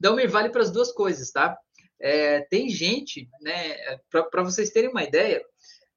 Dalmir, 0.00 0.28
vale 0.28 0.50
para 0.50 0.62
as 0.62 0.70
duas 0.70 0.92
coisas, 0.92 1.30
tá? 1.30 1.56
É, 2.00 2.40
tem 2.42 2.68
gente, 2.68 3.28
né, 3.40 3.98
para 4.10 4.42
vocês 4.42 4.70
terem 4.70 4.90
uma 4.90 5.04
ideia, 5.04 5.44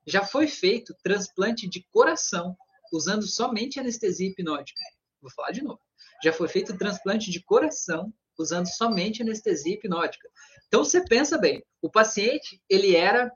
já 0.06 0.24
foi 0.24 0.48
feito 0.48 0.96
transplante 1.04 1.68
de 1.68 1.86
coração 1.92 2.56
usando 2.94 3.28
somente 3.28 3.80
anestesia 3.80 4.30
hipnótica. 4.30 4.80
Vou 5.22 5.32
falar 5.32 5.52
de 5.52 5.64
novo. 5.64 5.82
Já 6.24 6.32
foi 6.32 6.48
feito 6.48 6.78
transplante 6.78 7.30
de 7.30 7.44
coração 7.44 8.14
usando 8.38 8.68
somente 8.68 9.22
anestesia 9.22 9.74
hipnótica. 9.74 10.30
Então 10.68 10.84
você 10.84 11.02
pensa 11.02 11.38
bem, 11.38 11.64
o 11.82 11.90
paciente 11.90 12.62
ele 12.70 12.96
era 12.96 13.32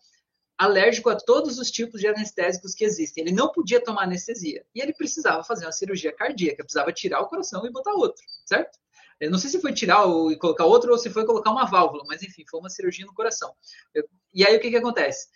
alérgico 0.57 1.09
a 1.09 1.15
todos 1.15 1.57
os 1.57 1.71
tipos 1.71 1.99
de 1.99 2.07
anestésicos 2.07 2.75
que 2.75 2.83
existem. 2.83 3.23
Ele 3.23 3.33
não 3.33 3.51
podia 3.51 3.83
tomar 3.83 4.03
anestesia 4.03 4.63
e 4.75 4.81
ele 4.81 4.93
precisava 4.93 5.43
fazer 5.43 5.65
uma 5.65 5.71
cirurgia 5.71 6.13
cardíaca, 6.13 6.63
precisava 6.63 6.93
tirar 6.93 7.21
o 7.21 7.27
coração 7.27 7.65
e 7.65 7.71
botar 7.71 7.93
outro, 7.93 8.23
certo? 8.45 8.77
Eu 9.19 9.29
não 9.29 9.37
sei 9.37 9.49
se 9.49 9.61
foi 9.61 9.73
tirar 9.73 10.03
e 10.31 10.35
colocar 10.35 10.65
outro 10.65 10.91
ou 10.91 10.97
se 10.97 11.09
foi 11.09 11.25
colocar 11.25 11.51
uma 11.51 11.65
válvula, 11.65 12.03
mas 12.07 12.23
enfim, 12.23 12.43
foi 12.49 12.59
uma 12.59 12.69
cirurgia 12.69 13.05
no 13.05 13.13
coração. 13.13 13.53
Eu, 13.93 14.07
e 14.33 14.45
aí 14.45 14.55
o 14.55 14.59
que, 14.59 14.69
que 14.69 14.77
acontece? 14.77 15.27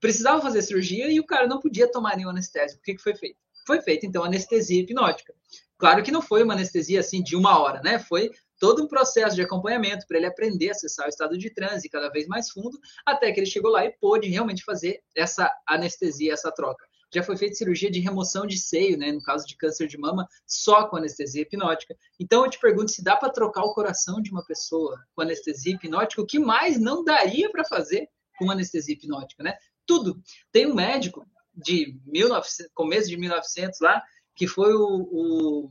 Precisava 0.00 0.42
fazer 0.42 0.62
cirurgia 0.62 1.08
e 1.10 1.20
o 1.20 1.26
cara 1.26 1.46
não 1.46 1.60
podia 1.60 1.90
tomar 1.90 2.16
nenhum 2.16 2.30
anestésico. 2.30 2.80
O 2.80 2.82
que, 2.82 2.94
que 2.94 3.02
foi 3.02 3.14
feito? 3.14 3.38
Foi 3.64 3.80
feita 3.80 4.06
então 4.06 4.24
anestesia 4.24 4.80
hipnótica. 4.80 5.32
Claro 5.78 6.02
que 6.02 6.10
não 6.10 6.22
foi 6.22 6.42
uma 6.42 6.54
anestesia 6.54 7.00
assim 7.00 7.22
de 7.22 7.36
uma 7.36 7.60
hora, 7.60 7.80
né? 7.80 7.98
Foi 7.98 8.30
todo 8.62 8.84
um 8.84 8.86
processo 8.86 9.34
de 9.34 9.42
acompanhamento 9.42 10.06
para 10.06 10.18
ele 10.18 10.26
aprender 10.26 10.68
a 10.68 10.70
acessar 10.70 11.06
o 11.06 11.08
estado 11.08 11.36
de 11.36 11.50
transe 11.50 11.88
cada 11.88 12.08
vez 12.10 12.28
mais 12.28 12.48
fundo, 12.48 12.78
até 13.04 13.32
que 13.32 13.40
ele 13.40 13.46
chegou 13.46 13.72
lá 13.72 13.84
e 13.84 13.90
pôde 13.90 14.28
realmente 14.28 14.62
fazer 14.62 15.02
essa 15.16 15.52
anestesia, 15.68 16.32
essa 16.32 16.52
troca. 16.52 16.86
Já 17.12 17.24
foi 17.24 17.36
feita 17.36 17.56
cirurgia 17.56 17.90
de 17.90 17.98
remoção 17.98 18.46
de 18.46 18.56
seio, 18.56 18.96
né, 18.96 19.10
no 19.10 19.20
caso 19.20 19.44
de 19.48 19.56
câncer 19.56 19.88
de 19.88 19.98
mama, 19.98 20.28
só 20.46 20.86
com 20.86 20.96
anestesia 20.96 21.42
hipnótica. 21.42 21.96
Então 22.20 22.44
eu 22.44 22.50
te 22.52 22.60
pergunto 22.60 22.92
se 22.92 23.02
dá 23.02 23.16
para 23.16 23.32
trocar 23.32 23.64
o 23.64 23.74
coração 23.74 24.22
de 24.22 24.30
uma 24.30 24.44
pessoa 24.44 24.96
com 25.12 25.22
anestesia 25.22 25.74
hipnótica, 25.74 26.22
o 26.22 26.26
que 26.26 26.38
mais 26.38 26.78
não 26.78 27.02
daria 27.02 27.50
para 27.50 27.64
fazer 27.64 28.08
com 28.38 28.48
anestesia 28.48 28.94
hipnótica, 28.94 29.42
né? 29.42 29.56
Tudo. 29.84 30.22
Tem 30.52 30.66
um 30.66 30.74
médico 30.74 31.26
de 31.52 31.98
1900, 32.06 32.70
começo 32.72 33.08
de 33.08 33.16
1900 33.16 33.80
lá, 33.80 34.00
que 34.36 34.46
foi 34.46 34.72
o, 34.72 35.08
o 35.10 35.70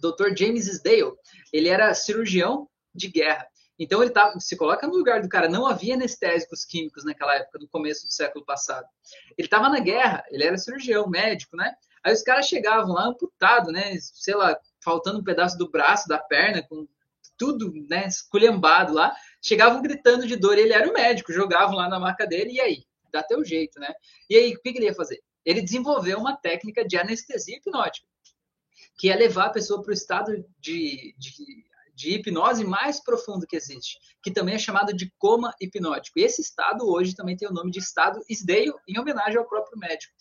Dr. 0.00 0.36
James 0.36 0.66
Sdale. 0.66 1.12
Ele 1.52 1.68
era 1.68 1.94
cirurgião 1.94 2.68
de 2.94 3.08
guerra. 3.08 3.46
Então 3.78 4.02
ele 4.02 4.10
tá, 4.10 4.38
se 4.38 4.56
coloca 4.56 4.86
no 4.86 4.94
lugar 4.94 5.22
do 5.22 5.28
cara, 5.28 5.48
não 5.48 5.66
havia 5.66 5.94
anestésicos 5.94 6.66
químicos 6.66 7.02
naquela 7.02 7.34
época, 7.36 7.58
no 7.58 7.68
começo 7.68 8.06
do 8.06 8.12
século 8.12 8.44
passado. 8.44 8.86
Ele 9.38 9.46
estava 9.46 9.70
na 9.70 9.80
guerra, 9.80 10.22
ele 10.30 10.44
era 10.44 10.58
cirurgião, 10.58 11.08
médico, 11.08 11.56
né? 11.56 11.74
Aí 12.04 12.12
os 12.12 12.22
caras 12.22 12.46
chegavam 12.46 12.92
lá 12.92 13.06
amputado, 13.06 13.72
né? 13.72 13.96
Sei 13.98 14.34
lá, 14.34 14.58
faltando 14.84 15.20
um 15.20 15.24
pedaço 15.24 15.56
do 15.56 15.70
braço, 15.70 16.06
da 16.08 16.18
perna, 16.18 16.62
com 16.62 16.86
tudo, 17.38 17.72
né, 17.88 18.06
esculhambado 18.06 18.92
lá, 18.92 19.16
chegavam 19.42 19.80
gritando 19.80 20.26
de 20.26 20.36
dor, 20.36 20.58
ele 20.58 20.74
era 20.74 20.86
o 20.86 20.92
médico, 20.92 21.32
jogavam 21.32 21.74
lá 21.74 21.88
na 21.88 21.98
maca 21.98 22.26
dele, 22.26 22.52
e 22.52 22.60
aí? 22.60 22.84
Dá 23.10 23.22
teu 23.22 23.42
jeito, 23.42 23.80
né? 23.80 23.94
E 24.28 24.36
aí, 24.36 24.52
o 24.52 24.60
que 24.60 24.68
ele 24.68 24.84
ia 24.84 24.94
fazer? 24.94 25.22
Ele 25.42 25.62
desenvolveu 25.62 26.18
uma 26.18 26.36
técnica 26.36 26.86
de 26.86 26.98
anestesia 26.98 27.56
hipnótica 27.56 28.06
que 29.00 29.08
é 29.08 29.16
levar 29.16 29.46
a 29.46 29.50
pessoa 29.50 29.80
para 29.80 29.92
o 29.92 29.94
estado 29.94 30.44
de, 30.60 31.14
de, 31.16 31.32
de, 31.94 32.10
hipnose 32.10 32.64
mais 32.64 33.02
profundo 33.02 33.46
que 33.46 33.56
existe, 33.56 33.98
que 34.22 34.30
também 34.30 34.56
é 34.56 34.58
chamado 34.58 34.92
de 34.92 35.10
coma 35.16 35.54
hipnótico. 35.58 36.18
E 36.18 36.22
esse 36.22 36.42
estado 36.42 36.86
hoje 36.86 37.14
também 37.14 37.34
tem 37.34 37.48
o 37.48 37.52
nome 37.52 37.70
de 37.70 37.78
estado 37.78 38.20
Isdale, 38.28 38.74
em 38.86 39.00
homenagem 39.00 39.38
ao 39.38 39.48
próprio 39.48 39.78
médico. 39.78 40.12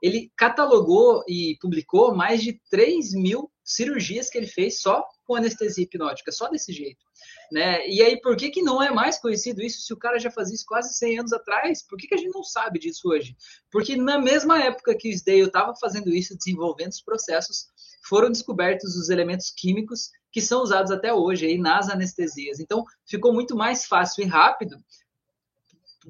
Ele 0.00 0.30
catalogou 0.36 1.24
e 1.26 1.58
publicou 1.60 2.14
mais 2.14 2.40
de 2.40 2.60
3 2.70 3.14
mil 3.14 3.50
cirurgias 3.64 4.30
que 4.30 4.38
ele 4.38 4.46
fez 4.46 4.80
só 4.80 5.04
com 5.24 5.34
anestesia 5.34 5.82
hipnótica, 5.82 6.30
só 6.30 6.48
desse 6.48 6.72
jeito. 6.72 7.04
Né? 7.52 7.88
E 7.88 8.00
aí, 8.00 8.20
por 8.20 8.36
que, 8.36 8.48
que 8.48 8.62
não 8.62 8.80
é 8.80 8.92
mais 8.92 9.18
conhecido 9.18 9.60
isso 9.60 9.80
se 9.80 9.92
o 9.92 9.96
cara 9.96 10.20
já 10.20 10.30
fazia 10.30 10.54
isso 10.54 10.64
quase 10.66 10.94
100 10.94 11.18
anos 11.18 11.32
atrás? 11.32 11.82
Por 11.82 11.98
que, 11.98 12.06
que 12.06 12.14
a 12.14 12.18
gente 12.18 12.32
não 12.32 12.44
sabe 12.44 12.78
disso 12.78 13.08
hoje? 13.08 13.36
Porque 13.72 13.96
na 13.96 14.20
mesma 14.20 14.62
época 14.62 14.96
que 14.96 15.08
o 15.08 15.10
Isdale 15.10 15.42
estava 15.42 15.74
fazendo 15.74 16.10
isso, 16.10 16.36
desenvolvendo 16.36 16.92
os 16.92 17.02
processos, 17.02 17.66
foram 18.08 18.30
descobertos 18.30 18.96
os 18.96 19.10
elementos 19.10 19.50
químicos 19.50 20.10
que 20.32 20.40
são 20.40 20.62
usados 20.62 20.92
até 20.92 21.12
hoje 21.12 21.46
aí 21.46 21.58
nas 21.58 21.88
anestesias. 21.88 22.60
Então, 22.60 22.84
ficou 23.04 23.32
muito 23.32 23.56
mais 23.56 23.84
fácil 23.84 24.22
e 24.22 24.26
rápido 24.26 24.76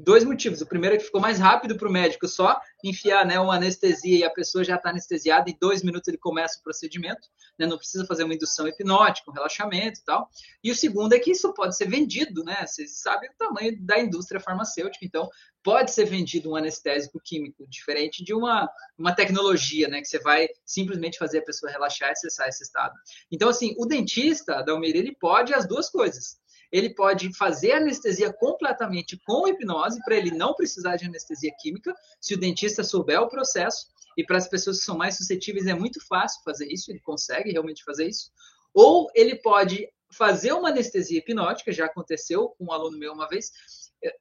dois 0.02 0.24
motivos. 0.24 0.60
O 0.60 0.66
primeiro 0.66 0.96
é 0.96 0.98
que 0.98 1.04
ficou 1.04 1.20
mais 1.20 1.38
rápido 1.38 1.76
para 1.76 1.88
o 1.88 1.92
médico 1.92 2.26
só 2.26 2.60
enfiar 2.82 3.26
né, 3.26 3.38
uma 3.38 3.56
anestesia 3.56 4.18
e 4.18 4.24
a 4.24 4.30
pessoa 4.30 4.64
já 4.64 4.76
está 4.76 4.90
anestesiada, 4.90 5.50
em 5.50 5.56
dois 5.60 5.82
minutos 5.82 6.08
ele 6.08 6.18
começa 6.18 6.58
o 6.58 6.62
procedimento, 6.62 7.28
né, 7.58 7.66
não 7.66 7.76
precisa 7.76 8.06
fazer 8.06 8.24
uma 8.24 8.34
indução 8.34 8.66
hipnótica, 8.66 9.30
um 9.30 9.34
relaxamento 9.34 10.00
e 10.00 10.04
tal. 10.04 10.28
E 10.64 10.70
o 10.70 10.74
segundo 10.74 11.12
é 11.12 11.18
que 11.18 11.30
isso 11.30 11.52
pode 11.52 11.76
ser 11.76 11.88
vendido, 11.88 12.42
né? 12.42 12.64
Vocês 12.66 13.00
sabem 13.00 13.28
o 13.30 13.34
tamanho 13.36 13.76
da 13.80 13.98
indústria 13.98 14.40
farmacêutica, 14.40 15.04
então 15.04 15.28
pode 15.62 15.90
ser 15.90 16.06
vendido 16.06 16.50
um 16.50 16.56
anestésico 16.56 17.20
químico, 17.22 17.66
diferente 17.68 18.24
de 18.24 18.32
uma, 18.32 18.68
uma 18.96 19.14
tecnologia, 19.14 19.88
né? 19.88 20.00
Que 20.00 20.06
você 20.08 20.18
vai 20.18 20.48
simplesmente 20.64 21.18
fazer 21.18 21.38
a 21.38 21.44
pessoa 21.44 21.70
relaxar 21.70 22.08
e 22.08 22.12
acessar 22.12 22.48
esse 22.48 22.62
estado. 22.62 22.94
Então, 23.30 23.48
assim, 23.48 23.74
o 23.78 23.84
dentista, 23.84 24.62
da 24.62 24.72
Almeida, 24.72 24.98
ele 24.98 25.14
pode 25.14 25.52
as 25.52 25.66
duas 25.66 25.90
coisas 25.90 26.40
ele 26.72 26.90
pode 26.90 27.35
fazer 27.37 27.72
anestesia 27.72 28.33
completamente 28.33 29.20
com 29.26 29.48
hipnose, 29.48 30.00
para 30.04 30.16
ele 30.16 30.30
não 30.30 30.54
precisar 30.54 30.96
de 30.96 31.06
anestesia 31.06 31.52
química, 31.61 31.94
se 32.20 32.35
o 32.35 32.38
dentista 32.38 32.85
souber 32.85 33.20
o 33.20 33.28
processo. 33.28 33.88
E 34.16 34.24
para 34.24 34.38
as 34.38 34.48
pessoas 34.48 34.78
que 34.78 34.85
são 34.85 34.96
mais 34.96 35.16
suscetíveis 35.16 35.66
é 35.66 35.74
muito 35.74 36.04
fácil 36.06 36.42
fazer 36.44 36.66
isso, 36.66 36.90
ele 36.90 37.00
consegue 37.00 37.50
realmente 37.50 37.83
fazer 37.85 38.06
isso. 38.06 38.30
Ou 38.72 39.11
ele 39.14 39.37
pode 39.37 39.88
fazer 40.12 40.52
uma 40.52 40.68
anestesia 40.70 41.18
hipnótica, 41.18 41.72
já 41.72 41.87
aconteceu 41.87 42.48
com 42.50 42.66
um 42.66 42.72
aluno 42.72 42.98
meu 42.98 43.12
uma 43.12 43.28
vez, 43.28 43.50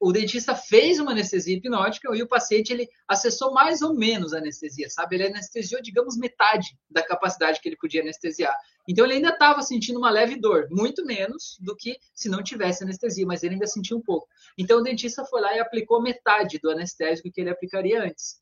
o 0.00 0.12
dentista 0.12 0.54
fez 0.54 0.98
uma 0.98 1.12
anestesia 1.12 1.56
hipnótica 1.56 2.14
e 2.14 2.22
o 2.22 2.28
paciente 2.28 2.72
ele 2.72 2.88
acessou 3.08 3.52
mais 3.52 3.80
ou 3.80 3.94
menos 3.94 4.32
a 4.32 4.38
anestesia, 4.38 4.90
sabe? 4.90 5.16
Ele 5.16 5.28
anestesiou, 5.28 5.80
digamos, 5.80 6.18
metade 6.18 6.76
da 6.90 7.02
capacidade 7.02 7.60
que 7.60 7.68
ele 7.68 7.76
podia 7.76 8.02
anestesiar. 8.02 8.54
Então 8.86 9.04
ele 9.04 9.14
ainda 9.14 9.30
estava 9.30 9.62
sentindo 9.62 9.98
uma 9.98 10.10
leve 10.10 10.36
dor, 10.36 10.68
muito 10.70 11.04
menos 11.04 11.56
do 11.60 11.74
que 11.76 11.96
se 12.14 12.28
não 12.28 12.42
tivesse 12.42 12.84
anestesia, 12.84 13.26
mas 13.26 13.42
ele 13.42 13.54
ainda 13.54 13.66
sentia 13.66 13.96
um 13.96 14.02
pouco. 14.02 14.28
Então 14.58 14.78
o 14.78 14.82
dentista 14.82 15.24
foi 15.24 15.40
lá 15.40 15.54
e 15.54 15.60
aplicou 15.60 16.02
metade 16.02 16.58
do 16.58 16.70
anestésico 16.70 17.30
que 17.32 17.40
ele 17.40 17.50
aplicaria 17.50 18.02
antes. 18.02 18.40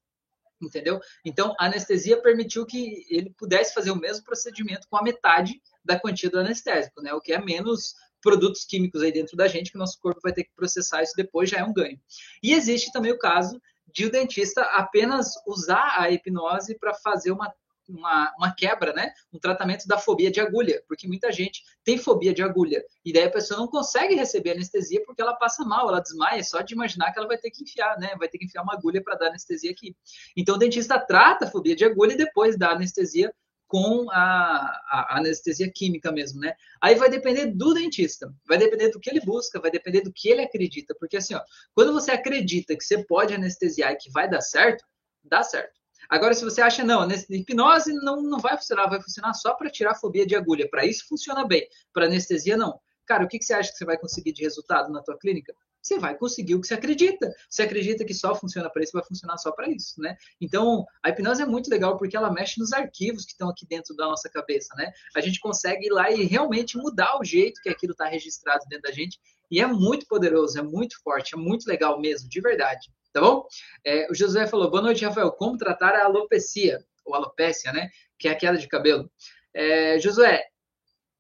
Entendeu? 0.61 0.99
Então 1.25 1.55
a 1.57 1.67
anestesia 1.67 2.21
permitiu 2.21 2.67
que 2.67 3.07
ele 3.09 3.31
pudesse 3.39 3.73
fazer 3.73 3.93
o 3.93 3.97
mesmo 3.97 4.25
procedimento 4.25 4.89
com 4.91 4.97
a 4.97 5.03
metade 5.03 5.63
da 5.85 5.99
quantia 5.99 6.29
do 6.29 6.39
anestésico, 6.39 7.01
né? 7.01 7.15
O 7.15 7.21
que 7.21 7.33
é 7.33 7.41
menos 7.41 7.95
produtos 8.23 8.65
químicos 8.65 9.03
aí 9.03 9.13
dentro 9.13 9.37
da 9.37 9.49
gente 9.49 9.71
que 9.71 9.77
o 9.77 9.81
nosso 9.81 9.99
corpo 10.01 10.21
vai 10.23 10.33
ter 10.33 10.45
que 10.45 10.55
processar 10.55 11.03
isso 11.03 11.15
depois, 11.17 11.51
já 11.51 11.59
é 11.59 11.65
um 11.65 11.73
ganho. 11.73 12.01
E 12.43 12.53
existe 12.53 12.93
também 12.93 13.13
o 13.13 13.19
caso 13.19 13.61
de 13.93 14.07
o 14.07 14.11
dentista 14.11 14.63
apenas 14.63 15.33
usar 15.47 15.95
a 15.99 16.11
hipnose 16.11 16.79
para 16.79 16.95
fazer 16.95 17.33
uma, 17.33 17.53
uma, 17.89 18.33
uma 18.37 18.55
quebra, 18.55 18.93
né? 18.93 19.13
Um 19.33 19.39
tratamento 19.39 19.87
da 19.87 19.99
fobia 19.99 20.31
de 20.31 20.41
agulha, 20.41 20.83
porque 20.87 21.09
muita 21.09 21.33
gente 21.33 21.63
tem 21.83 21.97
fobia 21.97 22.35
de 22.35 22.43
agulha. 22.43 22.85
E 23.05 23.13
daí 23.13 23.25
a 23.25 23.31
pessoa 23.31 23.59
não 23.59 23.67
consegue 23.67 24.15
receber 24.15 24.53
anestesia 24.53 25.03
porque 25.05 25.23
ela 25.23 25.35
passa 25.35 25.65
mal, 25.65 25.89
ela 25.89 26.01
desmaia, 26.01 26.43
só 26.45 26.61
de 26.61 26.75
imaginar 26.75 27.13
que 27.13 27.19
ela 27.19 27.29
vai 27.29 27.39
ter 27.39 27.51
que 27.51 27.63
enfiar, 27.63 27.99
né? 27.99 28.15
Vai 28.19 28.29
ter 28.29 28.39
que 28.39 28.45
enfiar 28.45 28.63
uma 28.63 28.75
agulha 28.75 29.03
para 29.03 29.17
dar 29.17 29.29
anestesia 29.29 29.71
aqui. 29.71 29.97
Então 30.37 30.57
o 30.57 30.59
dentista 30.59 30.99
trata 30.99 31.47
a 31.47 31.51
fobia 31.51 31.75
de 31.75 31.85
agulha 31.85 32.13
e 32.13 32.17
depois 32.17 32.59
dá 32.59 32.73
anestesia 32.73 33.33
com 33.69 34.11
a, 34.11 34.17
a, 34.17 35.19
anestesia 35.19 35.71
química 35.71 36.11
mesmo, 36.11 36.41
né? 36.41 36.55
Aí 36.81 36.95
vai 36.95 37.11
depender 37.11 37.47
do 37.47 37.75
dentista, 37.75 38.35
vai 38.47 38.57
depender 38.57 38.89
do 38.89 38.99
que 38.99 39.11
ele 39.11 39.21
busca, 39.21 39.61
vai 39.61 39.71
depender 39.71 40.01
do 40.01 40.13
que 40.13 40.31
ele 40.31 40.41
acredita, 40.41 40.97
porque 40.99 41.19
assim, 41.19 41.35
ó, 41.35 41.43
quando 41.75 41.93
você 41.93 42.11
acredita 42.11 42.75
que 42.75 42.83
você 42.83 43.05
pode 43.05 43.35
anestesiar 43.35 43.93
e 43.93 43.97
que 43.97 44.11
vai 44.11 44.29
dar 44.29 44.41
certo, 44.41 44.85
dá 45.23 45.43
certo. 45.43 45.79
Agora, 46.09 46.33
se 46.33 46.43
você 46.43 46.63
acha, 46.63 46.83
não, 46.83 47.07
hipnose 47.29 47.93
não, 47.93 48.23
não 48.23 48.39
vai 48.39 48.57
funcionar, 48.57 48.89
vai 48.89 49.03
funcionar 49.03 49.35
só 49.35 49.53
para 49.55 49.69
tirar 49.69 49.93
a 49.93 49.95
fobia 49.95 50.27
de 50.27 50.35
agulha, 50.35 50.67
para 50.71 50.87
isso 50.87 51.07
funciona 51.07 51.47
bem, 51.47 51.69
para 51.93 52.07
anestesia 52.07 52.57
não. 52.57 52.81
Cara, 53.05 53.25
o 53.25 53.29
que, 53.29 53.39
que 53.39 53.45
você 53.45 53.53
acha 53.53 53.71
que 53.71 53.77
você 53.77 53.85
vai 53.85 53.99
conseguir 53.99 54.33
de 54.33 54.43
resultado 54.43 54.91
na 54.91 55.03
tua 55.03 55.19
clínica? 55.19 55.55
Você 55.89 55.99
vai 55.99 56.17
conseguir 56.17 56.55
o 56.55 56.61
que 56.61 56.67
você 56.67 56.75
acredita. 56.75 57.35
Você 57.49 57.63
acredita 57.63 58.05
que 58.05 58.15
só 58.15 58.35
funciona 58.35 58.71
para 58.71 58.83
isso, 58.83 58.93
vai 58.93 59.05
funcionar 59.05 59.39
só 59.39 59.51
para 59.51 59.69
isso, 59.69 60.01
né? 60.01 60.17
Então, 60.41 60.85
a 61.03 61.09
hipnose 61.09 61.43
é 61.43 61.47
muito 61.47 61.71
legal 61.71 61.97
porque 61.97 62.17
ela 62.17 62.33
mexe 62.33 62.61
nos 62.61 62.73
arquivos 62.73 63.25
que 63.25 63.33
estão 63.33 63.49
aqui 63.49 63.67
dentro 63.67 63.97
da 63.97 64.07
nossa 64.07 64.29
cabeça, 64.29 64.75
né? 64.77 64.93
A 65.17 65.21
gente 65.21 65.41
consegue 65.41 65.87
ir 65.87 65.91
lá 65.91 66.11
e 66.11 66.25
realmente 66.25 66.77
mudar 66.77 67.19
o 67.19 67.25
jeito 67.25 67.61
que 67.63 67.69
aquilo 67.69 67.93
está 67.93 68.07
registrado 68.07 68.65
dentro 68.69 68.83
da 68.83 68.93
gente 68.93 69.19
e 69.51 69.61
é 69.61 69.67
muito 69.67 70.07
poderoso, 70.07 70.59
é 70.59 70.63
muito 70.63 71.01
forte, 71.03 71.35
é 71.35 71.39
muito 71.39 71.67
legal 71.67 71.99
mesmo, 72.01 72.29
de 72.29 72.41
verdade, 72.41 72.91
tá 73.13 73.21
bom? 73.21 73.47
É, 73.85 74.11
o 74.11 74.15
José 74.15 74.47
falou, 74.47 74.71
boa 74.71 74.83
noite, 74.83 75.05
Rafael, 75.05 75.33
como 75.33 75.57
tratar 75.57 75.95
a 75.95 76.05
alopecia, 76.05 76.85
ou 77.05 77.15
alopécia, 77.15 77.73
né? 77.73 77.89
Que 78.19 78.29
é 78.29 78.33
a 78.33 78.37
queda 78.37 78.59
de 78.59 78.69
cabelo. 78.69 79.11
É, 79.55 79.99
Josué, 79.99 80.45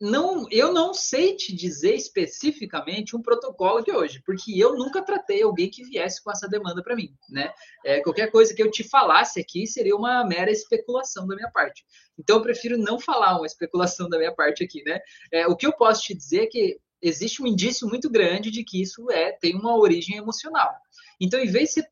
não, 0.00 0.46
eu 0.50 0.72
não 0.72 0.94
sei 0.94 1.34
te 1.34 1.54
dizer 1.54 1.94
especificamente 1.94 3.16
um 3.16 3.22
protocolo 3.22 3.80
de 3.80 3.90
hoje, 3.90 4.22
porque 4.24 4.52
eu 4.56 4.76
nunca 4.76 5.02
tratei 5.02 5.42
alguém 5.42 5.68
que 5.68 5.82
viesse 5.82 6.22
com 6.22 6.30
essa 6.30 6.48
demanda 6.48 6.82
para 6.82 6.94
mim, 6.94 7.12
né? 7.28 7.52
É, 7.84 8.00
qualquer 8.00 8.30
coisa 8.30 8.54
que 8.54 8.62
eu 8.62 8.70
te 8.70 8.84
falasse 8.84 9.40
aqui 9.40 9.66
seria 9.66 9.96
uma 9.96 10.24
mera 10.24 10.52
especulação 10.52 11.26
da 11.26 11.34
minha 11.34 11.50
parte. 11.50 11.84
Então 12.16 12.36
eu 12.36 12.42
prefiro 12.42 12.78
não 12.78 13.00
falar 13.00 13.36
uma 13.36 13.46
especulação 13.46 14.08
da 14.08 14.18
minha 14.18 14.32
parte 14.32 14.62
aqui, 14.62 14.84
né? 14.84 15.00
É, 15.32 15.48
o 15.48 15.56
que 15.56 15.66
eu 15.66 15.72
posso 15.72 16.02
te 16.02 16.14
dizer 16.14 16.42
é 16.42 16.46
que 16.46 16.80
existe 17.02 17.42
um 17.42 17.46
indício 17.46 17.88
muito 17.88 18.08
grande 18.08 18.52
de 18.52 18.62
que 18.62 18.80
isso 18.80 19.10
é 19.10 19.32
tem 19.32 19.56
uma 19.56 19.76
origem 19.76 20.16
emocional. 20.16 20.72
Então, 21.20 21.40
em 21.40 21.50
vez 21.50 21.74
de 21.74 21.84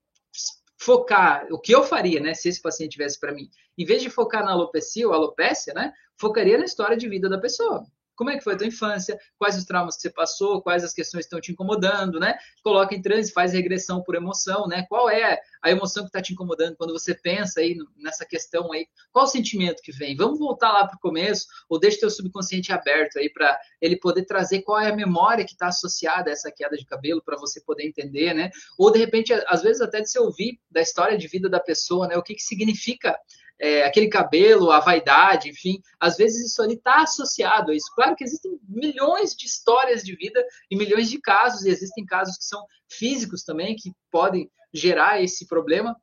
focar, 0.78 1.46
o 1.50 1.58
que 1.58 1.74
eu 1.74 1.82
faria, 1.82 2.20
né, 2.20 2.34
se 2.34 2.48
esse 2.48 2.60
paciente 2.60 2.92
tivesse 2.92 3.18
para 3.18 3.32
mim, 3.32 3.50
em 3.76 3.84
vez 3.84 4.02
de 4.02 4.10
focar 4.10 4.44
na 4.44 4.52
alopecia 4.52 5.08
ou 5.08 5.14
alopécia, 5.14 5.74
né, 5.74 5.92
focaria 6.16 6.58
na 6.58 6.64
história 6.64 6.96
de 6.96 7.08
vida 7.08 7.28
da 7.28 7.38
pessoa. 7.38 7.84
Como 8.16 8.30
é 8.30 8.36
que 8.36 8.42
foi 8.42 8.54
a 8.54 8.56
tua 8.56 8.66
infância? 8.66 9.18
Quais 9.38 9.56
os 9.56 9.64
traumas 9.64 9.96
que 9.96 10.02
você 10.02 10.10
passou? 10.10 10.62
Quais 10.62 10.82
as 10.82 10.92
questões 10.92 11.22
que 11.22 11.26
estão 11.26 11.40
te 11.40 11.52
incomodando, 11.52 12.18
né? 12.18 12.36
Coloca 12.62 12.94
em 12.94 13.02
transe, 13.02 13.32
faz 13.32 13.52
regressão 13.52 14.02
por 14.02 14.14
emoção, 14.14 14.66
né? 14.66 14.84
Qual 14.88 15.08
é 15.08 15.40
a 15.62 15.70
emoção 15.70 16.04
que 16.04 16.08
está 16.08 16.22
te 16.22 16.32
incomodando 16.32 16.76
quando 16.76 16.92
você 16.92 17.14
pensa 17.14 17.60
aí 17.60 17.76
nessa 17.96 18.24
questão 18.24 18.72
aí? 18.72 18.86
Qual 19.12 19.26
o 19.26 19.28
sentimento 19.28 19.82
que 19.82 19.92
vem? 19.92 20.16
Vamos 20.16 20.38
voltar 20.38 20.72
lá 20.72 20.86
para 20.86 20.96
o 20.96 21.00
começo 21.00 21.46
ou 21.68 21.78
deixa 21.78 22.00
teu 22.00 22.10
subconsciente 22.10 22.72
aberto 22.72 23.18
aí 23.18 23.30
para 23.30 23.58
ele 23.80 23.96
poder 23.96 24.24
trazer 24.24 24.62
qual 24.62 24.80
é 24.80 24.90
a 24.90 24.96
memória 24.96 25.44
que 25.44 25.52
está 25.52 25.68
associada 25.68 26.30
a 26.30 26.32
essa 26.32 26.50
queda 26.50 26.76
de 26.76 26.86
cabelo 26.86 27.22
para 27.22 27.36
você 27.36 27.60
poder 27.60 27.86
entender, 27.86 28.34
né? 28.34 28.50
Ou 28.78 28.90
de 28.90 28.98
repente, 28.98 29.32
às 29.46 29.62
vezes 29.62 29.82
até 29.82 30.00
de 30.00 30.10
se 30.10 30.18
ouvir 30.18 30.58
da 30.70 30.80
história 30.80 31.18
de 31.18 31.28
vida 31.28 31.48
da 31.48 31.60
pessoa, 31.60 32.08
né? 32.08 32.16
O 32.16 32.22
que, 32.22 32.34
que 32.34 32.42
significa 32.42 33.18
é, 33.58 33.84
aquele 33.84 34.08
cabelo, 34.08 34.70
a 34.70 34.80
vaidade, 34.80 35.48
enfim, 35.48 35.80
às 35.98 36.16
vezes 36.16 36.50
isso 36.50 36.62
ali 36.62 36.74
está 36.74 37.02
associado 37.02 37.70
a 37.70 37.74
isso. 37.74 37.92
Claro 37.94 38.14
que 38.14 38.24
existem 38.24 38.58
milhões 38.68 39.34
de 39.34 39.46
histórias 39.46 40.02
de 40.02 40.14
vida 40.14 40.44
e 40.70 40.76
milhões 40.76 41.08
de 41.08 41.20
casos, 41.20 41.64
e 41.64 41.70
existem 41.70 42.04
casos 42.04 42.36
que 42.36 42.44
são 42.44 42.64
físicos 42.88 43.42
também, 43.42 43.76
que 43.76 43.92
podem 44.10 44.50
gerar 44.72 45.22
esse 45.22 45.46
problema. 45.46 45.96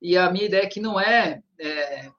E 0.00 0.16
a 0.16 0.30
minha 0.30 0.46
ideia 0.46 0.64
aqui 0.64 0.80
não 0.80 1.00
é, 1.00 1.40
é 1.60 2.10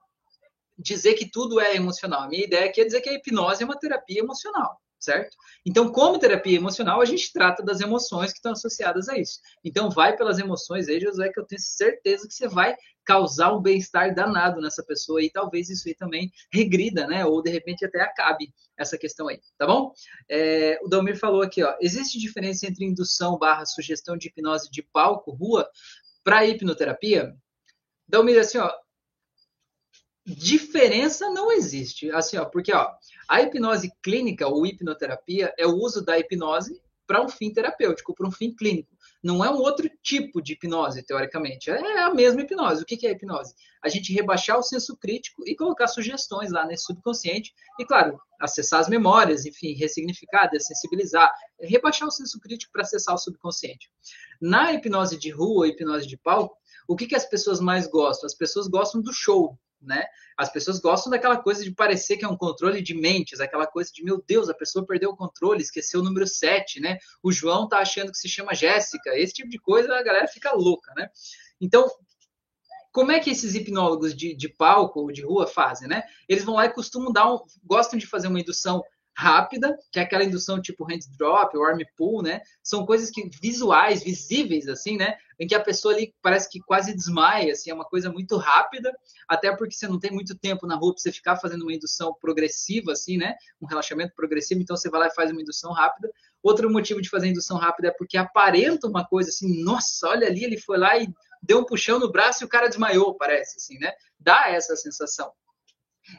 dizer 0.76 1.14
que 1.14 1.30
tudo 1.30 1.60
é 1.60 1.76
emocional. 1.76 2.22
A 2.22 2.28
minha 2.28 2.44
ideia 2.44 2.66
aqui 2.66 2.80
é 2.80 2.84
dizer 2.84 3.00
que 3.00 3.10
a 3.10 3.14
hipnose 3.14 3.62
é 3.62 3.66
uma 3.66 3.78
terapia 3.78 4.20
emocional 4.20 4.80
certo? 5.04 5.36
Então, 5.66 5.90
como 5.92 6.18
terapia 6.18 6.56
emocional, 6.56 7.00
a 7.00 7.04
gente 7.04 7.32
trata 7.32 7.62
das 7.62 7.80
emoções 7.80 8.32
que 8.32 8.38
estão 8.38 8.52
associadas 8.52 9.08
a 9.08 9.18
isso. 9.18 9.38
Então, 9.64 9.90
vai 9.90 10.16
pelas 10.16 10.38
emoções 10.38 10.88
aí, 10.88 11.00
José, 11.00 11.30
que 11.30 11.38
eu 11.38 11.46
tenho 11.46 11.60
certeza 11.60 12.26
que 12.26 12.34
você 12.34 12.48
vai 12.48 12.74
causar 13.04 13.52
um 13.52 13.60
bem-estar 13.60 14.14
danado 14.14 14.60
nessa 14.60 14.82
pessoa 14.82 15.22
e 15.22 15.30
talvez 15.30 15.68
isso 15.68 15.86
aí 15.86 15.94
também 15.94 16.32
regrida, 16.52 17.06
né? 17.06 17.24
Ou 17.24 17.42
de 17.42 17.50
repente 17.50 17.84
até 17.84 18.00
acabe 18.00 18.52
essa 18.76 18.96
questão 18.96 19.28
aí, 19.28 19.38
tá 19.58 19.66
bom? 19.66 19.92
É, 20.28 20.78
o 20.82 20.88
Dalmir 20.88 21.18
falou 21.18 21.42
aqui, 21.42 21.62
ó, 21.62 21.76
existe 21.80 22.18
diferença 22.18 22.66
entre 22.66 22.84
indução 22.84 23.38
barra 23.38 23.66
sugestão 23.66 24.16
de 24.16 24.28
hipnose 24.28 24.70
de 24.70 24.82
palco, 24.82 25.32
rua, 25.32 25.68
para 26.24 26.46
hipnoterapia? 26.46 27.34
Dalmir, 28.08 28.38
assim, 28.38 28.58
ó, 28.58 28.70
diferença 30.26 31.28
não 31.30 31.52
existe, 31.52 32.10
assim, 32.10 32.38
ó, 32.38 32.44
porque 32.46 32.72
ó, 32.74 32.90
a 33.28 33.42
hipnose 33.42 33.92
clínica 34.02 34.48
ou 34.48 34.66
hipnoterapia 34.66 35.52
é 35.58 35.66
o 35.66 35.74
uso 35.74 36.02
da 36.02 36.18
hipnose 36.18 36.80
para 37.06 37.22
um 37.22 37.28
fim 37.28 37.52
terapêutico, 37.52 38.14
para 38.14 38.26
um 38.26 38.30
fim 38.30 38.54
clínico. 38.54 38.94
Não 39.22 39.44
é 39.44 39.50
um 39.50 39.58
outro 39.58 39.90
tipo 40.02 40.42
de 40.42 40.52
hipnose, 40.52 41.02
teoricamente. 41.02 41.70
É 41.70 42.00
a 42.00 42.12
mesma 42.12 42.42
hipnose. 42.42 42.82
O 42.82 42.86
que 42.86 43.06
é 43.06 43.10
a 43.10 43.12
hipnose? 43.12 43.54
A 43.82 43.88
gente 43.88 44.12
rebaixar 44.12 44.58
o 44.58 44.62
senso 44.62 44.96
crítico 44.96 45.42
e 45.46 45.56
colocar 45.56 45.86
sugestões 45.88 46.50
lá 46.50 46.66
nesse 46.66 46.84
subconsciente. 46.84 47.54
E, 47.78 47.86
claro, 47.86 48.20
acessar 48.38 48.80
as 48.80 48.88
memórias, 48.88 49.46
enfim, 49.46 49.72
ressignificar, 49.74 50.48
dessensibilizar. 50.48 51.32
Rebaixar 51.58 52.08
o 52.08 52.10
senso 52.10 52.38
crítico 52.38 52.72
para 52.72 52.82
acessar 52.82 53.14
o 53.14 53.18
subconsciente. 53.18 53.90
Na 54.40 54.74
hipnose 54.74 55.18
de 55.18 55.30
rua, 55.30 55.68
hipnose 55.68 56.06
de 56.06 56.18
palco, 56.18 56.56
o 56.86 56.94
que, 56.94 57.06
que 57.06 57.16
as 57.16 57.24
pessoas 57.24 57.60
mais 57.60 57.86
gostam? 57.86 58.26
As 58.26 58.34
pessoas 58.34 58.68
gostam 58.68 59.00
do 59.00 59.12
show 59.12 59.58
né? 59.86 60.04
As 60.36 60.50
pessoas 60.50 60.80
gostam 60.80 61.10
daquela 61.10 61.36
coisa 61.36 61.62
de 61.62 61.72
parecer 61.72 62.16
que 62.16 62.24
é 62.24 62.28
um 62.28 62.36
controle 62.36 62.82
de 62.82 62.94
mentes, 62.94 63.40
aquela 63.40 63.66
coisa 63.66 63.90
de, 63.92 64.02
meu 64.02 64.22
Deus, 64.26 64.48
a 64.48 64.54
pessoa 64.54 64.86
perdeu 64.86 65.10
o 65.10 65.16
controle, 65.16 65.62
esqueceu 65.62 66.00
o 66.00 66.02
número 66.02 66.26
7, 66.26 66.80
né? 66.80 66.98
O 67.22 67.30
João 67.30 67.68
tá 67.68 67.78
achando 67.78 68.10
que 68.10 68.18
se 68.18 68.28
chama 68.28 68.54
Jéssica, 68.54 69.16
esse 69.16 69.34
tipo 69.34 69.48
de 69.48 69.58
coisa 69.58 69.94
a 69.94 70.02
galera 70.02 70.26
fica 70.28 70.52
louca, 70.52 70.92
né? 70.94 71.08
Então, 71.60 71.88
como 72.94 73.10
é 73.10 73.18
que 73.18 73.30
esses 73.30 73.56
hipnólogos 73.56 74.14
de, 74.14 74.36
de 74.36 74.48
palco 74.48 75.00
ou 75.00 75.10
de 75.10 75.22
rua 75.22 75.48
fazem, 75.48 75.88
né? 75.88 76.04
Eles 76.28 76.44
vão 76.44 76.54
lá 76.54 76.66
e 76.66 76.72
costumam 76.72 77.12
dar 77.12 77.32
um, 77.32 77.38
gostam 77.64 77.98
de 77.98 78.06
fazer 78.06 78.28
uma 78.28 78.40
indução 78.40 78.84
rápida, 79.16 79.76
que 79.92 79.98
é 79.98 80.02
aquela 80.02 80.24
indução 80.24 80.60
tipo 80.60 80.84
hand 80.84 81.00
drop, 81.16 81.56
ou 81.56 81.64
arm 81.64 81.80
pull, 81.96 82.22
né? 82.22 82.40
São 82.62 82.84
coisas 82.84 83.10
que 83.10 83.28
visuais, 83.40 84.02
visíveis 84.02 84.68
assim, 84.68 84.96
né? 84.96 85.16
Em 85.38 85.46
que 85.46 85.54
a 85.54 85.60
pessoa 85.60 85.94
ali 85.94 86.14
parece 86.20 86.48
que 86.48 86.60
quase 86.60 86.94
desmaia, 86.94 87.52
assim, 87.52 87.70
é 87.70 87.74
uma 87.74 87.84
coisa 87.84 88.10
muito 88.10 88.36
rápida, 88.36 88.92
até 89.28 89.54
porque 89.54 89.74
você 89.74 89.86
não 89.86 89.98
tem 89.98 90.10
muito 90.10 90.36
tempo 90.36 90.66
na 90.66 90.76
rua 90.76 90.92
para 90.92 91.02
você 91.02 91.12
ficar 91.12 91.36
fazendo 91.36 91.62
uma 91.62 91.72
indução 91.72 92.14
progressiva 92.20 92.92
assim, 92.92 93.16
né? 93.16 93.34
Um 93.60 93.66
relaxamento 93.66 94.12
progressivo, 94.14 94.60
então 94.60 94.76
você 94.76 94.90
vai 94.90 95.00
lá 95.00 95.06
e 95.06 95.14
faz 95.14 95.30
uma 95.30 95.40
indução 95.40 95.72
rápida. 95.72 96.10
Outro 96.42 96.70
motivo 96.70 97.00
de 97.00 97.08
fazer 97.08 97.28
indução 97.28 97.56
rápida 97.56 97.88
é 97.88 97.92
porque 97.92 98.16
aparenta 98.16 98.86
uma 98.86 99.06
coisa 99.06 99.30
assim, 99.30 99.62
nossa, 99.62 100.08
olha 100.08 100.26
ali, 100.26 100.44
ele 100.44 100.58
foi 100.58 100.76
lá 100.76 100.98
e 100.98 101.08
deu 101.42 101.58
um 101.58 101.64
puxão 101.64 101.98
no 101.98 102.10
braço 102.10 102.42
e 102.42 102.46
o 102.46 102.48
cara 102.48 102.68
desmaiou, 102.68 103.14
parece 103.16 103.56
assim, 103.56 103.78
né? 103.78 103.92
Dá 104.18 104.48
essa 104.48 104.74
sensação. 104.76 105.32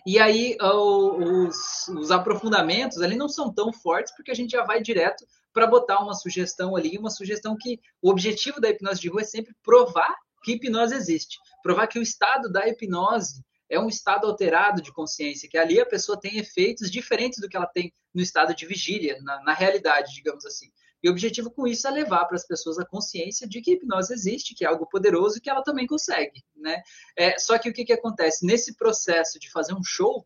E 0.05 0.19
aí 0.19 0.57
os, 0.61 1.87
os, 1.89 2.11
aprofundamentos 2.11 3.01
ali 3.01 3.15
não 3.15 3.29
são 3.29 3.53
tão 3.53 3.71
fortes 3.71 4.13
porque 4.15 4.31
a 4.31 4.35
gente 4.35 4.51
já 4.51 4.63
vai 4.63 4.81
direto 4.81 5.25
para 5.53 5.67
botar 5.67 5.99
uma 5.99 6.13
sugestão 6.13 6.75
ali, 6.75 6.97
uma 6.97 7.09
sugestão 7.09 7.55
que 7.57 7.79
o 8.01 8.09
objetivo 8.09 8.59
da 8.59 8.69
hipnose 8.69 9.01
de 9.01 9.09
rua 9.09 9.21
é 9.21 9.25
sempre 9.25 9.53
provar 9.63 10.15
que 10.43 10.53
hipnose 10.53 10.93
existe, 10.93 11.37
provar 11.63 11.87
que 11.87 11.97
o 11.97 12.03
estado 12.03 12.51
da 12.51 12.67
hipnose 12.67 13.43
é 13.69 13.79
um 13.79 13.87
estado 13.87 14.27
alterado 14.27 14.81
de 14.81 14.91
consciência, 14.91 15.49
que 15.49 15.57
ali 15.57 15.79
a 15.79 15.85
pessoa 15.85 16.19
tem 16.19 16.37
efeitos 16.37 16.91
diferentes 16.91 17.39
do 17.39 17.49
que 17.49 17.57
ela 17.57 17.65
tem 17.65 17.91
no 18.13 18.21
estado 18.21 18.55
de 18.55 18.65
vigília, 18.65 19.19
na, 19.23 19.41
na 19.43 19.53
realidade, 19.53 20.13
digamos 20.13 20.45
assim. 20.45 20.67
E 21.03 21.09
o 21.09 21.11
objetivo 21.11 21.51
com 21.51 21.67
isso 21.67 21.87
é 21.87 21.91
levar 21.91 22.25
para 22.25 22.35
as 22.35 22.47
pessoas 22.47 22.79
a 22.79 22.85
consciência 22.85 23.47
de 23.47 23.61
que 23.61 23.73
hipnose 23.73 24.13
existe, 24.13 24.55
que 24.55 24.65
é 24.65 24.67
algo 24.67 24.87
poderoso 24.87 25.37
e 25.37 25.41
que 25.41 25.49
ela 25.49 25.63
também 25.63 25.85
consegue, 25.85 26.43
né? 26.55 26.81
É, 27.15 27.37
só 27.37 27.57
que 27.57 27.69
o 27.69 27.73
que, 27.73 27.85
que 27.85 27.93
acontece? 27.93 28.45
Nesse 28.45 28.75
processo 28.75 29.39
de 29.39 29.51
fazer 29.51 29.73
um 29.73 29.83
show, 29.83 30.25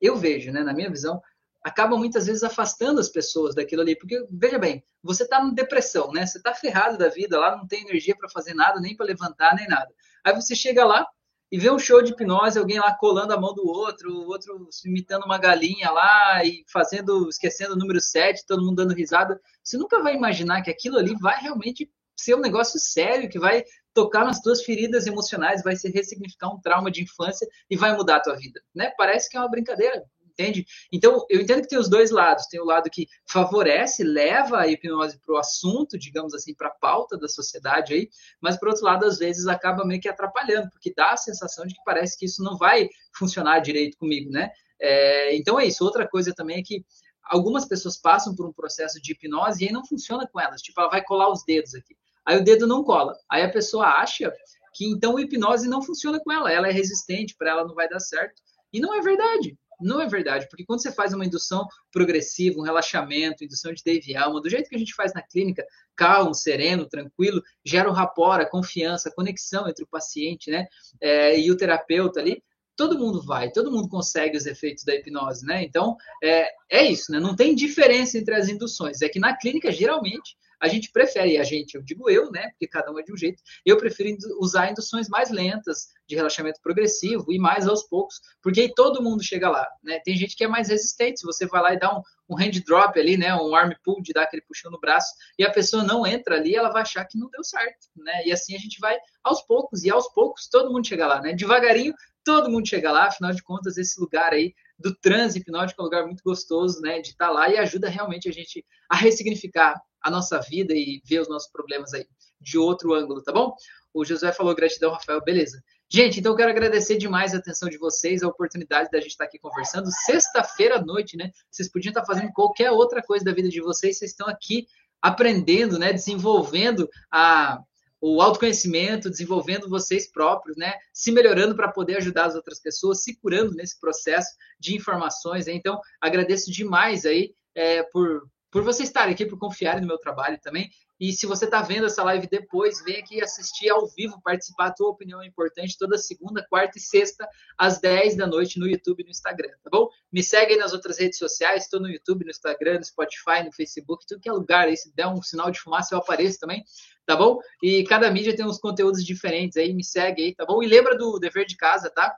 eu 0.00 0.16
vejo, 0.16 0.52
né, 0.52 0.62
na 0.62 0.72
minha 0.72 0.90
visão, 0.90 1.20
acaba 1.62 1.96
muitas 1.96 2.26
vezes 2.26 2.42
afastando 2.42 3.00
as 3.00 3.08
pessoas 3.08 3.54
daquilo 3.54 3.82
ali, 3.82 3.96
porque 3.96 4.26
veja 4.30 4.58
bem, 4.58 4.84
você 5.02 5.22
está 5.22 5.40
em 5.40 5.54
depressão, 5.54 6.12
né? 6.12 6.26
Você 6.26 6.38
está 6.38 6.54
ferrado 6.54 6.98
da 6.98 7.08
vida, 7.08 7.38
lá 7.38 7.56
não 7.56 7.66
tem 7.66 7.82
energia 7.82 8.16
para 8.16 8.28
fazer 8.28 8.54
nada, 8.54 8.80
nem 8.80 8.96
para 8.96 9.06
levantar, 9.06 9.54
nem 9.54 9.68
nada. 9.68 9.92
Aí 10.24 10.34
você 10.34 10.54
chega 10.54 10.84
lá, 10.84 11.06
e 11.52 11.58
ver 11.58 11.70
um 11.70 11.78
show 11.78 12.02
de 12.02 12.12
hipnose, 12.12 12.58
alguém 12.58 12.80
lá 12.80 12.96
colando 12.96 13.34
a 13.34 13.38
mão 13.38 13.52
do 13.52 13.66
outro, 13.66 14.10
o 14.10 14.26
outro 14.28 14.66
imitando 14.86 15.26
uma 15.26 15.36
galinha 15.36 15.90
lá 15.90 16.42
e 16.42 16.64
fazendo, 16.66 17.28
esquecendo 17.28 17.74
o 17.74 17.76
número 17.76 18.00
7, 18.00 18.46
todo 18.46 18.64
mundo 18.64 18.76
dando 18.76 18.94
risada, 18.94 19.38
você 19.62 19.76
nunca 19.76 20.02
vai 20.02 20.14
imaginar 20.14 20.62
que 20.62 20.70
aquilo 20.70 20.96
ali 20.96 21.14
vai 21.20 21.38
realmente 21.38 21.92
ser 22.16 22.34
um 22.36 22.40
negócio 22.40 22.80
sério, 22.80 23.28
que 23.28 23.38
vai 23.38 23.64
tocar 23.92 24.24
nas 24.24 24.40
tuas 24.40 24.62
feridas 24.62 25.06
emocionais, 25.06 25.62
vai 25.62 25.76
se 25.76 25.90
ressignificar 25.90 26.48
um 26.48 26.58
trauma 26.58 26.90
de 26.90 27.02
infância 27.02 27.46
e 27.68 27.76
vai 27.76 27.94
mudar 27.94 28.16
a 28.16 28.22
tua 28.22 28.36
vida, 28.36 28.62
né? 28.74 28.90
Parece 28.96 29.28
que 29.28 29.36
é 29.36 29.40
uma 29.40 29.50
brincadeira, 29.50 30.02
entende? 30.32 30.66
Então, 30.92 31.24
eu 31.30 31.40
entendo 31.40 31.62
que 31.62 31.68
tem 31.68 31.78
os 31.78 31.88
dois 31.88 32.10
lados. 32.10 32.46
Tem 32.46 32.60
o 32.60 32.64
lado 32.64 32.90
que 32.90 33.06
favorece, 33.26 34.02
leva 34.02 34.60
a 34.60 34.68
hipnose 34.68 35.18
para 35.18 35.34
o 35.34 35.38
assunto, 35.38 35.98
digamos 35.98 36.34
assim, 36.34 36.54
para 36.54 36.68
a 36.68 36.74
pauta 36.74 37.16
da 37.16 37.28
sociedade 37.28 37.94
aí, 37.94 38.08
mas, 38.40 38.58
por 38.58 38.68
outro 38.68 38.84
lado, 38.84 39.06
às 39.06 39.18
vezes 39.18 39.46
acaba 39.46 39.84
meio 39.84 40.00
que 40.00 40.08
atrapalhando, 40.08 40.70
porque 40.70 40.92
dá 40.94 41.12
a 41.12 41.16
sensação 41.16 41.66
de 41.66 41.74
que 41.74 41.84
parece 41.84 42.18
que 42.18 42.26
isso 42.26 42.42
não 42.42 42.56
vai 42.56 42.88
funcionar 43.16 43.60
direito 43.60 43.96
comigo, 43.96 44.30
né? 44.30 44.50
É, 44.80 45.36
então 45.36 45.60
é 45.60 45.66
isso. 45.66 45.84
Outra 45.84 46.08
coisa 46.08 46.34
também 46.34 46.58
é 46.58 46.62
que 46.62 46.84
algumas 47.24 47.64
pessoas 47.64 47.96
passam 47.96 48.34
por 48.34 48.46
um 48.46 48.52
processo 48.52 49.00
de 49.00 49.12
hipnose 49.12 49.62
e 49.62 49.68
aí 49.68 49.72
não 49.72 49.86
funciona 49.86 50.26
com 50.26 50.40
elas. 50.40 50.60
Tipo, 50.60 50.80
ela 50.80 50.90
vai 50.90 51.02
colar 51.02 51.30
os 51.30 51.44
dedos 51.44 51.74
aqui. 51.74 51.96
Aí 52.26 52.36
o 52.36 52.44
dedo 52.44 52.66
não 52.66 52.82
cola. 52.82 53.16
Aí 53.30 53.42
a 53.42 53.50
pessoa 53.50 53.86
acha 53.86 54.32
que 54.74 54.86
então 54.86 55.16
a 55.16 55.20
hipnose 55.20 55.68
não 55.68 55.82
funciona 55.82 56.18
com 56.20 56.32
ela, 56.32 56.50
ela 56.50 56.68
é 56.68 56.72
resistente, 56.72 57.36
para 57.36 57.50
ela 57.50 57.64
não 57.64 57.74
vai 57.74 57.88
dar 57.88 58.00
certo. 58.00 58.40
E 58.72 58.80
não 58.80 58.94
é 58.94 59.00
verdade. 59.00 59.56
Não 59.80 60.00
é 60.00 60.06
verdade, 60.06 60.46
porque 60.48 60.64
quando 60.64 60.82
você 60.82 60.92
faz 60.92 61.12
uma 61.12 61.24
indução 61.24 61.66
progressiva, 61.90 62.58
um 62.58 62.64
relaxamento, 62.64 63.44
indução 63.44 63.72
de 63.72 63.82
Dave 63.84 64.16
Alma, 64.16 64.40
do 64.40 64.48
jeito 64.48 64.68
que 64.68 64.76
a 64.76 64.78
gente 64.78 64.94
faz 64.94 65.12
na 65.12 65.22
clínica, 65.22 65.64
calmo, 65.96 66.34
sereno, 66.34 66.88
tranquilo, 66.88 67.42
gera 67.64 67.88
o 67.88 67.92
rapport, 67.92 68.40
a 68.40 68.48
confiança, 68.48 69.08
a 69.08 69.14
conexão 69.14 69.68
entre 69.68 69.84
o 69.84 69.88
paciente 69.88 70.50
né, 70.50 70.66
é, 71.00 71.38
e 71.38 71.50
o 71.50 71.56
terapeuta 71.56 72.20
ali, 72.20 72.42
todo 72.76 72.98
mundo 72.98 73.22
vai, 73.22 73.50
todo 73.50 73.70
mundo 73.70 73.88
consegue 73.88 74.36
os 74.36 74.46
efeitos 74.46 74.84
da 74.84 74.94
hipnose, 74.94 75.44
né? 75.44 75.62
Então, 75.62 75.96
é, 76.22 76.48
é 76.70 76.84
isso, 76.84 77.12
né? 77.12 77.20
Não 77.20 77.36
tem 77.36 77.54
diferença 77.54 78.18
entre 78.18 78.34
as 78.34 78.48
induções. 78.48 79.02
É 79.02 79.08
que 79.08 79.20
na 79.20 79.36
clínica, 79.36 79.70
geralmente, 79.70 80.36
a 80.62 80.68
gente 80.68 80.92
prefere, 80.92 81.38
a 81.38 81.42
gente, 81.42 81.74
eu 81.74 81.82
digo 81.82 82.08
eu, 82.08 82.30
né? 82.30 82.50
Porque 82.50 82.68
cada 82.68 82.92
um 82.92 82.98
é 82.98 83.02
de 83.02 83.12
um 83.12 83.16
jeito, 83.16 83.42
eu 83.66 83.76
prefiro 83.76 84.16
usar 84.38 84.70
induções 84.70 85.08
mais 85.08 85.28
lentas, 85.28 85.88
de 86.06 86.14
relaxamento 86.14 86.60
progressivo 86.62 87.32
e 87.32 87.38
mais 87.38 87.66
aos 87.66 87.82
poucos, 87.82 88.20
porque 88.40 88.60
aí 88.60 88.72
todo 88.72 89.02
mundo 89.02 89.24
chega 89.24 89.48
lá, 89.48 89.68
né? 89.82 89.98
Tem 90.04 90.16
gente 90.16 90.36
que 90.36 90.44
é 90.44 90.48
mais 90.48 90.68
resistente, 90.68 91.18
se 91.18 91.26
você 91.26 91.46
vai 91.46 91.62
lá 91.62 91.74
e 91.74 91.78
dá 91.80 91.92
um, 91.92 92.00
um 92.30 92.38
hand 92.38 92.62
drop 92.64 92.98
ali, 92.98 93.16
né? 93.16 93.34
Um 93.34 93.56
arm 93.56 93.72
pull, 93.82 94.00
de 94.00 94.12
dar 94.12 94.22
aquele 94.22 94.42
puxão 94.42 94.70
no 94.70 94.78
braço, 94.78 95.12
e 95.36 95.44
a 95.44 95.50
pessoa 95.50 95.82
não 95.82 96.06
entra 96.06 96.36
ali, 96.36 96.54
ela 96.54 96.70
vai 96.70 96.82
achar 96.82 97.04
que 97.06 97.18
não 97.18 97.28
deu 97.28 97.42
certo, 97.42 97.88
né? 97.96 98.24
E 98.24 98.32
assim 98.32 98.54
a 98.54 98.58
gente 98.58 98.78
vai 98.78 98.96
aos 99.24 99.42
poucos, 99.42 99.82
e 99.82 99.90
aos 99.90 100.06
poucos 100.12 100.48
todo 100.48 100.72
mundo 100.72 100.86
chega 100.86 101.08
lá, 101.08 101.20
né? 101.20 101.32
Devagarinho, 101.32 101.92
todo 102.24 102.48
mundo 102.48 102.68
chega 102.68 102.92
lá, 102.92 103.06
afinal 103.06 103.32
de 103.32 103.42
contas, 103.42 103.76
esse 103.76 104.00
lugar 104.00 104.32
aí 104.32 104.54
do 104.82 104.94
transe 104.94 105.38
hipnótico 105.38 105.80
é 105.80 105.82
um 105.82 105.86
lugar 105.86 106.04
muito 106.04 106.22
gostoso, 106.22 106.80
né, 106.80 107.00
de 107.00 107.10
estar 107.10 107.26
tá 107.26 107.32
lá 107.32 107.48
e 107.48 107.56
ajuda 107.56 107.88
realmente 107.88 108.28
a 108.28 108.32
gente 108.32 108.64
a 108.88 108.96
ressignificar 108.96 109.80
a 110.02 110.10
nossa 110.10 110.40
vida 110.40 110.74
e 110.74 111.00
ver 111.04 111.20
os 111.20 111.28
nossos 111.28 111.50
problemas 111.50 111.94
aí 111.94 112.06
de 112.40 112.58
outro 112.58 112.92
ângulo, 112.92 113.22
tá 113.22 113.32
bom? 113.32 113.54
O 113.94 114.04
José 114.04 114.32
falou 114.32 114.54
gratidão, 114.54 114.92
Rafael, 114.92 115.22
beleza. 115.22 115.62
Gente, 115.88 116.20
então 116.20 116.32
eu 116.32 116.36
quero 116.36 116.50
agradecer 116.50 116.96
demais 116.96 117.34
a 117.34 117.36
atenção 117.36 117.68
de 117.68 117.76
vocês, 117.76 118.22
a 118.22 118.28
oportunidade 118.28 118.90
da 118.90 118.98
gente 118.98 119.10
estar 119.10 119.24
aqui 119.24 119.38
conversando. 119.38 119.88
Sexta-feira 120.06 120.76
à 120.76 120.82
noite, 120.82 121.16
né? 121.16 121.30
Vocês 121.50 121.70
podiam 121.70 121.90
estar 121.90 122.04
fazendo 122.04 122.32
qualquer 122.32 122.70
outra 122.70 123.02
coisa 123.02 123.24
da 123.24 123.32
vida 123.32 123.50
de 123.50 123.60
vocês, 123.60 123.98
vocês 123.98 124.10
estão 124.10 124.26
aqui 124.26 124.66
aprendendo, 125.02 125.78
né? 125.78 125.92
Desenvolvendo 125.92 126.88
a, 127.12 127.60
o 128.04 128.20
autoconhecimento, 128.20 129.08
desenvolvendo 129.08 129.68
vocês 129.68 130.10
próprios, 130.10 130.56
né? 130.56 130.74
Se 130.92 131.12
melhorando 131.12 131.54
para 131.54 131.70
poder 131.70 131.98
ajudar 131.98 132.24
as 132.24 132.34
outras 132.34 132.58
pessoas, 132.58 133.04
se 133.04 133.14
curando 133.14 133.54
nesse 133.54 133.78
processo 133.78 134.28
de 134.58 134.74
informações. 134.74 135.46
Né? 135.46 135.52
Então, 135.52 135.80
agradeço 136.00 136.50
demais 136.50 137.06
aí 137.06 137.32
é, 137.54 137.84
por, 137.84 138.28
por 138.50 138.64
vocês 138.64 138.88
estarem 138.88 139.14
aqui, 139.14 139.24
por 139.24 139.38
confiarem 139.38 139.82
no 139.82 139.86
meu 139.86 139.98
trabalho 139.98 140.36
também. 140.42 140.68
E 141.02 141.12
se 141.12 141.26
você 141.26 141.46
está 141.46 141.60
vendo 141.60 141.86
essa 141.86 142.04
live 142.04 142.28
depois, 142.28 142.80
vem 142.84 142.96
aqui 143.00 143.20
assistir 143.20 143.68
ao 143.68 143.88
vivo, 143.88 144.22
participar. 144.22 144.66
A 144.66 144.72
tua 144.72 144.88
opinião 144.88 145.20
é 145.20 145.26
importante 145.26 145.76
toda 145.76 145.98
segunda, 145.98 146.46
quarta 146.48 146.78
e 146.78 146.80
sexta, 146.80 147.28
às 147.58 147.80
10 147.80 148.14
da 148.14 148.24
noite, 148.24 148.56
no 148.56 148.68
YouTube 148.68 149.00
e 149.00 149.04
no 149.06 149.10
Instagram, 149.10 149.50
tá 149.64 149.68
bom? 149.68 149.88
Me 150.12 150.22
segue 150.22 150.52
aí 150.52 150.58
nas 150.60 150.72
outras 150.72 151.00
redes 151.00 151.18
sociais, 151.18 151.64
estou 151.64 151.80
no 151.80 151.90
YouTube, 151.90 152.24
no 152.24 152.30
Instagram, 152.30 152.78
no 152.78 152.84
Spotify, 152.84 153.42
no 153.44 153.52
Facebook, 153.52 154.06
tudo 154.06 154.20
que 154.20 154.28
é 154.28 154.32
lugar 154.32 154.68
aí. 154.68 154.76
Se 154.76 154.94
der 154.94 155.08
um 155.08 155.20
sinal 155.20 155.50
de 155.50 155.58
fumaça, 155.58 155.92
eu 155.92 155.98
apareço 155.98 156.38
também, 156.38 156.62
tá 157.04 157.16
bom? 157.16 157.40
E 157.60 157.82
cada 157.82 158.08
mídia 158.08 158.36
tem 158.36 158.46
uns 158.46 158.58
conteúdos 158.58 159.04
diferentes 159.04 159.56
aí, 159.56 159.74
me 159.74 159.82
segue 159.82 160.22
aí, 160.22 160.34
tá 160.36 160.46
bom? 160.46 160.62
E 160.62 160.68
lembra 160.68 160.96
do 160.96 161.18
dever 161.18 161.46
de 161.46 161.56
casa, 161.56 161.90
tá? 161.90 162.16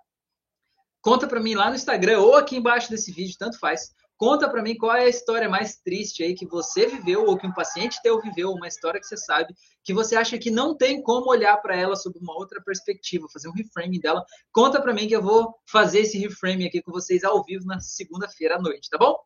Conta 1.01 1.26
para 1.26 1.41
mim 1.41 1.55
lá 1.55 1.70
no 1.70 1.74
Instagram 1.74 2.20
ou 2.20 2.35
aqui 2.35 2.57
embaixo 2.57 2.91
desse 2.91 3.11
vídeo, 3.11 3.35
tanto 3.39 3.59
faz 3.59 3.95
Conta 4.17 4.49
para 4.49 4.62
mim 4.62 4.77
qual 4.77 4.95
é 4.95 5.05
a 5.05 5.09
história 5.09 5.49
mais 5.49 5.77
triste 5.77 6.23
aí 6.23 6.35
que 6.35 6.47
você 6.47 6.87
viveu 6.87 7.27
ou 7.27 7.37
que 7.37 7.47
um 7.47 7.53
paciente 7.53 8.01
teu 8.03 8.21
viveu, 8.21 8.53
uma 8.53 8.69
história 8.69 9.01
que 9.01 9.07
você 9.07 9.17
sabe 9.17 9.55
que 9.85 9.93
você 9.93 10.17
acha 10.17 10.39
que 10.39 10.51
não 10.51 10.75
tem 10.75 11.03
como 11.03 11.31
olhar 11.31 11.57
para 11.59 11.77
ela 11.77 11.95
sob 11.95 12.19
uma 12.19 12.35
outra 12.35 12.61
perspectiva, 12.62 13.29
fazer 13.31 13.49
um 13.49 13.53
reframe 13.53 14.01
dela. 14.01 14.25
Conta 14.51 14.81
para 14.81 14.95
mim 14.95 15.07
que 15.07 15.15
eu 15.15 15.23
vou 15.23 15.55
fazer 15.69 16.01
esse 16.01 16.19
reframe 16.19 16.67
aqui 16.67 16.81
com 16.81 16.91
vocês 16.91 17.23
ao 17.23 17.45
vivo 17.45 17.67
na 17.67 17.79
segunda-feira 17.79 18.57
à 18.57 18.59
noite, 18.59 18.89
tá 18.89 18.97
bom? 18.97 19.17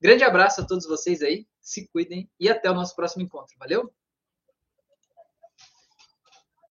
Grande 0.00 0.24
abraço 0.24 0.62
a 0.62 0.66
todos 0.66 0.86
vocês 0.86 1.20
aí, 1.20 1.46
se 1.60 1.86
cuidem 1.88 2.30
e 2.40 2.48
até 2.48 2.70
o 2.70 2.74
nosso 2.74 2.96
próximo 2.96 3.22
encontro. 3.22 3.54
Valeu? 3.58 3.92